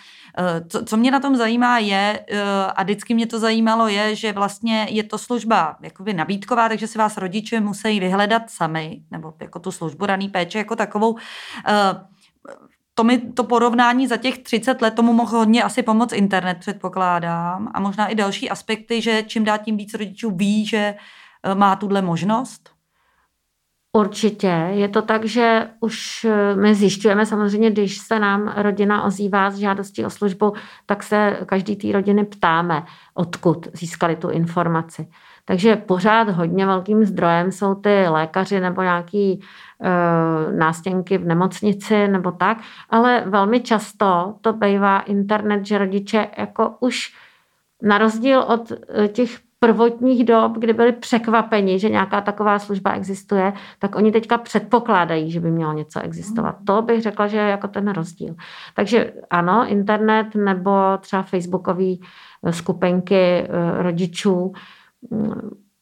Co, 0.69 0.85
co 0.85 0.97
mě 0.97 1.11
na 1.11 1.21
tom 1.21 1.37
zajímá 1.37 1.79
je, 1.79 2.25
a 2.77 2.83
vždycky 2.83 3.15
mě 3.15 3.27
to 3.27 3.39
zajímalo, 3.39 3.89
je, 3.89 4.15
že 4.15 4.33
vlastně 4.33 4.87
je 4.91 5.03
to 5.03 5.19
služba 5.19 5.77
jakoby 5.81 6.13
nabídková, 6.13 6.69
takže 6.69 6.87
si 6.87 6.99
vás 6.99 7.17
rodiče 7.17 7.61
musí 7.61 8.01
vyhledat 8.01 8.43
sami, 8.51 9.03
nebo 9.11 9.35
jako 9.41 9.59
tu 9.59 9.71
službu 9.71 10.07
raný 10.07 10.29
péče 10.29 10.59
jako 10.59 10.77
takovou 10.77 11.17
to 12.95 13.05
mi 13.05 13.19
to 13.19 13.45
porovnání 13.45 14.07
za 14.07 14.17
těch 14.17 14.39
30 14.39 14.83
let 14.83 14.95
tomu 14.95 15.13
mohl 15.13 15.39
hodně 15.39 15.63
asi 15.63 15.83
pomoct 15.83 16.13
internet, 16.13 16.59
předpokládám. 16.59 17.71
A 17.75 17.81
možná 17.81 18.07
i 18.07 18.15
další 18.15 18.51
aspekty, 18.51 19.03
že 19.03 19.23
čím 19.27 19.45
dál 19.45 19.59
tím 19.59 19.77
víc 19.77 19.95
rodičů 19.95 20.31
ví, 20.31 20.67
že 20.67 20.77
e, 20.77 21.55
má 21.55 21.77
tuhle 21.77 22.03
možnost? 22.03 22.71
Určitě. 23.97 24.47
Je 24.71 24.89
to 24.89 25.03
tak, 25.03 25.25
že 25.25 25.71
už 25.81 26.25
e, 26.25 26.57
my 26.57 26.75
zjišťujeme 26.75 27.27
samozřejmě, 27.27 27.71
když 27.71 27.99
se 27.99 28.19
nám 28.19 28.55
rodina 28.57 29.03
ozývá 29.03 29.51
s 29.51 29.57
žádostí 29.57 30.05
o 30.05 30.11
službu, 30.11 30.53
tak 30.87 31.03
se 31.03 31.39
každý 31.47 31.77
té 31.77 31.93
rodiny 31.93 32.25
ptáme, 32.25 32.85
odkud 33.15 33.69
získali 33.73 34.17
tu 34.17 34.31
informaci. 34.31 35.09
Takže 35.45 35.77
pořád 35.77 36.29
hodně 36.29 36.67
velkým 36.67 37.05
zdrojem 37.05 37.53
jsou 37.53 37.75
ty 37.75 38.09
lékaři 38.09 38.61
nebo 38.61 38.83
nějaký 38.83 39.41
nástěnky 40.57 41.19
v 41.19 41.27
nemocnici 41.27 42.09
nebo 42.09 42.33
tak, 42.33 42.59
ale 42.91 43.25
velmi 43.27 43.61
často 43.61 44.35
to 44.41 44.53
bývá 44.53 45.01
internet, 45.01 45.67
že 45.67 45.79
rodiče 45.79 46.29
jako 46.39 46.75
už 46.81 47.15
na 47.83 47.99
rozdíl 47.99 48.41
od 48.41 48.73
e, 48.73 49.09
těch 49.09 49.39
prvotních 49.59 50.25
dob, 50.25 50.53
kdy 50.59 50.73
byli 50.73 50.93
překvapeni, 50.93 51.79
že 51.79 51.89
nějaká 51.89 52.21
taková 52.21 52.59
služba 52.59 52.93
existuje, 52.93 53.53
tak 53.79 53.97
oni 53.97 54.13
teďka 54.13 54.39
předpokládají, 54.39 55.31
že 55.31 55.41
by 55.41 55.51
mělo 55.51 55.73
něco 55.73 56.01
existovat. 56.01 56.57
To 56.67 56.83
bych 56.83 57.03
řekla, 57.03 57.27
že 57.27 57.37
je 57.37 57.49
jako 57.49 57.69
ten 57.69 57.89
rozdíl. 57.89 58.35
Takže 58.75 59.13
ano, 59.31 59.65
internet 59.69 60.35
nebo 60.35 60.73
třeba 61.01 61.23
facebookové 61.23 61.95
e, 62.45 62.53
skupenky 62.53 63.49
rodičů 63.79 64.53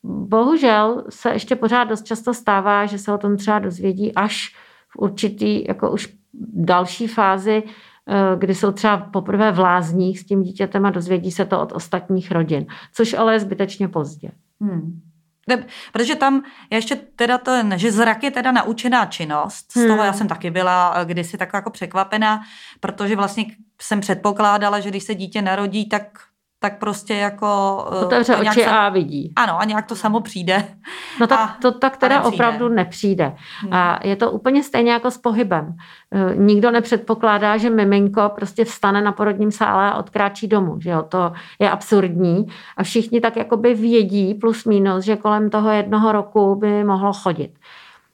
Bohužel 0.05 1.05
se 1.09 1.31
ještě 1.31 1.57
pořád 1.57 1.85
dost 1.85 2.05
často 2.05 2.35
stává, 2.35 2.87
že 2.87 2.99
se 2.99 3.13
o 3.13 3.19
tom 3.19 3.37
třeba 3.37 3.59
dozvědí 3.59 4.15
až 4.15 4.55
v 4.89 4.97
určitý, 4.97 5.65
jako 5.69 5.91
už 5.91 6.09
další 6.53 7.07
fázi, 7.07 7.63
eh, 7.63 8.37
kdy 8.39 8.55
jsou 8.55 8.73
třeba 8.73 8.97
poprvé 8.97 9.53
v 9.53 9.59
lázních 9.59 10.21
s 10.21 10.25
tím 10.25 10.43
dítětem 10.43 10.87
a 10.87 10.91
dozvědí 10.91 11.31
se 11.31 11.45
to 11.45 11.61
od 11.61 11.73
ostatních 11.73 12.31
rodin, 12.31 12.67
což 12.95 13.15
ale 13.15 13.33
je 13.33 13.41
zbytečně 13.41 13.89
pozdě. 13.89 14.31
Hmm. 14.61 15.01
Ne, 15.49 15.67
protože 15.93 16.15
tam 16.15 16.43
ještě 16.71 16.97
teda 16.97 17.39
to, 17.39 17.53
že 17.77 17.93
zrak 17.93 18.23
je 18.23 18.31
teda 18.31 18.53
naučená 18.53 19.07
činnost, 19.07 19.73
z 19.73 19.75
toho 19.75 19.97
hmm. 19.97 20.05
já 20.05 20.13
jsem 20.13 20.29
taky 20.29 20.51
byla 20.51 20.95
eh, 20.97 21.05
kdysi 21.05 21.39
taková 21.39 21.59
jako 21.59 21.71
překvapená, 21.71 22.41
protože 22.81 23.17
vlastně 23.17 23.45
jsem 23.81 24.01
předpokládala, 24.01 24.81
že 24.81 24.91
když 24.91 25.05
se 25.05 25.15
dítě 25.15 25.43
narodí, 25.43 25.89
tak 25.89 26.19
tak 26.63 26.79
prostě 26.79 27.15
jako... 27.15 27.47
Eh, 27.93 28.05
Otevře 28.05 28.37
oči 28.37 28.61
se, 28.61 28.67
a 28.67 28.89
vidí. 28.89 29.33
Ano, 29.37 29.61
a 29.61 29.65
nějak 29.65 29.87
to 29.87 29.97
samo 29.97 30.21
přijde. 30.21 30.65
No 31.21 31.27
tak 31.27 31.41
a, 31.41 31.57
to 31.63 31.73
tak 31.73 31.97
teda 31.97 32.17
nepřijde. 32.17 32.35
opravdu 32.35 32.69
nepřijde. 32.69 33.33
Hmm. 33.61 33.73
A 33.75 33.99
je 34.03 34.17
to 34.17 34.31
úplně 34.31 34.63
stejně 34.63 34.93
jako 34.93 35.11
s 35.11 35.19
pohybem. 35.19 35.77
Eh, 36.13 36.37
nikdo 36.37 36.71
nepředpokládá, 36.71 37.57
že 37.57 37.71
miminko 37.71 38.31
prostě 38.35 38.65
vstane 38.65 39.03
na 39.03 39.13
porodním 39.13 39.51
sále 39.51 39.91
a 39.91 39.95
odkráčí 39.95 40.49
domů. 40.49 40.81
Že 40.81 40.91
jo? 40.91 41.03
To 41.03 41.33
je 41.59 41.71
absurdní. 41.71 42.47
A 42.77 42.83
všichni 42.83 43.21
tak 43.21 43.37
jakoby 43.37 43.75
vědí 43.75 44.35
plus 44.35 44.65
minus, 44.65 45.05
že 45.05 45.17
kolem 45.17 45.51
toho 45.51 45.71
jednoho 45.71 46.13
roku 46.13 46.55
by 46.55 46.85
mohlo 46.85 47.13
chodit. 47.13 47.55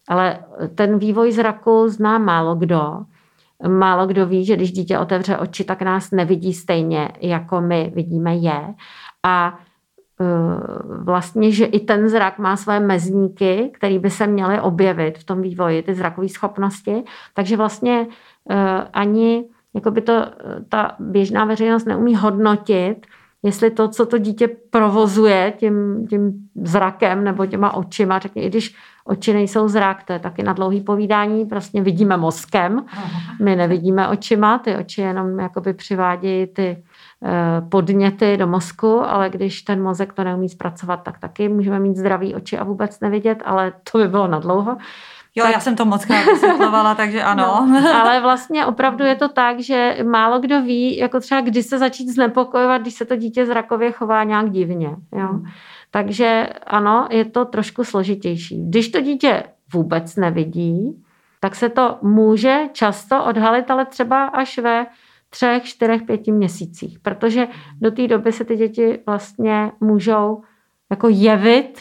Ale 0.09 0.39
ten 0.75 0.99
vývoj 0.99 1.33
zraku 1.33 1.89
zná 1.89 2.19
málo 2.19 2.55
kdo. 2.55 3.05
Málo 3.69 4.07
kdo 4.07 4.27
ví, 4.27 4.45
že 4.45 4.57
když 4.57 4.73
dítě 4.73 4.99
otevře 4.99 5.37
oči, 5.37 5.65
tak 5.65 5.83
nás 5.83 6.11
nevidí 6.11 6.55
stejně, 6.55 7.09
jako 7.21 7.61
my 7.61 7.93
vidíme 7.95 8.37
je. 8.37 8.75
A 9.27 9.59
vlastně, 11.03 11.53
že 11.53 11.65
i 11.65 11.81
ten 11.81 12.09
zrak 12.09 12.39
má 12.39 12.57
své 12.57 12.81
mezníky, 12.81 13.71
které 13.75 13.99
by 13.99 14.11
se 14.11 14.27
měly 14.27 14.61
objevit 14.61 15.19
v 15.19 15.25
tom 15.25 15.43
vývoji, 15.43 15.83
ty 15.83 15.95
zrakové 15.95 16.29
schopnosti. 16.29 17.05
Takže 17.35 17.57
vlastně 17.57 18.07
ani 18.93 19.45
jakoby 19.75 20.01
to, 20.01 20.25
ta 20.69 20.97
běžná 20.99 21.45
veřejnost 21.45 21.85
neumí 21.85 22.17
hodnotit, 22.17 23.07
jestli 23.43 23.71
to, 23.71 23.89
co 23.89 24.07
to 24.07 24.19
dítě 24.19 24.49
provozuje 24.71 25.53
tím, 25.57 26.07
tím 26.11 26.33
zrakem 26.55 27.25
nebo 27.25 27.47
těma 27.47 27.75
očima, 27.75 28.19
řekně, 28.19 28.43
i 28.43 28.49
když 28.49 28.75
oči 29.05 29.33
nejsou 29.33 29.69
zrak, 29.69 30.03
to 30.03 30.13
je 30.13 30.19
taky 30.19 30.43
na 30.43 30.53
dlouhý 30.53 30.81
povídání, 30.81 31.45
prostě 31.45 31.83
vidíme 31.83 32.17
mozkem, 32.17 32.85
my 33.43 33.57
nevidíme 33.57 34.09
očima, 34.09 34.59
ty 34.59 34.77
oči 34.77 35.01
jenom 35.01 35.39
jakoby 35.39 35.73
přivádějí 35.73 36.47
ty 36.47 36.85
eh, 37.25 37.61
podněty 37.69 38.37
do 38.37 38.47
mozku, 38.47 39.01
ale 39.05 39.31
když 39.31 39.63
ten 39.63 39.83
mozek 39.83 40.13
to 40.13 40.25
neumí 40.25 40.49
zpracovat, 40.49 40.97
tak 40.97 41.19
taky 41.19 41.49
můžeme 41.49 41.81
mít 41.81 41.97
zdravý 41.97 42.35
oči 42.35 42.59
a 42.59 42.65
vůbec 42.65 43.01
nevidět, 43.01 43.43
ale 43.45 43.73
to 43.93 43.99
by 43.99 44.09
bylo 44.09 44.29
na 44.29 44.39
dlouho. 44.39 44.77
Jo, 45.35 45.45
tak... 45.45 45.53
já 45.53 45.61
jsem 45.61 45.77
to 45.77 45.85
moc 45.85 46.05
krát 46.05 46.25
vysvětlovala, 46.27 46.95
takže 46.95 47.23
ano. 47.23 47.67
No, 47.71 48.01
ale 48.01 48.21
vlastně 48.21 48.67
opravdu 48.67 49.05
je 49.05 49.15
to 49.15 49.29
tak, 49.29 49.61
že 49.61 49.97
málo 50.11 50.41
kdo 50.41 50.63
ví, 50.63 50.97
jako 50.97 51.21
třeba 51.21 51.41
kdy 51.41 51.63
se 51.63 51.79
začít 51.79 52.09
znepokojovat, 52.09 52.83
když 52.83 52.95
se 52.95 53.05
to 53.05 53.17
dítě 53.17 53.47
zrakově 53.47 53.93
chová 53.93 54.25
nějak 54.25 54.51
divně. 54.51 54.97
Jo. 55.13 55.29
Hmm. 55.29 55.45
Takže 55.91 56.49
ano, 56.67 57.09
je 57.11 57.25
to 57.25 57.45
trošku 57.45 57.85
složitější. 57.85 58.69
Když 58.69 58.89
to 58.89 59.01
dítě 59.01 59.43
vůbec 59.73 60.17
nevidí, 60.17 61.05
tak 61.41 61.55
se 61.55 61.69
to 61.69 61.99
může 62.03 62.61
často 62.73 63.25
odhalit, 63.25 63.71
ale 63.71 63.87
třeba 63.87 64.25
až 64.25 64.59
ve 64.59 64.87
třech, 65.31 65.65
čtyřech, 65.65 66.03
pěti 66.03 66.33
měsících, 66.33 66.99
protože 66.99 67.49
do 67.81 67.91
té 67.91 68.09
doby 68.09 68.33
se 68.33 68.45
ty 68.45 68.57
děti 68.57 68.99
vlastně 69.07 69.73
můžou 69.81 70.43
jako 70.91 71.09
jevit 71.11 71.81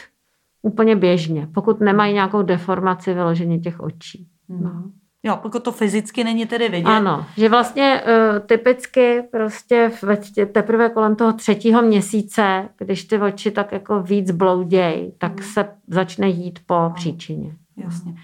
úplně 0.62 0.96
běžně, 0.96 1.48
pokud 1.54 1.80
nemají 1.80 2.14
nějakou 2.14 2.42
deformaci 2.42 3.14
vyloženě 3.14 3.58
těch 3.58 3.80
očí. 3.80 4.28
Hmm. 4.48 4.62
No. 4.62 4.82
Jo, 5.22 5.38
pokud 5.42 5.64
to 5.64 5.72
fyzicky 5.72 6.24
není 6.24 6.46
tedy 6.46 6.68
vidět. 6.68 6.86
Ano, 6.86 7.26
že 7.36 7.48
vlastně 7.48 8.02
uh, 8.02 8.38
typicky 8.46 9.22
prostě 9.30 9.90
v, 10.02 10.22
teprve 10.52 10.88
kolem 10.88 11.16
toho 11.16 11.32
třetího 11.32 11.82
měsíce, 11.82 12.68
když 12.78 13.04
ty 13.04 13.18
oči 13.18 13.50
tak 13.50 13.72
jako 13.72 14.02
víc 14.02 14.30
blouděj, 14.30 15.12
tak 15.18 15.40
hmm. 15.40 15.48
se 15.52 15.68
začne 15.88 16.28
jít 16.28 16.58
po 16.66 16.74
no. 16.74 16.90
příčině. 16.90 17.56
Jasně. 17.76 18.14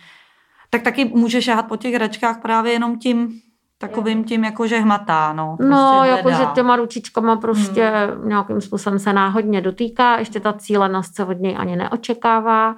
Tak 0.70 0.82
taky 0.82 1.05
může 1.05 1.43
šáhat 1.43 1.68
po 1.68 1.76
těch 1.76 1.95
hračkách 1.95 2.43
právě 2.43 2.72
jenom 2.72 2.99
tím 2.99 3.41
takovým 3.89 4.24
tím, 4.24 4.45
jako 4.45 4.66
že 4.66 4.78
hmatá, 4.78 5.32
no. 5.32 5.45
no 5.47 5.57
prostě 5.57 5.70
no, 5.70 6.05
jakože 6.05 6.47
těma 6.55 6.76
ručičkama 6.76 7.37
prostě 7.37 7.93
hmm. 8.14 8.28
nějakým 8.28 8.61
způsobem 8.61 8.99
se 8.99 9.12
náhodně 9.12 9.61
dotýká, 9.61 10.18
ještě 10.18 10.41
ta 10.41 10.53
cílenost 10.53 11.14
se 11.14 11.24
od 11.24 11.41
něj 11.41 11.57
ani 11.59 11.76
neočekává. 11.76 12.76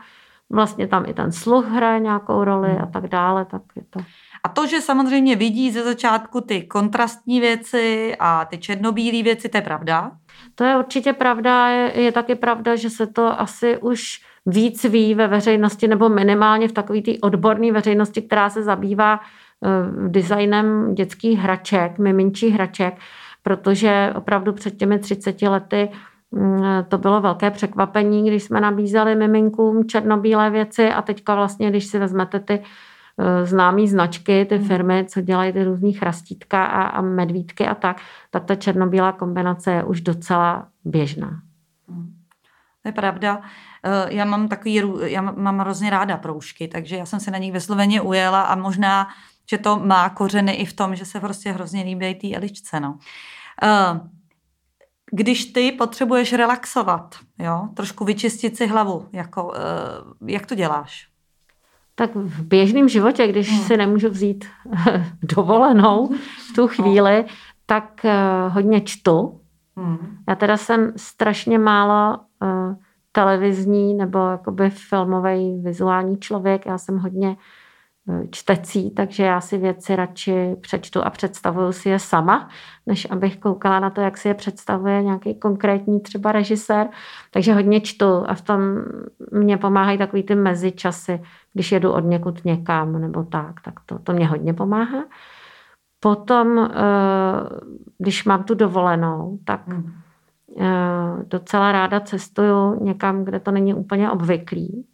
Vlastně 0.51 0.87
tam 0.89 1.05
i 1.07 1.15
ten 1.15 1.33
sluch 1.33 1.69
hraje 1.69 2.01
nějakou 2.01 2.45
roli 2.45 2.69
hmm. 2.69 2.83
a 2.83 2.87
tak 2.87 3.09
dále, 3.09 3.45
tak 3.45 3.63
je 3.77 3.83
to... 3.91 4.01
A 4.45 4.49
to, 4.49 4.67
že 4.67 4.81
samozřejmě 4.81 5.37
vidí 5.37 5.71
ze 5.71 5.83
začátku 5.83 6.41
ty 6.41 6.63
kontrastní 6.63 7.41
věci 7.41 8.17
a 8.19 8.45
ty 8.45 8.59
černobílé 8.59 9.23
věci, 9.23 9.49
to 9.49 9.57
je 9.57 9.63
pravda? 9.63 10.11
To 10.55 10.65
je 10.65 10.77
určitě 10.77 11.13
pravda. 11.13 11.69
Je, 11.69 12.01
je 12.01 12.13
taky 12.13 12.35
pravda, 12.35 12.77
že 12.77 12.91
se 12.91 13.07
to 13.07 13.41
asi 13.41 13.79
už 13.79 14.21
víc 14.47 14.85
ví 14.85 15.15
ve 15.15 15.27
veřejnosti, 15.29 15.89
nebo 15.89 16.09
minimálně 16.09 16.69
v 16.69 16.73
takové 16.73 17.03
té 17.03 17.13
odborné 17.23 17.73
veřejnosti, 17.73 18.23
která 18.23 18.51
se 18.51 18.63
zabývá 18.63 19.21
designem 20.09 20.95
dětských 20.95 21.39
hraček, 21.39 21.99
miminčích 21.99 22.55
hraček, 22.55 22.99
protože 23.43 24.13
opravdu 24.17 24.53
před 24.53 24.77
těmi 24.77 24.99
30 24.99 25.43
lety 25.43 25.89
mm, 26.31 26.63
to 26.89 26.99
bylo 26.99 27.21
velké 27.21 27.51
překvapení, 27.51 28.29
když 28.29 28.43
jsme 28.43 28.61
nabízeli 28.61 29.15
miminkům 29.15 29.89
černobílé 29.89 30.51
věci 30.51 30.93
a 30.93 31.03
teďka 31.03 31.35
vlastně, 31.35 31.71
když 31.71 31.87
si 31.87 31.99
vezmete 31.99 32.41
ty 32.41 32.63
eh, 33.19 33.47
známé 33.47 33.87
značky, 33.87 34.45
ty 34.45 34.57
hmm. 34.57 34.67
firmy, 34.67 35.05
co 35.09 35.21
dělají 35.21 35.53
ty 35.53 35.65
různý 35.65 35.93
chrastítka 35.93 36.65
a, 36.65 36.83
a 36.83 37.01
medvídky 37.01 37.67
a 37.67 37.75
tak, 37.75 38.01
tak 38.31 38.45
ta 38.45 38.55
černobílá 38.55 39.13
kombinace 39.13 39.73
je 39.73 39.85
už 39.85 40.01
docela 40.01 40.69
běžná. 40.85 41.41
Hmm. 41.89 42.15
To 42.83 42.89
je 42.89 42.93
pravda. 42.93 43.41
Eh, 43.85 44.15
já 44.15 44.25
mám 44.25 44.49
takový, 44.49 44.83
já 45.03 45.21
mám 45.23 45.59
hrozně 45.59 45.91
ráda 45.91 46.17
proužky, 46.17 46.69
takže 46.69 46.97
já 46.97 47.07
jsem 47.07 47.21
se 47.21 47.31
na 47.31 47.39
nich 47.39 47.53
vysloveně 47.53 48.01
ujela 48.01 48.43
a 48.43 48.55
možná 48.57 49.09
že 49.51 49.59
to 49.59 49.79
má 49.79 50.09
kořeny 50.09 50.53
i 50.53 50.65
v 50.65 50.73
tom, 50.73 50.97
že 50.97 51.05
se 51.05 51.21
prostě 51.21 51.53
hrozně 51.53 51.83
líbí 51.83 52.15
té 52.15 52.37
Eličce. 52.37 52.81
No. 52.81 52.99
Uh, 53.63 54.09
když 55.11 55.45
ty 55.45 55.73
potřebuješ 55.73 56.33
relaxovat, 56.33 57.15
jo, 57.39 57.69
trošku 57.75 58.05
vyčistit 58.05 58.57
si 58.57 58.67
hlavu, 58.67 59.09
jako, 59.13 59.45
uh, 59.45 60.29
jak 60.29 60.47
to 60.47 60.55
děláš? 60.55 61.09
Tak 61.95 62.15
v 62.15 62.43
běžném 62.43 62.89
životě, 62.89 63.29
když 63.29 63.51
hmm. 63.51 63.61
si 63.61 63.77
nemůžu 63.77 64.09
vzít 64.09 64.45
dovolenou 65.23 66.09
v 66.51 66.55
tu 66.55 66.69
chvíli, 66.69 67.25
tak 67.67 68.01
uh, 68.05 68.55
hodně 68.55 68.81
čtu. 68.81 69.41
Hmm. 69.77 70.19
Já 70.29 70.35
teda 70.35 70.57
jsem 70.57 70.93
strašně 70.97 71.59
málo 71.59 72.19
uh, 72.43 72.75
televizní 73.13 73.95
nebo 73.95 74.19
jakoby 74.19 74.71
filmový 74.71 75.61
vizuální 75.63 76.19
člověk. 76.19 76.67
Já 76.67 76.79
jsem 76.79 76.99
hodně 76.99 77.37
čtecí, 78.31 78.91
takže 78.91 79.25
já 79.25 79.41
si 79.41 79.59
věci 79.59 79.97
radši 79.97 80.57
přečtu 80.61 81.05
a 81.05 81.11
představuju 81.11 81.73
si 81.73 81.89
je 81.89 81.99
sama, 81.99 82.49
než 82.87 83.07
abych 83.11 83.37
koukala 83.37 83.81
na 83.81 83.91
to, 83.91 84.01
jak 84.01 84.19
si 84.19 84.29
je 84.29 84.35
představuje 84.35 85.03
nějaký 85.03 85.35
konkrétní 85.35 86.01
třeba 86.01 86.33
režisér. 86.33 86.89
Takže 87.31 87.55
hodně 87.55 87.81
čtu 87.81 88.25
a 88.27 88.35
v 88.35 88.43
tom 88.43 88.61
mě 89.33 89.57
pomáhají 89.57 89.99
takový 89.99 90.23
ty 90.23 90.35
mezičasy, 90.35 91.23
když 91.53 91.73
jedu 91.73 91.93
od 91.93 92.05
někud 92.05 92.45
někam 92.45 93.01
nebo 93.01 93.25
tak, 93.25 93.61
tak 93.61 93.75
to, 93.87 93.99
to 93.99 94.13
mě 94.13 94.27
hodně 94.27 94.55
pomáhá. 94.55 95.05
Potom, 96.01 96.59
eh, 96.59 96.71
když 97.99 98.25
mám 98.25 98.45
tu 98.45 98.55
dovolenou, 98.55 99.39
tak 99.45 99.69
hmm. 99.69 99.93
eh, 100.61 101.25
docela 101.27 101.73
ráda 101.73 102.01
cestuju 102.01 102.85
někam, 102.85 103.25
kde 103.25 103.41
to 103.41 103.51
není 103.51 103.75
úplně 103.75 104.11
obvyklý 104.11 104.87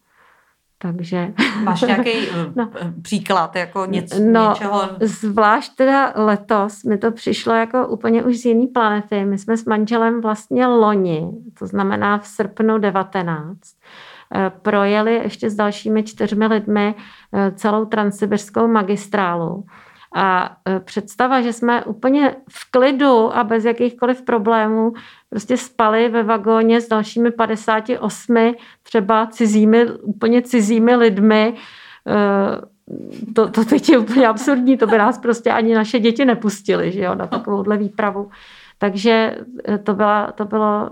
takže... 0.82 1.32
Máš 1.62 1.80
nějaký 1.80 2.10
no. 2.54 2.70
Eh, 2.80 2.92
příklad, 3.02 3.56
jako 3.56 3.86
něco, 3.86 4.16
no, 4.20 4.48
něčeho? 4.48 4.82
Zvlášť 5.00 5.74
teda 5.74 6.12
letos 6.16 6.84
mi 6.84 6.98
to 6.98 7.12
přišlo 7.12 7.54
jako 7.54 7.86
úplně 7.86 8.22
už 8.22 8.36
z 8.38 8.44
jiný 8.44 8.66
planety. 8.66 9.24
My 9.24 9.38
jsme 9.38 9.56
s 9.56 9.64
manželem 9.64 10.20
vlastně 10.20 10.66
loni, 10.66 11.30
to 11.58 11.66
znamená 11.66 12.18
v 12.18 12.26
srpnu 12.26 12.78
19, 12.78 13.58
eh, 14.34 14.52
projeli 14.62 15.14
ještě 15.14 15.50
s 15.50 15.54
dalšími 15.54 16.02
čtyřmi 16.02 16.46
lidmi 16.46 16.94
eh, 17.34 17.50
celou 17.50 17.84
transsibirskou 17.84 18.68
magistrálu. 18.68 19.64
A 20.14 20.56
představa, 20.84 21.40
že 21.40 21.52
jsme 21.52 21.84
úplně 21.84 22.36
v 22.50 22.70
klidu 22.70 23.36
a 23.36 23.44
bez 23.44 23.64
jakýchkoliv 23.64 24.22
problémů 24.22 24.92
prostě 25.30 25.56
spali 25.56 26.08
ve 26.08 26.22
vagóně 26.22 26.80
s 26.80 26.88
dalšími 26.88 27.30
58 27.30 28.54
třeba 28.82 29.26
cizími, 29.26 29.90
úplně 29.92 30.42
cizími 30.42 30.96
lidmi. 30.96 31.54
Eh, 32.06 33.32
to, 33.34 33.50
to 33.50 33.64
teď 33.64 33.88
je 33.88 33.98
úplně 33.98 34.28
absurdní, 34.28 34.76
to 34.76 34.86
by 34.86 34.98
nás 34.98 35.18
prostě 35.18 35.50
ani 35.50 35.74
naše 35.74 35.98
děti 35.98 36.24
nepustili, 36.24 36.92
že 36.92 37.00
jo, 37.00 37.14
na 37.14 37.26
takovouhle 37.26 37.76
výpravu. 37.76 38.30
Takže 38.78 39.36
eh, 39.64 39.78
to, 39.78 39.94
byla, 39.94 40.32
to 40.32 40.44
bylo 40.44 40.90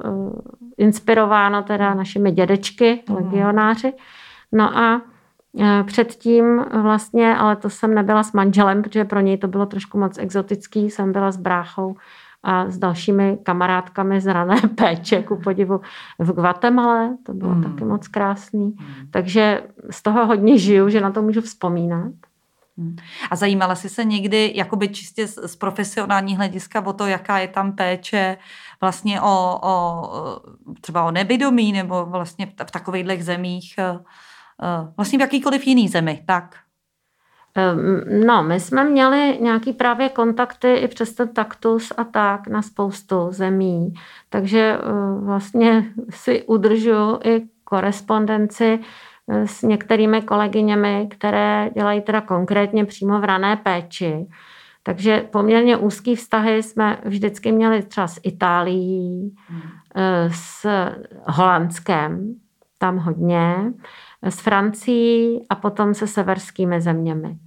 inspirováno 0.79 1.63
teda 1.63 1.95
našimi 1.95 2.33
dědečky, 2.33 3.03
mhm. 3.09 3.17
legionáři. 3.17 3.93
No 4.53 4.79
a 4.79 5.03
Předtím 5.87 6.65
vlastně, 6.83 7.37
ale 7.37 7.57
to 7.57 7.71
jsem 7.71 7.95
nebyla 7.95 8.23
s 8.23 8.33
manželem, 8.33 8.83
protože 8.83 9.05
pro 9.05 9.21
něj 9.21 9.39
to 9.39 9.49
bylo 9.49 9.67
trošku 9.67 9.99
moc 9.99 10.19
exotický, 10.19 10.91
jsem 10.91 11.13
byla 11.13 11.31
s 11.31 11.37
bráchou 11.37 11.97
a 12.43 12.71
s 12.71 12.79
dalšími 12.79 13.39
kamarádkami 13.43 14.21
z 14.21 14.27
rané 14.27 14.57
péče, 14.75 15.23
ku 15.23 15.37
podivu 15.37 15.81
v 16.19 16.33
Guatemala, 16.33 17.11
to 17.27 17.35
bylo 17.35 17.51
hmm. 17.51 17.63
taky 17.63 17.85
moc 17.85 18.09
krásný. 18.09 18.77
Hmm. 18.79 19.11
Takže 19.11 19.63
z 19.91 20.03
toho 20.03 20.27
hodně 20.27 20.59
žiju, 20.59 20.89
že 20.89 21.01
na 21.01 21.11
to 21.11 21.23
můžu 21.23 21.41
vzpomínat. 21.41 22.13
Hmm. 22.79 22.97
A 23.31 23.37
zajímala 23.37 23.75
jsi 23.75 23.89
se 23.89 24.05
někdy 24.05 24.53
jakoby 24.55 24.89
čistě 24.89 25.27
z, 25.27 25.49
z 25.49 25.57
profesionální 25.57 26.37
hlediska 26.37 26.87
o 26.87 26.93
to, 26.93 27.07
jaká 27.07 27.39
je 27.39 27.49
tam 27.49 27.73
péče 27.73 28.37
vlastně 28.81 29.21
o, 29.21 29.59
o 29.63 30.11
třeba 30.81 31.05
o 31.05 31.11
nebidomí 31.11 31.73
nebo 31.73 32.07
vlastně 32.07 32.47
v, 32.47 32.51
v 32.67 32.71
takovýchhle 32.71 33.17
zemích, 33.17 33.75
eh, 33.79 33.85
eh, 33.85 33.99
vlastně 34.97 35.19
v 35.19 35.21
jakýkoliv 35.21 35.67
jiný 35.67 35.89
zemi, 35.89 36.23
tak? 36.27 36.57
No, 38.27 38.43
my 38.43 38.61
jsme 38.61 38.85
měli 38.85 39.39
nějaký 39.41 39.73
právě 39.73 40.09
kontakty 40.09 40.75
i 40.75 40.89
přes 40.89 41.15
ten 41.15 41.29
taktus 41.29 41.93
a 41.97 42.05
tak 42.05 42.49
na 42.49 42.63
spoustu 42.63 43.27
zemí, 43.31 43.95
takže 44.29 44.79
eh, 44.79 44.81
vlastně 45.25 45.85
si 46.11 46.43
udržuju 46.43 47.21
i 47.25 47.43
korespondenci 47.65 48.79
eh, 49.29 49.47
s 49.47 49.63
některými 49.63 50.23
kolegyněmi, 50.23 51.09
které 51.11 51.71
dělají 51.75 52.01
teda 52.01 52.21
konkrétně 52.21 52.85
přímo 52.85 53.21
v 53.21 53.25
rané 53.25 53.57
péči. 53.57 54.27
Takže 54.83 55.27
poměrně 55.31 55.77
úzký 55.77 56.17
vztahy 56.17 56.63
jsme 56.63 56.99
vždycky 57.05 57.53
měli 57.53 57.83
třeba 57.83 58.07
s 58.07 58.21
Itálií, 58.23 59.37
hmm. 59.49 59.63
s 60.33 60.67
Holandskem, 61.27 62.35
tam 62.79 62.97
hodně, 62.97 63.73
s 64.23 64.41
Francií 64.41 65.47
a 65.51 65.55
potom 65.55 65.95
se 65.95 66.07
severskými 66.07 66.81
zeměmi. 66.81 67.39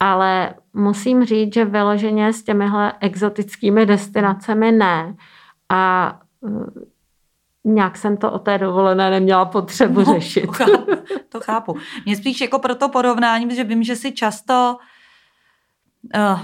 Ale 0.00 0.54
musím 0.74 1.24
říct, 1.24 1.54
že 1.54 1.64
vyloženě 1.64 2.32
s 2.32 2.42
těmihle 2.42 2.92
exotickými 3.00 3.86
destinacemi 3.86 4.72
ne. 4.72 5.14
A 5.68 6.12
nějak 7.64 7.96
jsem 7.96 8.16
to 8.16 8.32
o 8.32 8.38
té 8.38 8.58
dovolené 8.58 9.10
neměla 9.10 9.44
potřebu 9.44 10.00
no, 10.00 10.14
řešit. 10.14 10.46
To 10.46 10.52
chápu, 10.52 10.92
to 11.28 11.40
chápu. 11.40 11.76
Mě 12.06 12.16
spíš 12.16 12.40
jako 12.40 12.58
pro 12.58 12.74
to 12.74 12.88
porovnání, 12.88 13.56
že 13.56 13.64
vím, 13.64 13.82
že 13.82 13.96
si 13.96 14.12
často 14.12 14.76
uh, 16.16 16.40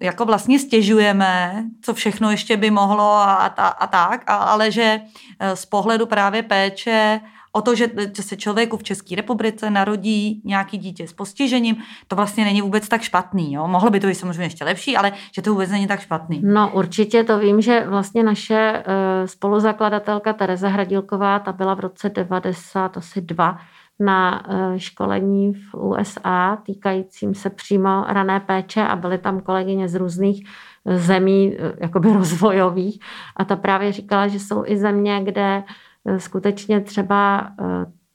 jako 0.00 0.24
vlastně 0.24 0.58
stěžujeme, 0.58 1.64
co 1.82 1.94
všechno 1.94 2.30
ještě 2.30 2.56
by 2.56 2.70
mohlo 2.70 3.12
a, 3.12 3.34
a, 3.34 3.68
a 3.68 3.86
tak, 3.86 4.30
a, 4.30 4.34
ale 4.36 4.70
že 4.70 5.00
eh, 5.38 5.56
z 5.56 5.66
pohledu 5.66 6.06
právě 6.06 6.42
péče 6.42 7.20
o 7.56 7.62
to, 7.62 7.74
že 7.74 7.90
se 8.20 8.36
člověku 8.36 8.76
v 8.76 8.82
České 8.82 9.16
republice 9.16 9.70
narodí 9.70 10.42
nějaký 10.44 10.78
dítě 10.78 11.08
s 11.08 11.12
postižením, 11.12 11.76
to 12.08 12.16
vlastně 12.16 12.44
není 12.44 12.62
vůbec 12.62 12.88
tak 12.88 13.02
špatný. 13.02 13.52
Jo? 13.52 13.68
Mohlo 13.68 13.90
by 13.90 14.00
to 14.00 14.06
být 14.06 14.14
samozřejmě 14.14 14.42
ještě 14.42 14.64
lepší, 14.64 14.96
ale 14.96 15.12
že 15.34 15.42
to 15.42 15.50
vůbec 15.50 15.70
není 15.70 15.86
tak 15.86 16.00
špatný. 16.00 16.40
No 16.44 16.70
určitě 16.74 17.24
to 17.24 17.38
vím, 17.38 17.60
že 17.60 17.86
vlastně 17.88 18.22
naše 18.22 18.72
uh, 18.86 19.26
spoluzakladatelka 19.26 20.32
Tereza 20.32 20.68
Hradilková, 20.68 21.38
ta 21.38 21.52
byla 21.52 21.74
v 21.74 21.80
roce 21.80 22.08
92 22.08 23.58
na 24.00 24.48
uh, 24.48 24.76
školení 24.76 25.54
v 25.54 25.74
USA 25.74 26.58
týkajícím 26.66 27.34
se 27.34 27.50
přímo 27.50 28.04
rané 28.08 28.40
péče 28.40 28.82
a 28.82 28.96
byly 28.96 29.18
tam 29.18 29.40
kolegyně 29.40 29.88
z 29.88 29.94
různých 29.94 30.46
eh, 30.86 30.98
zemí 30.98 31.56
jakoby 31.80 32.12
rozvojových 32.12 33.00
a 33.36 33.44
ta 33.44 33.56
právě 33.56 33.92
říkala, 33.92 34.28
že 34.28 34.40
jsou 34.40 34.64
i 34.66 34.76
země, 34.76 35.20
kde 35.24 35.62
Eh, 35.64 35.93
skutečně 36.18 36.80
třeba 36.80 37.50
eh, 37.60 37.64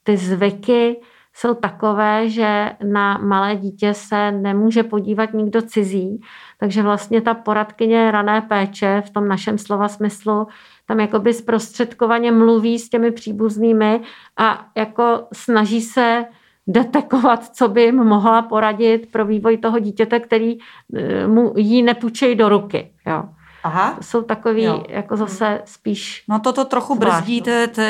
ty 0.02 0.16
zvyky 0.16 1.00
jsou 1.34 1.54
takové, 1.54 2.28
že 2.28 2.72
na 2.84 3.18
malé 3.18 3.56
dítě 3.56 3.94
se 3.94 4.32
nemůže 4.32 4.82
podívat 4.82 5.32
nikdo 5.32 5.62
cizí, 5.62 6.20
takže 6.58 6.82
vlastně 6.82 7.20
ta 7.20 7.34
poradkyně 7.34 8.10
rané 8.10 8.40
péče 8.40 9.02
v 9.06 9.10
tom 9.10 9.28
našem 9.28 9.58
slova 9.58 9.88
smyslu 9.88 10.46
tam 10.90 11.00
jakoby 11.00 11.34
zprostředkovaně 11.34 12.32
mluví 12.32 12.78
s 12.78 12.88
těmi 12.88 13.10
příbuznými 13.10 14.00
a 14.36 14.66
jako 14.76 15.26
snaží 15.32 15.80
se 15.80 16.24
detekovat, 16.66 17.44
co 17.44 17.68
by 17.68 17.82
jim 17.82 17.96
mohla 17.96 18.42
poradit 18.42 19.12
pro 19.12 19.26
vývoj 19.26 19.56
toho 19.56 19.78
dítěte, 19.78 20.20
který 20.20 20.58
eh, 20.58 21.26
mu 21.26 21.52
jí 21.56 21.82
nepůjčejí 21.82 22.34
do 22.34 22.48
ruky. 22.48 22.92
Jo. 23.06 23.22
Aha. 23.64 23.96
Jsou 24.00 24.22
takový 24.22 24.62
jo. 24.62 24.84
jako 24.88 25.16
zase 25.16 25.62
spíš 25.64 26.24
No 26.28 26.38
to 26.38 26.52
to 26.52 26.64
trochu 26.64 26.94
brzdí, 26.94 27.42
to, 27.42 27.50
to, 27.74 27.82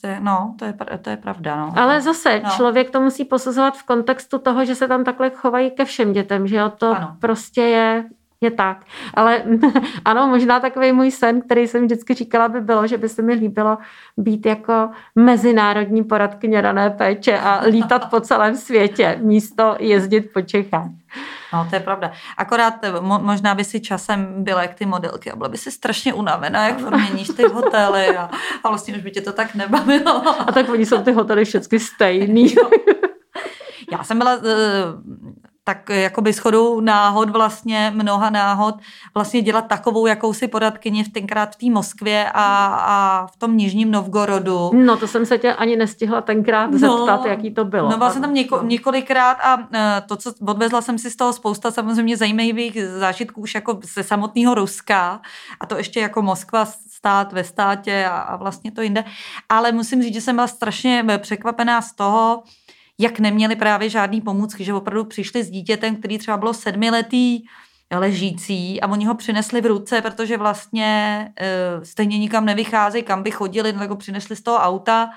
to, 0.00 0.08
no, 0.20 0.54
to, 0.58 0.64
je, 0.64 0.74
to 1.02 1.10
je 1.10 1.16
pravda. 1.16 1.56
No. 1.56 1.72
Ale 1.76 2.00
zase 2.00 2.40
no. 2.44 2.50
člověk 2.50 2.90
to 2.90 3.00
musí 3.00 3.24
posuzovat 3.24 3.76
v 3.76 3.82
kontextu 3.82 4.38
toho, 4.38 4.64
že 4.64 4.74
se 4.74 4.88
tam 4.88 5.04
takhle 5.04 5.30
chovají 5.30 5.70
ke 5.70 5.84
všem 5.84 6.12
dětem, 6.12 6.46
že 6.46 6.56
jo, 6.56 6.72
to 6.78 6.96
ano. 6.96 7.16
prostě 7.20 7.62
je 7.62 8.04
je 8.40 8.50
tak. 8.50 8.84
Ale 9.14 9.42
ano, 10.04 10.26
možná 10.26 10.60
takový 10.60 10.92
můj 10.92 11.10
sen, 11.10 11.40
který 11.40 11.66
jsem 11.66 11.84
vždycky 11.84 12.14
říkala, 12.14 12.48
by 12.48 12.60
bylo, 12.60 12.86
že 12.86 12.98
by 12.98 13.08
se 13.08 13.22
mi 13.22 13.34
líbilo 13.34 13.78
být 14.16 14.46
jako 14.46 14.90
mezinárodní 15.14 16.04
poradkyně 16.04 16.60
rané 16.60 16.90
péče 16.90 17.38
a 17.38 17.62
lítat 17.66 18.10
po 18.10 18.20
celém 18.20 18.56
světě, 18.56 19.18
místo 19.22 19.76
jezdit 19.78 20.32
po 20.32 20.42
Čechách. 20.42 20.90
No, 21.52 21.66
to 21.70 21.76
je 21.76 21.80
pravda. 21.80 22.12
Akorát 22.36 22.74
eh, 22.82 22.92
mo- 22.92 23.22
možná 23.22 23.54
by 23.54 23.64
si 23.64 23.80
časem 23.80 24.44
byla 24.44 24.62
jak 24.62 24.74
ty 24.74 24.86
modelky 24.86 25.30
a 25.30 25.36
byla 25.36 25.48
by 25.48 25.58
si 25.58 25.70
strašně 25.72 26.14
unavená, 26.14 26.68
jak 26.68 26.80
měníš 26.80 27.28
ty 27.28 27.42
hotely 27.42 28.16
a, 28.16 28.30
a 28.64 28.68
vlastně 28.68 28.94
už 28.94 29.02
by 29.02 29.10
tě 29.10 29.20
to 29.20 29.32
tak 29.32 29.54
nebavilo. 29.54 30.40
A 30.40 30.52
tak 30.52 30.68
oni 30.68 30.86
jsou 30.86 31.02
ty 31.02 31.12
hotely 31.12 31.44
všechny 31.44 31.80
stejný. 31.80 32.54
Já 33.92 34.04
jsem 34.04 34.18
byla 34.18 34.32
eh, 34.32 34.40
tak 35.68 35.90
jakoby 35.90 36.32
shodou 36.32 36.80
náhod 36.80 37.30
vlastně, 37.30 37.92
mnoha 37.94 38.30
náhod, 38.30 38.74
vlastně 39.14 39.42
dělat 39.42 39.66
takovou 39.68 40.06
jakousi 40.06 40.48
poradkyni 40.48 41.04
v 41.04 41.08
tenkrát 41.08 41.54
v 41.54 41.56
té 41.56 41.70
Moskvě 41.70 42.30
a, 42.34 42.66
a 42.66 43.26
v 43.26 43.36
tom 43.36 43.56
Nižním 43.56 43.90
Novgorodu. 43.90 44.70
No 44.74 44.96
to 44.96 45.06
jsem 45.06 45.26
se 45.26 45.38
tě 45.38 45.54
ani 45.54 45.76
nestihla 45.76 46.20
tenkrát 46.20 46.70
no, 46.70 46.78
zeptat, 46.78 47.24
jaký 47.24 47.54
to 47.54 47.64
bylo. 47.64 47.90
No 47.90 47.98
vlastně 47.98 48.20
tam 48.20 48.34
něko, 48.34 48.60
několikrát 48.62 49.32
a 49.32 49.58
e, 49.74 50.02
to, 50.06 50.16
co 50.16 50.32
odvezla 50.46 50.80
jsem 50.80 50.98
si 50.98 51.10
z 51.10 51.16
toho 51.16 51.32
spousta 51.32 51.70
samozřejmě 51.70 52.16
zajímavých 52.16 52.84
zážitků 52.84 53.40
už 53.40 53.54
jako 53.54 53.80
ze 53.94 54.02
samotného 54.02 54.54
Ruska 54.54 55.20
a 55.60 55.66
to 55.66 55.76
ještě 55.76 56.00
jako 56.00 56.22
Moskva 56.22 56.64
stát 56.90 57.32
ve 57.32 57.44
státě 57.44 58.06
a, 58.06 58.18
a 58.18 58.36
vlastně 58.36 58.72
to 58.72 58.82
jinde. 58.82 59.04
Ale 59.48 59.72
musím 59.72 60.02
říct, 60.02 60.14
že 60.14 60.20
jsem 60.20 60.36
byla 60.36 60.46
strašně 60.46 61.04
překvapená 61.18 61.82
z 61.82 61.92
toho, 61.92 62.42
jak 62.98 63.18
neměli 63.20 63.56
právě 63.56 63.88
žádný 63.88 64.20
pomůcky, 64.20 64.64
že 64.64 64.74
opravdu 64.74 65.04
přišli 65.04 65.44
s 65.44 65.50
dítětem, 65.50 65.96
který 65.96 66.18
třeba 66.18 66.36
bylo 66.36 66.54
sedmiletý, 66.54 67.42
ležící 67.96 68.80
a 68.80 68.86
oni 68.86 69.06
ho 69.06 69.14
přinesli 69.14 69.60
v 69.60 69.66
ruce, 69.66 70.02
protože 70.02 70.36
vlastně 70.36 71.32
uh, 71.40 71.84
stejně 71.84 72.18
nikam 72.18 72.44
nevycházejí, 72.44 73.04
kam 73.04 73.22
by 73.22 73.30
chodili, 73.30 73.72
nebo 73.72 73.96
přinesli 73.96 74.36
z 74.36 74.42
toho 74.42 74.58
auta, 74.58 75.10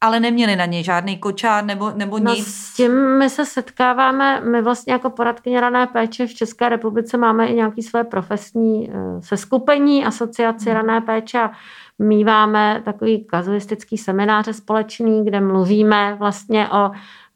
ale 0.00 0.20
neměli 0.20 0.56
na 0.56 0.64
něj 0.64 0.84
žádný 0.84 1.18
kočár 1.18 1.64
nebo, 1.64 1.92
nebo 1.94 2.18
no, 2.18 2.34
nic. 2.34 2.46
S 2.46 2.74
tím 2.74 3.18
my 3.18 3.30
se 3.30 3.46
setkáváme, 3.46 4.40
my 4.40 4.62
vlastně 4.62 4.92
jako 4.92 5.10
poradkyně 5.10 5.60
rané 5.60 5.86
péče 5.86 6.26
v 6.26 6.34
České 6.34 6.68
republice 6.68 7.16
máme 7.16 7.46
i 7.46 7.54
nějaké 7.54 7.82
své 7.82 8.04
profesní 8.04 8.88
uh, 8.88 9.20
seskupení, 9.20 10.04
asociaci 10.04 10.70
hmm. 10.70 10.76
rané 10.76 11.00
péče 11.00 11.40
a 11.40 11.50
míváme 11.98 12.82
takový 12.84 13.24
kazuistický 13.24 13.98
semináře 13.98 14.52
společný, 14.52 15.24
kde 15.24 15.40
mluvíme 15.40 16.16
vlastně 16.18 16.68
o, 16.68 16.90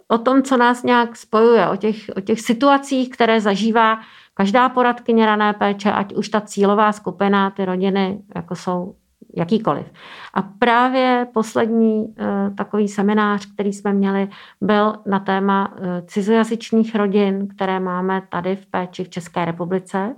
o 0.09 0.19
tom, 0.19 0.43
co 0.43 0.57
nás 0.57 0.83
nějak 0.83 1.17
spojuje, 1.17 1.69
o 1.69 1.77
těch, 1.77 1.97
o 2.17 2.21
těch 2.21 2.41
situacích, 2.41 3.11
které 3.11 3.41
zažívá 3.41 3.99
každá 4.35 4.69
poradkyně 4.69 5.27
rané 5.27 5.53
péče, 5.53 5.93
ať 5.93 6.15
už 6.15 6.29
ta 6.29 6.41
cílová 6.41 6.93
skupina, 6.93 7.51
ty 7.51 7.65
rodiny, 7.65 8.23
jako 8.35 8.57
jsou 8.57 8.95
jakýkoliv. 9.37 9.87
A 10.35 10.43
právě 10.43 11.27
poslední 11.35 12.05
uh, 12.05 12.55
takový 12.57 12.89
seminář, 12.89 13.53
který 13.55 13.73
jsme 13.73 13.93
měli, 13.93 14.29
byl 14.61 14.95
na 15.07 15.19
téma 15.19 15.73
uh, 15.73 15.87
cizojazyčných 16.07 16.95
rodin, 16.95 17.49
které 17.49 17.81
máme 17.81 18.23
tady 18.29 18.57
v 18.57 18.67
péči 18.67 19.05
v 19.05 19.09
České 19.09 19.45
republice. 19.45 20.17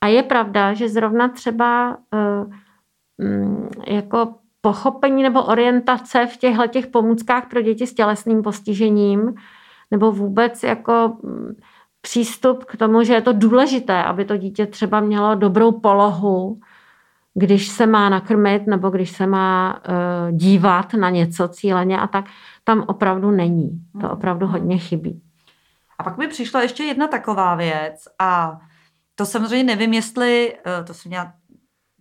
A 0.00 0.06
je 0.06 0.22
pravda, 0.22 0.74
že 0.74 0.88
zrovna 0.88 1.28
třeba 1.28 1.96
uh, 2.12 2.52
Mm, 3.22 3.68
jako 3.86 4.34
pochopení 4.60 5.22
nebo 5.22 5.44
orientace 5.44 6.26
v 6.26 6.36
těchto 6.36 6.66
těch 6.66 6.86
pomůckách 6.86 7.48
pro 7.48 7.62
děti 7.62 7.86
s 7.86 7.94
tělesným 7.94 8.42
postižením, 8.42 9.34
nebo 9.90 10.12
vůbec 10.12 10.62
jako 10.62 11.16
mm, 11.22 11.56
přístup 12.00 12.64
k 12.64 12.76
tomu, 12.76 13.02
že 13.02 13.14
je 13.14 13.22
to 13.22 13.32
důležité, 13.32 14.02
aby 14.02 14.24
to 14.24 14.36
dítě 14.36 14.66
třeba 14.66 15.00
mělo 15.00 15.34
dobrou 15.34 15.72
polohu, 15.72 16.60
když 17.34 17.68
se 17.68 17.86
má 17.86 18.08
nakrmit 18.08 18.66
nebo 18.66 18.90
když 18.90 19.10
se 19.10 19.26
má 19.26 19.80
uh, 19.88 20.36
dívat 20.36 20.94
na 20.94 21.10
něco 21.10 21.48
cíleně 21.48 22.00
a 22.00 22.06
tak, 22.06 22.24
tam 22.64 22.84
opravdu 22.86 23.30
není. 23.30 23.70
To 23.92 23.98
hmm. 23.98 24.10
opravdu 24.10 24.46
hodně 24.46 24.78
chybí. 24.78 25.22
A 25.98 26.02
pak 26.02 26.18
mi 26.18 26.28
přišla 26.28 26.62
ještě 26.62 26.84
jedna 26.84 27.08
taková 27.08 27.54
věc 27.54 28.04
a 28.18 28.58
to 29.14 29.26
samozřejmě 29.26 29.64
nevím, 29.64 29.92
jestli, 29.92 30.54
uh, 30.54 30.86
to 30.86 30.94
jsem 30.94 31.08
měla 31.08 31.32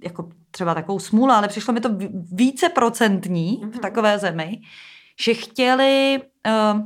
jako 0.03 0.29
třeba 0.51 0.73
takovou 0.73 0.99
smůlu, 0.99 1.31
ale 1.31 1.47
přišlo 1.47 1.73
mi 1.73 1.79
to 1.79 1.89
více 2.31 2.69
procentní 2.69 3.57
v 3.57 3.65
mhm. 3.65 3.79
takové 3.79 4.19
zemi, 4.19 4.61
že 5.19 5.33
chtěli, 5.33 6.21
uh, 6.47 6.81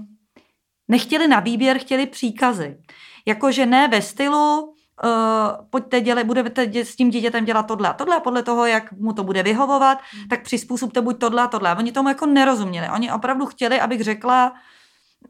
nechtěli 0.88 1.28
na 1.28 1.40
výběr, 1.40 1.78
chtěli 1.78 2.06
příkazy. 2.06 2.78
Jakože 3.26 3.66
ne 3.66 3.88
ve 3.88 4.02
stylu, 4.02 4.75
Uh, 5.04 5.66
pojďte 5.70 6.02
dělat, 6.02 6.26
budete 6.26 6.84
s 6.84 6.96
tím 6.96 7.10
dítětem 7.10 7.46
dělat 7.46 7.68
tohle 7.68 7.90
a 7.90 7.94
tohle 7.94 8.16
a 8.16 8.20
podle 8.20 8.44
toho, 8.44 8.66
jak 8.66 8.92
mu 8.92 9.14
to 9.14 9.24
bude 9.24 9.44
vyhovovat, 9.44 9.98
mm. 9.98 10.28
tak 10.28 10.44
přizpůsobte 10.44 11.02
buď 11.02 11.20
tohle 11.20 11.42
a 11.42 11.48
tohle. 11.48 11.76
Oni 11.76 11.92
tomu 11.92 12.10
jako 12.10 12.26
nerozuměli. 12.26 12.90
Oni 12.90 13.12
opravdu 13.12 13.46
chtěli, 13.46 13.82
abych 13.82 14.04
řekla, 14.04 14.54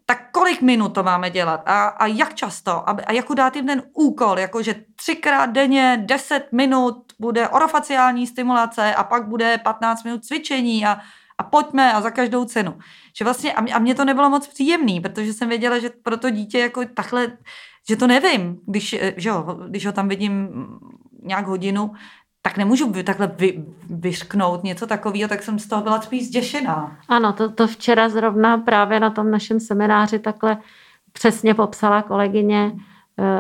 tak 0.06 0.32
kolik 0.32 0.62
minut 0.62 0.90
to 0.90 1.04
máme 1.04 1.30
dělat 1.30 1.62
a, 1.66 1.88
a 1.88 2.06
jak 2.08 2.34
často 2.34 2.90
a, 2.90 2.98
a 3.06 3.12
jako 3.12 3.34
dát 3.34 3.56
jim 3.56 3.66
ten 3.66 3.84
úkol, 3.94 4.40
jakože 4.40 4.76
třikrát 4.96 5.46
denně 5.46 6.04
10 6.06 6.48
minut 6.52 7.14
bude 7.20 7.50
orofaciální 7.50 8.28
stimulace 8.28 8.96
a 8.96 9.04
pak 9.04 9.28
bude 9.28 9.58
15 9.58 10.04
minut 10.04 10.26
cvičení 10.26 10.86
a, 10.86 10.98
a 11.38 11.44
pojďme 11.44 11.94
a 11.94 12.02
za 12.02 12.12
každou 12.12 12.46
cenu. 12.46 12.80
Že 13.18 13.26
vlastně, 13.26 13.54
a, 13.54 13.62
mě, 13.62 13.74
a 13.74 13.80
mě 13.80 13.96
to 13.96 14.06
nebylo 14.06 14.30
moc 14.30 14.48
příjemný, 14.48 15.02
protože 15.02 15.34
jsem 15.34 15.50
věděla, 15.50 15.80
že 15.80 15.90
pro 15.90 16.18
to 16.18 16.30
dítě 16.30 16.60
jako 16.60 16.86
takhle, 16.86 17.38
že 17.90 17.96
to 17.96 18.08
nevím, 18.08 18.60
když, 18.66 18.96
že 19.18 19.30
jo, 19.30 19.60
když 19.68 19.86
ho 19.86 19.92
tam 19.92 20.08
vidím 20.08 20.50
nějak 21.24 21.48
hodinu, 21.48 21.92
tak 22.42 22.58
nemůžu 22.58 22.94
takhle 23.04 23.28
vy, 23.28 23.66
vyšknout 23.90 24.64
něco 24.64 24.88
takového, 24.88 25.30
tak 25.30 25.44
jsem 25.44 25.60
z 25.60 25.68
toho 25.68 25.82
byla 25.82 26.02
spíš 26.02 26.28
zděšená. 26.28 26.98
Ano, 27.08 27.34
to, 27.34 27.50
to 27.50 27.68
včera 27.68 28.10
zrovna 28.10 28.58
právě 28.58 29.00
na 29.00 29.10
tom 29.10 29.32
našem 29.32 29.60
semináři 29.60 30.20
takhle 30.20 30.58
přesně 31.12 31.54
popsala 31.54 32.02
kolegyně 32.02 32.72
eh, 32.76 32.95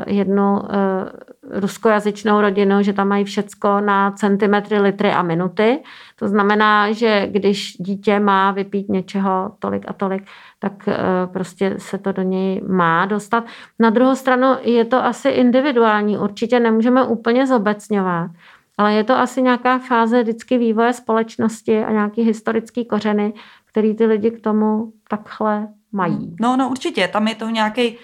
jednu 0.07 0.61
eh, 0.63 1.59
ruskojazyčnou 1.59 2.41
rodinu, 2.41 2.83
že 2.83 2.93
tam 2.93 3.07
mají 3.07 3.23
všecko 3.23 3.79
na 3.79 4.11
centimetry, 4.11 4.79
litry 4.79 5.11
a 5.11 5.21
minuty. 5.21 5.79
To 6.15 6.27
znamená, 6.27 6.91
že 6.91 7.27
když 7.31 7.73
dítě 7.79 8.19
má 8.19 8.51
vypít 8.51 8.89
něčeho 8.89 9.51
tolik 9.59 9.83
a 9.87 9.93
tolik, 9.93 10.23
tak 10.59 10.89
prostě 11.33 11.75
se 11.77 11.97
to 11.97 12.11
do 12.11 12.21
něj 12.21 12.61
má 12.67 13.05
dostat. 13.05 13.43
Na 13.79 13.89
druhou 13.89 14.15
stranu 14.15 14.47
je 14.61 14.85
to 14.85 15.05
asi 15.05 15.29
individuální. 15.29 16.17
Určitě 16.17 16.59
nemůžeme 16.59 17.03
úplně 17.03 17.47
zobecňovat, 17.47 18.31
ale 18.77 18.93
je 18.93 19.03
to 19.03 19.13
asi 19.13 19.41
nějaká 19.41 19.79
fáze 19.79 20.23
vždycky 20.23 20.57
vývoje 20.57 20.93
společnosti 20.93 21.83
a 21.83 21.91
nějaký 21.91 22.21
historický 22.21 22.85
kořeny, 22.85 23.33
který 23.65 23.95
ty 23.95 24.05
lidi 24.05 24.31
k 24.31 24.41
tomu 24.41 24.93
takhle 25.09 25.67
mají. 25.91 26.35
No, 26.41 26.57
no 26.57 26.69
určitě, 26.69 27.07
tam 27.07 27.27
je 27.27 27.35
to 27.35 27.49
nějaký 27.49 27.97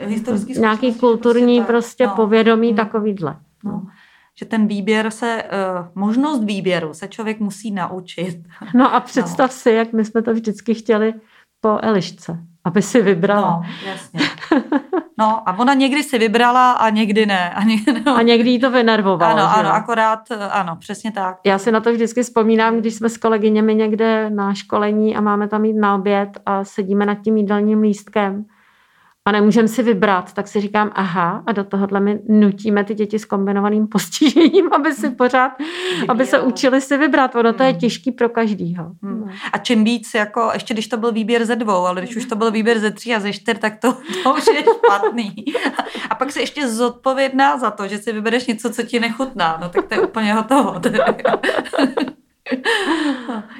historický 0.00 0.60
Nějaký 0.60 0.94
kulturní 0.94 1.56
prostě, 1.60 1.72
prostě 1.72 2.06
no. 2.06 2.12
povědomí 2.16 2.70
no. 2.70 2.76
takovýhle. 2.76 3.36
No. 3.64 3.86
Že 4.38 4.46
ten 4.46 4.66
výběr 4.66 5.10
se, 5.10 5.42
uh, 5.42 5.86
možnost 5.94 6.44
výběru 6.44 6.94
se 6.94 7.08
člověk 7.08 7.40
musí 7.40 7.70
naučit. 7.70 8.38
No 8.74 8.94
a 8.94 9.00
představ 9.00 9.50
no. 9.50 9.54
si, 9.54 9.70
jak 9.70 9.92
my 9.92 10.04
jsme 10.04 10.22
to 10.22 10.32
vždycky 10.32 10.74
chtěli 10.74 11.14
po 11.60 11.78
Elišce, 11.82 12.38
aby 12.64 12.82
si 12.82 13.02
vybrala. 13.02 13.50
No, 13.50 13.62
jasně. 13.86 14.20
No 15.18 15.48
a 15.48 15.58
ona 15.58 15.74
někdy 15.74 16.02
si 16.02 16.18
vybrala 16.18 16.72
a 16.72 16.90
někdy 16.90 17.26
ne. 17.26 17.50
A 17.50 17.64
někdy, 17.64 18.02
no. 18.06 18.16
a 18.16 18.22
někdy 18.22 18.50
jí 18.50 18.60
to 18.60 18.70
vynervovalo. 18.70 19.38
Ano, 19.38 19.56
ano, 19.56 19.74
akorát, 19.74 20.20
ano, 20.50 20.76
přesně 20.76 21.12
tak. 21.12 21.36
Já 21.46 21.58
si 21.58 21.72
na 21.72 21.80
to 21.80 21.92
vždycky 21.92 22.22
vzpomínám, 22.22 22.76
když 22.76 22.94
jsme 22.94 23.08
s 23.08 23.16
kolegyněmi 23.16 23.74
někde 23.74 24.30
na 24.30 24.54
školení 24.54 25.16
a 25.16 25.20
máme 25.20 25.48
tam 25.48 25.64
jít 25.64 25.76
na 25.76 25.94
oběd 25.94 26.28
a 26.46 26.64
sedíme 26.64 27.06
nad 27.06 27.14
tím 27.14 27.36
jídelním 27.36 27.80
lístkem 27.80 28.44
a 29.28 29.32
nemůžeme 29.32 29.68
si 29.68 29.82
vybrat, 29.82 30.32
tak 30.32 30.48
si 30.48 30.60
říkám, 30.60 30.90
aha, 30.94 31.42
a 31.46 31.52
do 31.52 31.64
tohohle 31.64 32.00
my 32.00 32.20
nutíme 32.28 32.84
ty 32.84 32.94
děti 32.94 33.18
s 33.18 33.24
kombinovaným 33.24 33.86
postižením, 33.92 34.72
aby 34.72 34.92
si 34.92 35.10
pořád, 35.10 35.52
aby 36.08 36.26
se 36.26 36.40
učili 36.40 36.80
si 36.80 36.96
vybrat. 36.96 37.34
Ono 37.34 37.52
to 37.52 37.62
je 37.62 37.70
hmm. 37.70 37.78
těžký 37.78 38.12
pro 38.12 38.28
každýho. 38.28 38.84
Hmm. 39.02 39.20
No. 39.20 39.32
A 39.52 39.58
čím 39.58 39.84
víc, 39.84 40.14
jako, 40.14 40.50
ještě 40.52 40.74
když 40.74 40.88
to 40.88 40.96
byl 40.96 41.12
výběr 41.12 41.44
ze 41.44 41.56
dvou, 41.56 41.86
ale 41.86 42.00
když 42.00 42.16
už 42.16 42.24
to 42.24 42.36
byl 42.36 42.50
výběr 42.50 42.78
ze 42.78 42.90
tří 42.90 43.14
a 43.14 43.20
ze 43.20 43.32
čtyř, 43.32 43.58
tak 43.58 43.76
to, 43.80 43.92
to 44.22 44.34
už 44.34 44.46
je 44.46 44.62
špatný. 44.62 45.34
A 46.10 46.14
pak 46.14 46.32
si 46.32 46.40
ještě 46.40 46.68
zodpovědná 46.68 47.58
za 47.58 47.70
to, 47.70 47.88
že 47.88 47.98
si 47.98 48.12
vybereš 48.12 48.46
něco, 48.46 48.70
co 48.70 48.82
ti 48.82 49.00
nechutná. 49.00 49.58
No 49.60 49.68
tak 49.68 49.86
to 49.86 49.94
je 49.94 50.00
úplně 50.00 50.34
hotovo. 50.34 50.74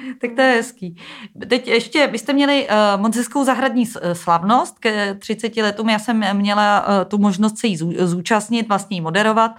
tak 0.21 0.31
to 0.35 0.41
je 0.41 0.55
hezký. 0.55 0.95
Teď 1.47 1.67
ještě, 1.67 2.07
vy 2.07 2.17
jste 2.17 2.33
měli 2.33 2.67
uh, 2.67 3.01
moc 3.01 3.15
hezkou 3.15 3.43
zahradní 3.43 3.83
eh, 4.01 4.15
slavnost 4.15 4.79
k 4.79 5.15
30 5.19 5.57
letům. 5.57 5.89
Já 5.89 5.99
jsem 5.99 6.37
měla 6.37 6.87
uh, 6.87 6.93
tu 7.07 7.17
možnost 7.17 7.57
se 7.57 7.67
jí 7.67 7.77
zúčastnit, 7.97 8.67
vlastně 8.67 8.97
jí 8.97 9.01
moderovat. 9.01 9.51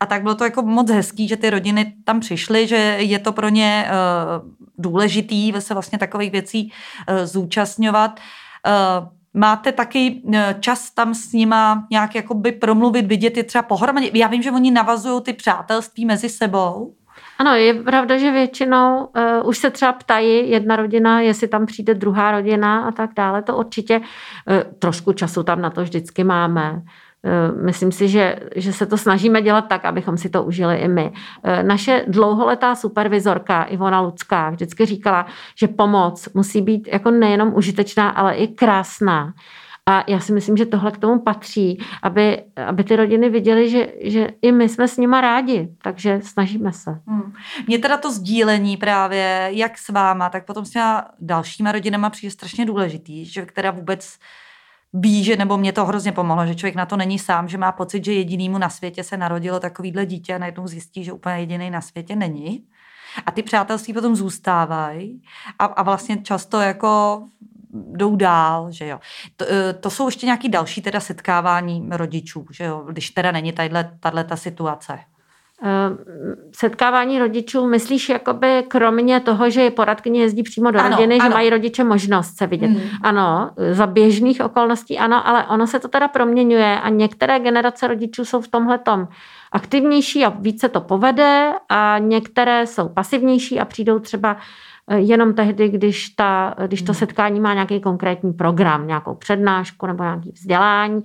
A 0.00 0.06
tak 0.06 0.22
bylo 0.22 0.34
to 0.34 0.44
jako 0.44 0.62
moc 0.62 0.90
hezký, 0.90 1.28
že 1.28 1.36
ty 1.36 1.50
rodiny 1.50 1.94
tam 2.04 2.20
přišly, 2.20 2.66
že 2.66 2.76
je 2.98 3.18
to 3.18 3.32
pro 3.32 3.48
ně 3.48 3.90
uh, 3.90 4.50
důležitý 4.78 5.52
se 5.58 5.74
vlastně 5.74 5.98
takových 5.98 6.32
věcí 6.32 6.72
uh, 7.08 7.24
zúčastňovat. 7.24 8.20
Uh, 9.00 9.08
Máte 9.34 9.72
taky 9.72 10.22
čas 10.60 10.90
tam 10.90 11.14
s 11.14 11.32
nima 11.32 11.86
nějak 11.90 12.14
jakoby 12.14 12.52
promluvit, 12.52 13.06
vidět 13.06 13.36
je 13.36 13.44
třeba 13.44 13.62
pohromadě? 13.62 14.10
Já 14.14 14.28
vím, 14.28 14.42
že 14.42 14.50
oni 14.50 14.70
navazují 14.70 15.22
ty 15.22 15.32
přátelství 15.32 16.04
mezi 16.04 16.28
sebou. 16.28 16.94
Ano, 17.38 17.54
je 17.54 17.74
pravda, 17.74 18.18
že 18.18 18.32
většinou 18.32 19.04
uh, 19.04 19.48
už 19.48 19.58
se 19.58 19.70
třeba 19.70 19.92
ptají 19.92 20.50
jedna 20.50 20.76
rodina, 20.76 21.20
jestli 21.20 21.48
tam 21.48 21.66
přijde 21.66 21.94
druhá 21.94 22.32
rodina 22.32 22.84
a 22.84 22.90
tak 22.92 23.10
dále. 23.16 23.42
To 23.42 23.56
určitě 23.56 23.98
uh, 23.98 24.04
trošku 24.78 25.12
času 25.12 25.42
tam 25.42 25.60
na 25.60 25.70
to 25.70 25.82
vždycky 25.82 26.24
máme. 26.24 26.72
Uh, 26.72 27.64
myslím 27.64 27.92
si, 27.92 28.08
že, 28.08 28.36
že 28.56 28.72
se 28.72 28.86
to 28.86 28.96
snažíme 28.96 29.42
dělat 29.42 29.68
tak, 29.68 29.84
abychom 29.84 30.16
si 30.16 30.28
to 30.28 30.42
užili 30.42 30.76
i 30.76 30.88
my. 30.88 31.12
Naše 31.62 32.04
dlouholetá 32.08 32.74
supervizorka 32.74 33.62
Ivona 33.62 34.00
Lucká 34.00 34.50
vždycky 34.50 34.86
říkala, 34.86 35.26
že 35.58 35.68
pomoc 35.68 36.28
musí 36.34 36.62
být 36.62 36.88
jako 36.92 37.10
nejenom 37.10 37.54
užitečná, 37.54 38.08
ale 38.08 38.34
i 38.34 38.48
krásná. 38.48 39.32
A 39.88 40.04
já 40.06 40.20
si 40.20 40.32
myslím, 40.32 40.56
že 40.56 40.66
tohle 40.66 40.90
k 40.90 40.98
tomu 40.98 41.20
patří, 41.20 41.78
aby, 42.02 42.42
aby 42.66 42.84
ty 42.84 42.96
rodiny 42.96 43.30
viděly, 43.30 43.70
že, 43.70 43.88
že 44.02 44.28
i 44.42 44.52
my 44.52 44.68
jsme 44.68 44.88
s 44.88 44.96
nima 44.96 45.20
rádi, 45.20 45.68
takže 45.82 46.20
snažíme 46.22 46.72
se. 46.72 47.00
Hmm. 47.06 47.32
Mně 47.66 47.78
teda 47.78 47.96
to 47.96 48.12
sdílení 48.12 48.76
právě, 48.76 49.48
jak 49.52 49.78
s 49.78 49.88
váma, 49.88 50.28
tak 50.28 50.44
potom 50.44 50.64
s 50.64 50.70
těma 50.70 51.10
dalšíma 51.20 51.72
rodinama 51.72 52.10
přijde 52.10 52.30
strašně 52.30 52.66
důležitý, 52.66 53.24
že 53.24 53.46
která 53.46 53.70
vůbec 53.70 54.18
ví, 54.92 55.24
že 55.24 55.36
nebo 55.36 55.58
mě 55.58 55.72
to 55.72 55.86
hrozně 55.86 56.12
pomohlo, 56.12 56.46
že 56.46 56.54
člověk 56.54 56.74
na 56.74 56.86
to 56.86 56.96
není 56.96 57.18
sám, 57.18 57.48
že 57.48 57.58
má 57.58 57.72
pocit, 57.72 58.04
že 58.04 58.12
jedinýmu 58.12 58.58
na 58.58 58.68
světě 58.68 59.04
se 59.04 59.16
narodilo 59.16 59.60
takovýhle 59.60 60.06
dítě 60.06 60.34
a 60.34 60.38
najednou 60.38 60.66
zjistí, 60.66 61.04
že 61.04 61.12
úplně 61.12 61.36
jediný 61.36 61.70
na 61.70 61.80
světě 61.80 62.16
není. 62.16 62.64
A 63.26 63.30
ty 63.30 63.42
přátelství 63.42 63.94
potom 63.94 64.16
zůstávají 64.16 65.22
a, 65.58 65.64
a 65.64 65.82
vlastně 65.82 66.18
často 66.22 66.60
jako 66.60 67.22
jdou 67.92 68.16
dál, 68.16 68.66
že 68.70 68.86
jo. 68.86 68.98
To, 69.36 69.44
eh, 69.48 69.72
to 69.72 69.90
jsou 69.90 70.06
ještě 70.06 70.26
nějaké 70.26 70.48
další 70.48 70.82
teda 70.82 71.00
setkávání 71.00 71.88
rodičů, 71.90 72.46
že 72.50 72.64
jo, 72.64 72.84
když 72.88 73.10
teda 73.10 73.32
není 73.32 73.52
tahle 74.00 74.24
ta 74.24 74.36
situace. 74.36 74.98
Eh, 75.62 75.90
setkávání 76.52 77.18
rodičů, 77.18 77.66
myslíš 77.66 78.08
jakoby 78.08 78.64
kromě 78.68 79.20
toho, 79.20 79.50
že 79.50 79.70
poradkyně 79.70 80.20
jezdí 80.20 80.42
přímo 80.42 80.70
do 80.70 80.80
ano, 80.80 80.96
rodiny, 80.96 81.18
ano. 81.18 81.28
že 81.30 81.34
mají 81.34 81.50
rodiče 81.50 81.84
možnost 81.84 82.36
se 82.36 82.46
vidět. 82.46 82.66
Hmm. 82.70 82.80
Ano, 83.02 83.50
za 83.72 83.86
běžných 83.86 84.40
okolností 84.40 84.98
ano, 84.98 85.28
ale 85.28 85.46
ono 85.46 85.66
se 85.66 85.80
to 85.80 85.88
teda 85.88 86.08
proměňuje 86.08 86.80
a 86.80 86.88
některé 86.88 87.40
generace 87.40 87.86
rodičů 87.86 88.24
jsou 88.24 88.40
v 88.40 88.48
tomhle 88.48 88.78
tom 88.78 89.08
aktivnější 89.52 90.24
a 90.24 90.28
více 90.28 90.68
to 90.68 90.80
povede 90.80 91.52
a 91.68 91.98
některé 91.98 92.66
jsou 92.66 92.88
pasivnější 92.88 93.60
a 93.60 93.64
přijdou 93.64 93.98
třeba 93.98 94.36
jenom 94.96 95.34
tehdy, 95.34 95.68
když, 95.68 96.08
ta, 96.08 96.54
když 96.66 96.82
to 96.82 96.92
hmm. 96.92 96.98
setkání 96.98 97.40
má 97.40 97.54
nějaký 97.54 97.80
konkrétní 97.80 98.32
program, 98.32 98.86
nějakou 98.86 99.14
přednášku 99.14 99.86
nebo 99.86 100.02
nějaký 100.02 100.30
vzdělání 100.30 101.02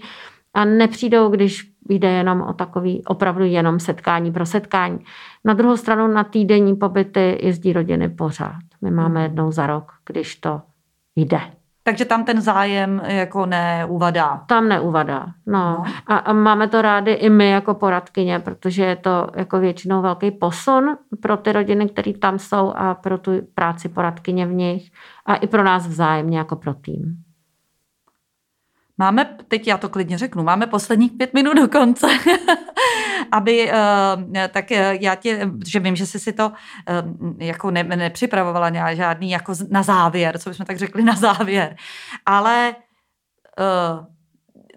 a 0.53 0.65
nepřijdou, 0.65 1.29
když 1.29 1.71
jde 1.89 2.11
jenom 2.11 2.41
o 2.41 2.53
takový 2.53 3.03
opravdu 3.05 3.43
jenom 3.43 3.79
setkání 3.79 4.31
pro 4.31 4.45
setkání. 4.45 4.99
Na 5.45 5.53
druhou 5.53 5.77
stranu 5.77 6.07
na 6.07 6.23
týdenní 6.23 6.75
pobyty 6.75 7.39
jezdí 7.41 7.73
rodiny 7.73 8.09
pořád. 8.09 8.61
My 8.81 8.91
máme 8.91 9.19
hmm. 9.19 9.23
jednou 9.23 9.51
za 9.51 9.67
rok, 9.67 9.91
když 10.05 10.35
to 10.35 10.61
jde. 11.15 11.41
Takže 11.83 12.05
tam 12.05 12.25
ten 12.25 12.41
zájem 12.41 13.01
jako 13.05 13.45
neuvadá. 13.45 14.43
Tam 14.47 14.69
neuvadá, 14.69 15.25
no. 15.45 15.59
no. 15.59 15.83
A, 16.07 16.17
a 16.17 16.33
máme 16.33 16.67
to 16.67 16.81
rádi 16.81 17.11
i 17.11 17.29
my 17.29 17.49
jako 17.49 17.73
poradkyně, 17.73 18.39
protože 18.39 18.83
je 18.83 18.95
to 18.95 19.27
jako 19.35 19.59
většinou 19.59 20.01
velký 20.01 20.31
posun 20.31 20.97
pro 21.21 21.37
ty 21.37 21.51
rodiny, 21.51 21.89
které 21.89 22.13
tam 22.13 22.39
jsou 22.39 22.73
a 22.75 22.93
pro 22.93 23.17
tu 23.17 23.31
práci 23.55 23.89
poradkyně 23.89 24.45
v 24.45 24.53
nich 24.53 24.91
a 25.25 25.35
i 25.35 25.47
pro 25.47 25.63
nás 25.63 25.87
vzájemně 25.87 26.37
jako 26.37 26.55
pro 26.55 26.73
tým. 26.73 27.23
Máme, 29.03 29.37
teď 29.47 29.67
já 29.67 29.77
to 29.77 29.89
klidně 29.89 30.17
řeknu, 30.17 30.43
máme 30.43 30.67
posledních 30.67 31.11
pět 31.11 31.33
minut 31.33 31.53
do 31.53 31.67
konce. 31.67 32.07
aby, 33.31 33.71
eh, 33.71 34.47
tak 34.47 34.71
eh, 34.71 34.97
já 35.01 35.15
tě, 35.15 35.49
že 35.67 35.79
vím, 35.79 35.95
že 35.95 36.05
jsi 36.05 36.19
si 36.19 36.33
to 36.33 36.51
eh, 36.87 37.45
jako 37.45 37.71
ne, 37.71 37.83
nepřipravovala 37.83 38.93
žádný 38.93 39.31
jako 39.31 39.53
na 39.69 39.83
závěr, 39.83 40.39
co 40.39 40.49
bychom 40.49 40.65
tak 40.65 40.77
řekli 40.77 41.03
na 41.03 41.15
závěr, 41.15 41.75
ale 42.25 42.75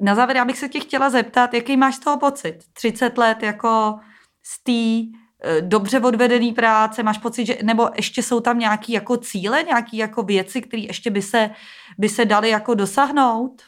na 0.01 0.15
závěr 0.15 0.37
já 0.37 0.45
bych 0.45 0.59
se 0.59 0.69
tě 0.69 0.81
chtěla 0.81 1.11
zeptat, 1.11 1.55
jaký 1.55 1.77
máš 1.77 1.95
z 1.95 1.99
toho 1.99 2.19
pocit? 2.19 2.59
30 2.73 3.19
let 3.19 3.43
jako 3.43 3.99
z 4.43 4.63
té 4.63 5.17
dobře 5.61 6.01
odvedený 6.01 6.53
práce, 6.53 7.03
máš 7.03 7.19
pocit, 7.19 7.47
že, 7.47 7.59
nebo 7.63 7.91
ještě 7.97 8.23
jsou 8.23 8.41
tam 8.41 8.59
nějaký 8.59 8.93
jako 8.93 9.17
cíle, 9.17 9.63
nějaký 9.63 9.97
jako 9.97 10.23
věci, 10.23 10.63
které 10.63 10.83
ještě 10.83 11.11
by 11.11 11.23
se, 11.23 11.51
by 11.99 12.09
se 12.09 12.25
daly 12.25 12.49
jako 12.49 12.75
dosáhnout? 12.75 13.63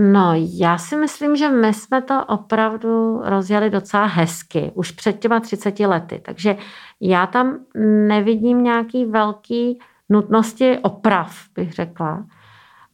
No, 0.00 0.32
já 0.34 0.78
si 0.78 0.96
myslím, 0.96 1.36
že 1.36 1.48
my 1.48 1.74
jsme 1.74 2.02
to 2.02 2.24
opravdu 2.24 3.20
rozjeli 3.24 3.70
docela 3.70 4.06
hezky, 4.06 4.72
už 4.74 4.90
před 4.90 5.18
těma 5.18 5.40
30 5.40 5.80
lety, 5.80 6.22
takže 6.24 6.56
já 7.00 7.26
tam 7.26 7.58
nevidím 8.08 8.62
nějaký 8.62 9.04
velký 9.04 9.78
nutnosti 10.08 10.78
oprav, 10.78 11.36
bych 11.54 11.72
řekla. 11.72 12.24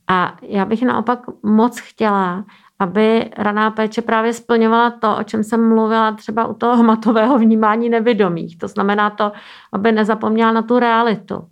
A 0.09 0.37
já 0.43 0.65
bych 0.65 0.83
naopak 0.83 1.19
moc 1.43 1.81
chtěla, 1.81 2.45
aby 2.79 3.31
raná 3.39 3.71
péče 3.71 4.03
právě 4.03 4.33
splňovala 4.33 4.91
to, 4.91 5.17
o 5.17 5.23
čem 5.23 5.45
jsem 5.45 5.69
mluvila 5.69 6.13
třeba 6.13 6.47
u 6.47 6.55
toho 6.55 6.77
hmatového 6.77 7.39
vnímání 7.39 7.89
nevědomých. 7.89 8.59
To 8.59 8.69
znamená 8.69 9.11
to, 9.11 9.33
aby 9.73 9.93
nezapomněla 9.93 10.53
na 10.53 10.63
tu 10.63 10.79
realitu. 10.79 11.49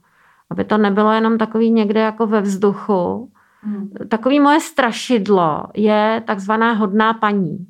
Aby 0.50 0.64
to 0.64 0.78
nebylo 0.78 1.12
jenom 1.12 1.38
takový 1.38 1.70
někde 1.70 2.00
jako 2.00 2.26
ve 2.26 2.40
vzduchu, 2.40 3.32
Hmm. 3.62 3.90
Takový 4.08 4.40
moje 4.40 4.60
strašidlo 4.60 5.62
je 5.74 6.22
takzvaná 6.26 6.72
hodná 6.72 7.14
paní. 7.14 7.66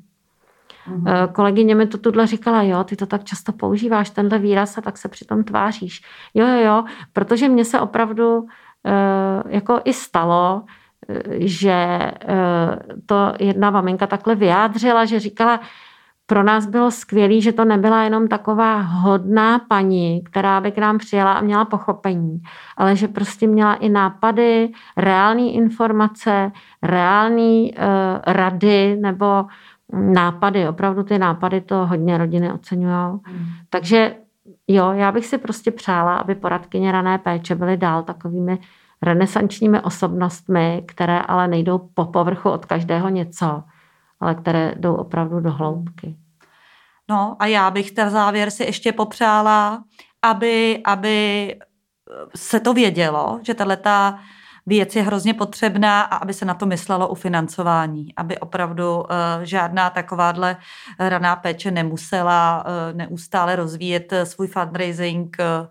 Hmm. 0.85 1.05
Kolegyně 1.33 1.75
mi 1.75 1.87
to 1.87 1.97
tuhle 1.97 2.27
říkala, 2.27 2.63
jo, 2.63 2.83
ty 2.83 2.95
to 2.95 3.05
tak 3.05 3.23
často 3.23 3.51
používáš, 3.51 4.09
tenhle 4.09 4.39
výraz 4.39 4.77
a 4.77 4.81
tak 4.81 4.97
se 4.97 5.09
přitom 5.09 5.43
tváříš. 5.43 6.01
Jo, 6.33 6.47
jo, 6.47 6.65
jo, 6.65 6.83
protože 7.13 7.49
mně 7.49 7.65
se 7.65 7.79
opravdu 7.79 8.47
eh, 8.85 9.43
jako 9.49 9.81
i 9.83 9.93
stalo, 9.93 10.63
že 11.29 12.11
to 13.05 13.33
jedna 13.39 13.71
maminka 13.71 14.07
takhle 14.07 14.35
vyjádřila, 14.35 15.05
že 15.05 15.19
říkala, 15.19 15.59
pro 16.25 16.43
nás 16.43 16.65
bylo 16.65 16.91
skvělé, 16.91 17.41
že 17.41 17.51
to 17.51 17.65
nebyla 17.65 18.03
jenom 18.03 18.27
taková 18.27 18.81
hodná 18.81 19.59
paní, 19.59 20.23
která 20.23 20.61
by 20.61 20.71
k 20.71 20.77
nám 20.77 20.97
přijela 20.97 21.33
a 21.33 21.41
měla 21.41 21.65
pochopení, 21.65 22.41
ale 22.77 22.95
že 22.95 23.07
prostě 23.07 23.47
měla 23.47 23.73
i 23.73 23.89
nápady, 23.89 24.71
reální 24.97 25.55
informace, 25.55 26.51
reální 26.83 27.73
uh, 27.73 27.83
rady 28.27 28.97
nebo 29.01 29.45
nápady. 29.91 30.67
Opravdu 30.67 31.03
ty 31.03 31.17
nápady 31.19 31.61
to 31.61 31.85
hodně 31.85 32.17
rodiny 32.17 32.53
oceňují. 32.53 32.95
Hmm. 33.23 33.45
Takže 33.69 34.15
jo, 34.67 34.91
já 34.91 35.11
bych 35.11 35.25
si 35.25 35.37
prostě 35.37 35.71
přála, 35.71 36.17
aby 36.17 36.35
poradkyně 36.35 36.91
rané 36.91 37.17
péče 37.17 37.55
byly 37.55 37.77
dál 37.77 38.03
takovými 38.03 38.59
renesančními 39.01 39.81
osobnostmi, 39.81 40.83
které 40.87 41.19
ale 41.19 41.47
nejdou 41.47 41.89
po 41.93 42.05
povrchu 42.05 42.49
od 42.49 42.65
každého 42.65 43.09
něco, 43.09 43.63
ale 44.23 44.35
které 44.35 44.73
jdou 44.75 44.95
opravdu 44.95 45.39
do 45.39 45.51
hloubky. 45.51 46.15
No 47.09 47.35
a 47.39 47.45
já 47.45 47.71
bych 47.71 47.97
na 47.97 48.09
závěr 48.09 48.51
si 48.51 48.63
ještě 48.63 48.91
popřála, 48.91 49.83
aby, 50.21 50.81
aby 50.85 51.55
se 52.35 52.59
to 52.59 52.73
vědělo, 52.73 53.39
že 53.43 53.53
tato 53.53 54.17
věc 54.65 54.95
je 54.95 55.03
hrozně 55.03 55.33
potřebná 55.33 56.01
a 56.01 56.15
aby 56.15 56.33
se 56.33 56.45
na 56.45 56.53
to 56.53 56.65
myslelo 56.65 57.07
u 57.07 57.15
financování, 57.15 58.15
aby 58.15 58.37
opravdu 58.37 58.97
uh, 58.97 59.05
žádná 59.41 59.89
takováhle 59.89 60.57
raná 60.99 61.35
péče 61.35 61.71
nemusela 61.71 62.65
uh, 62.65 62.97
neustále 62.97 63.55
rozvíjet 63.55 64.13
svůj 64.23 64.47
fundraising 64.47 65.37
uh, 65.39 65.67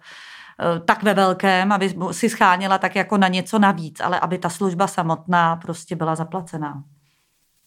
tak 0.85 1.03
ve 1.03 1.15
velkém, 1.15 1.73
aby 1.73 1.95
si 2.11 2.29
schánila 2.29 2.79
tak 2.79 2.97
jako 2.97 3.19
na 3.19 3.29
něco 3.29 3.59
navíc, 3.59 4.01
ale 4.01 4.21
aby 4.21 4.39
ta 4.39 4.49
služba 4.49 4.87
samotná 4.87 5.57
prostě 5.57 5.97
byla 5.97 6.15
zaplacená. 6.15 6.83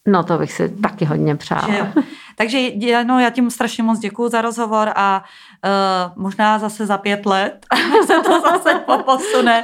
No 0.06 0.24
to 0.24 0.38
bych 0.38 0.52
si 0.52 0.68
taky 0.68 1.04
hodně 1.04 1.36
přála. 1.36 1.92
Takže 2.36 2.70
no, 3.06 3.20
já 3.20 3.30
tím 3.30 3.50
strašně 3.50 3.82
moc 3.82 3.98
děkuji 3.98 4.28
za 4.28 4.42
rozhovor 4.42 4.92
a 4.96 5.24
uh, 5.64 6.22
možná 6.22 6.58
zase 6.58 6.86
za 6.86 6.98
pět 6.98 7.26
let 7.26 7.66
se 8.06 8.14
to 8.20 8.40
zase 8.40 8.84
posune. 9.04 9.62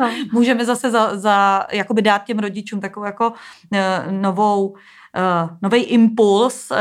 No. 0.00 0.10
Můžeme 0.32 0.64
zase 0.64 0.90
za, 0.90 1.16
za, 1.16 1.66
jakoby 1.72 2.02
dát 2.02 2.24
těm 2.24 2.38
rodičům 2.38 2.80
takovou 2.80 3.06
jako 3.06 3.30
uh, 3.30 3.78
novou, 4.10 4.68
uh, 4.68 4.76
nový 5.62 5.82
impuls, 5.82 6.70
uh, 6.70 6.76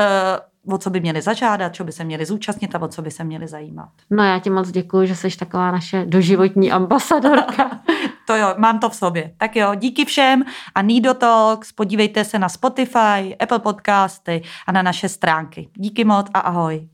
o 0.68 0.78
co 0.78 0.90
by 0.90 1.00
měli 1.00 1.22
zažádat, 1.22 1.76
co 1.76 1.84
by 1.84 1.92
se 1.92 2.04
měli 2.04 2.26
zúčastnit 2.26 2.76
a 2.76 2.82
o 2.82 2.88
co 2.88 3.02
by 3.02 3.12
se 3.12 3.24
měli 3.24 3.48
zajímat. 3.48 3.90
No 4.10 4.24
já 4.24 4.40
ti 4.40 4.50
moc 4.50 4.72
děkuji, 4.72 5.08
že 5.08 5.16
jsi 5.16 5.38
taková 5.38 5.72
naše 5.72 6.06
doživotní 6.06 6.72
ambasadorka. 6.72 7.82
to 8.28 8.36
jo, 8.36 8.56
mám 8.58 8.80
to 8.80 8.90
v 8.90 8.96
sobě. 8.96 9.34
Tak 9.38 9.56
jo, 9.56 9.76
díky 9.76 10.06
všem 10.06 10.44
a 10.76 10.82
Nido 10.82 11.14
Talks, 11.14 11.72
podívejte 11.72 12.26
se 12.26 12.40
na 12.40 12.50
Spotify, 12.50 13.36
Apple 13.40 13.60
Podcasty 13.60 14.42
a 14.68 14.72
na 14.72 14.82
naše 14.82 15.10
stránky. 15.10 15.70
Díky 15.74 16.04
moc 16.04 16.28
a 16.34 16.40
ahoj. 16.40 16.93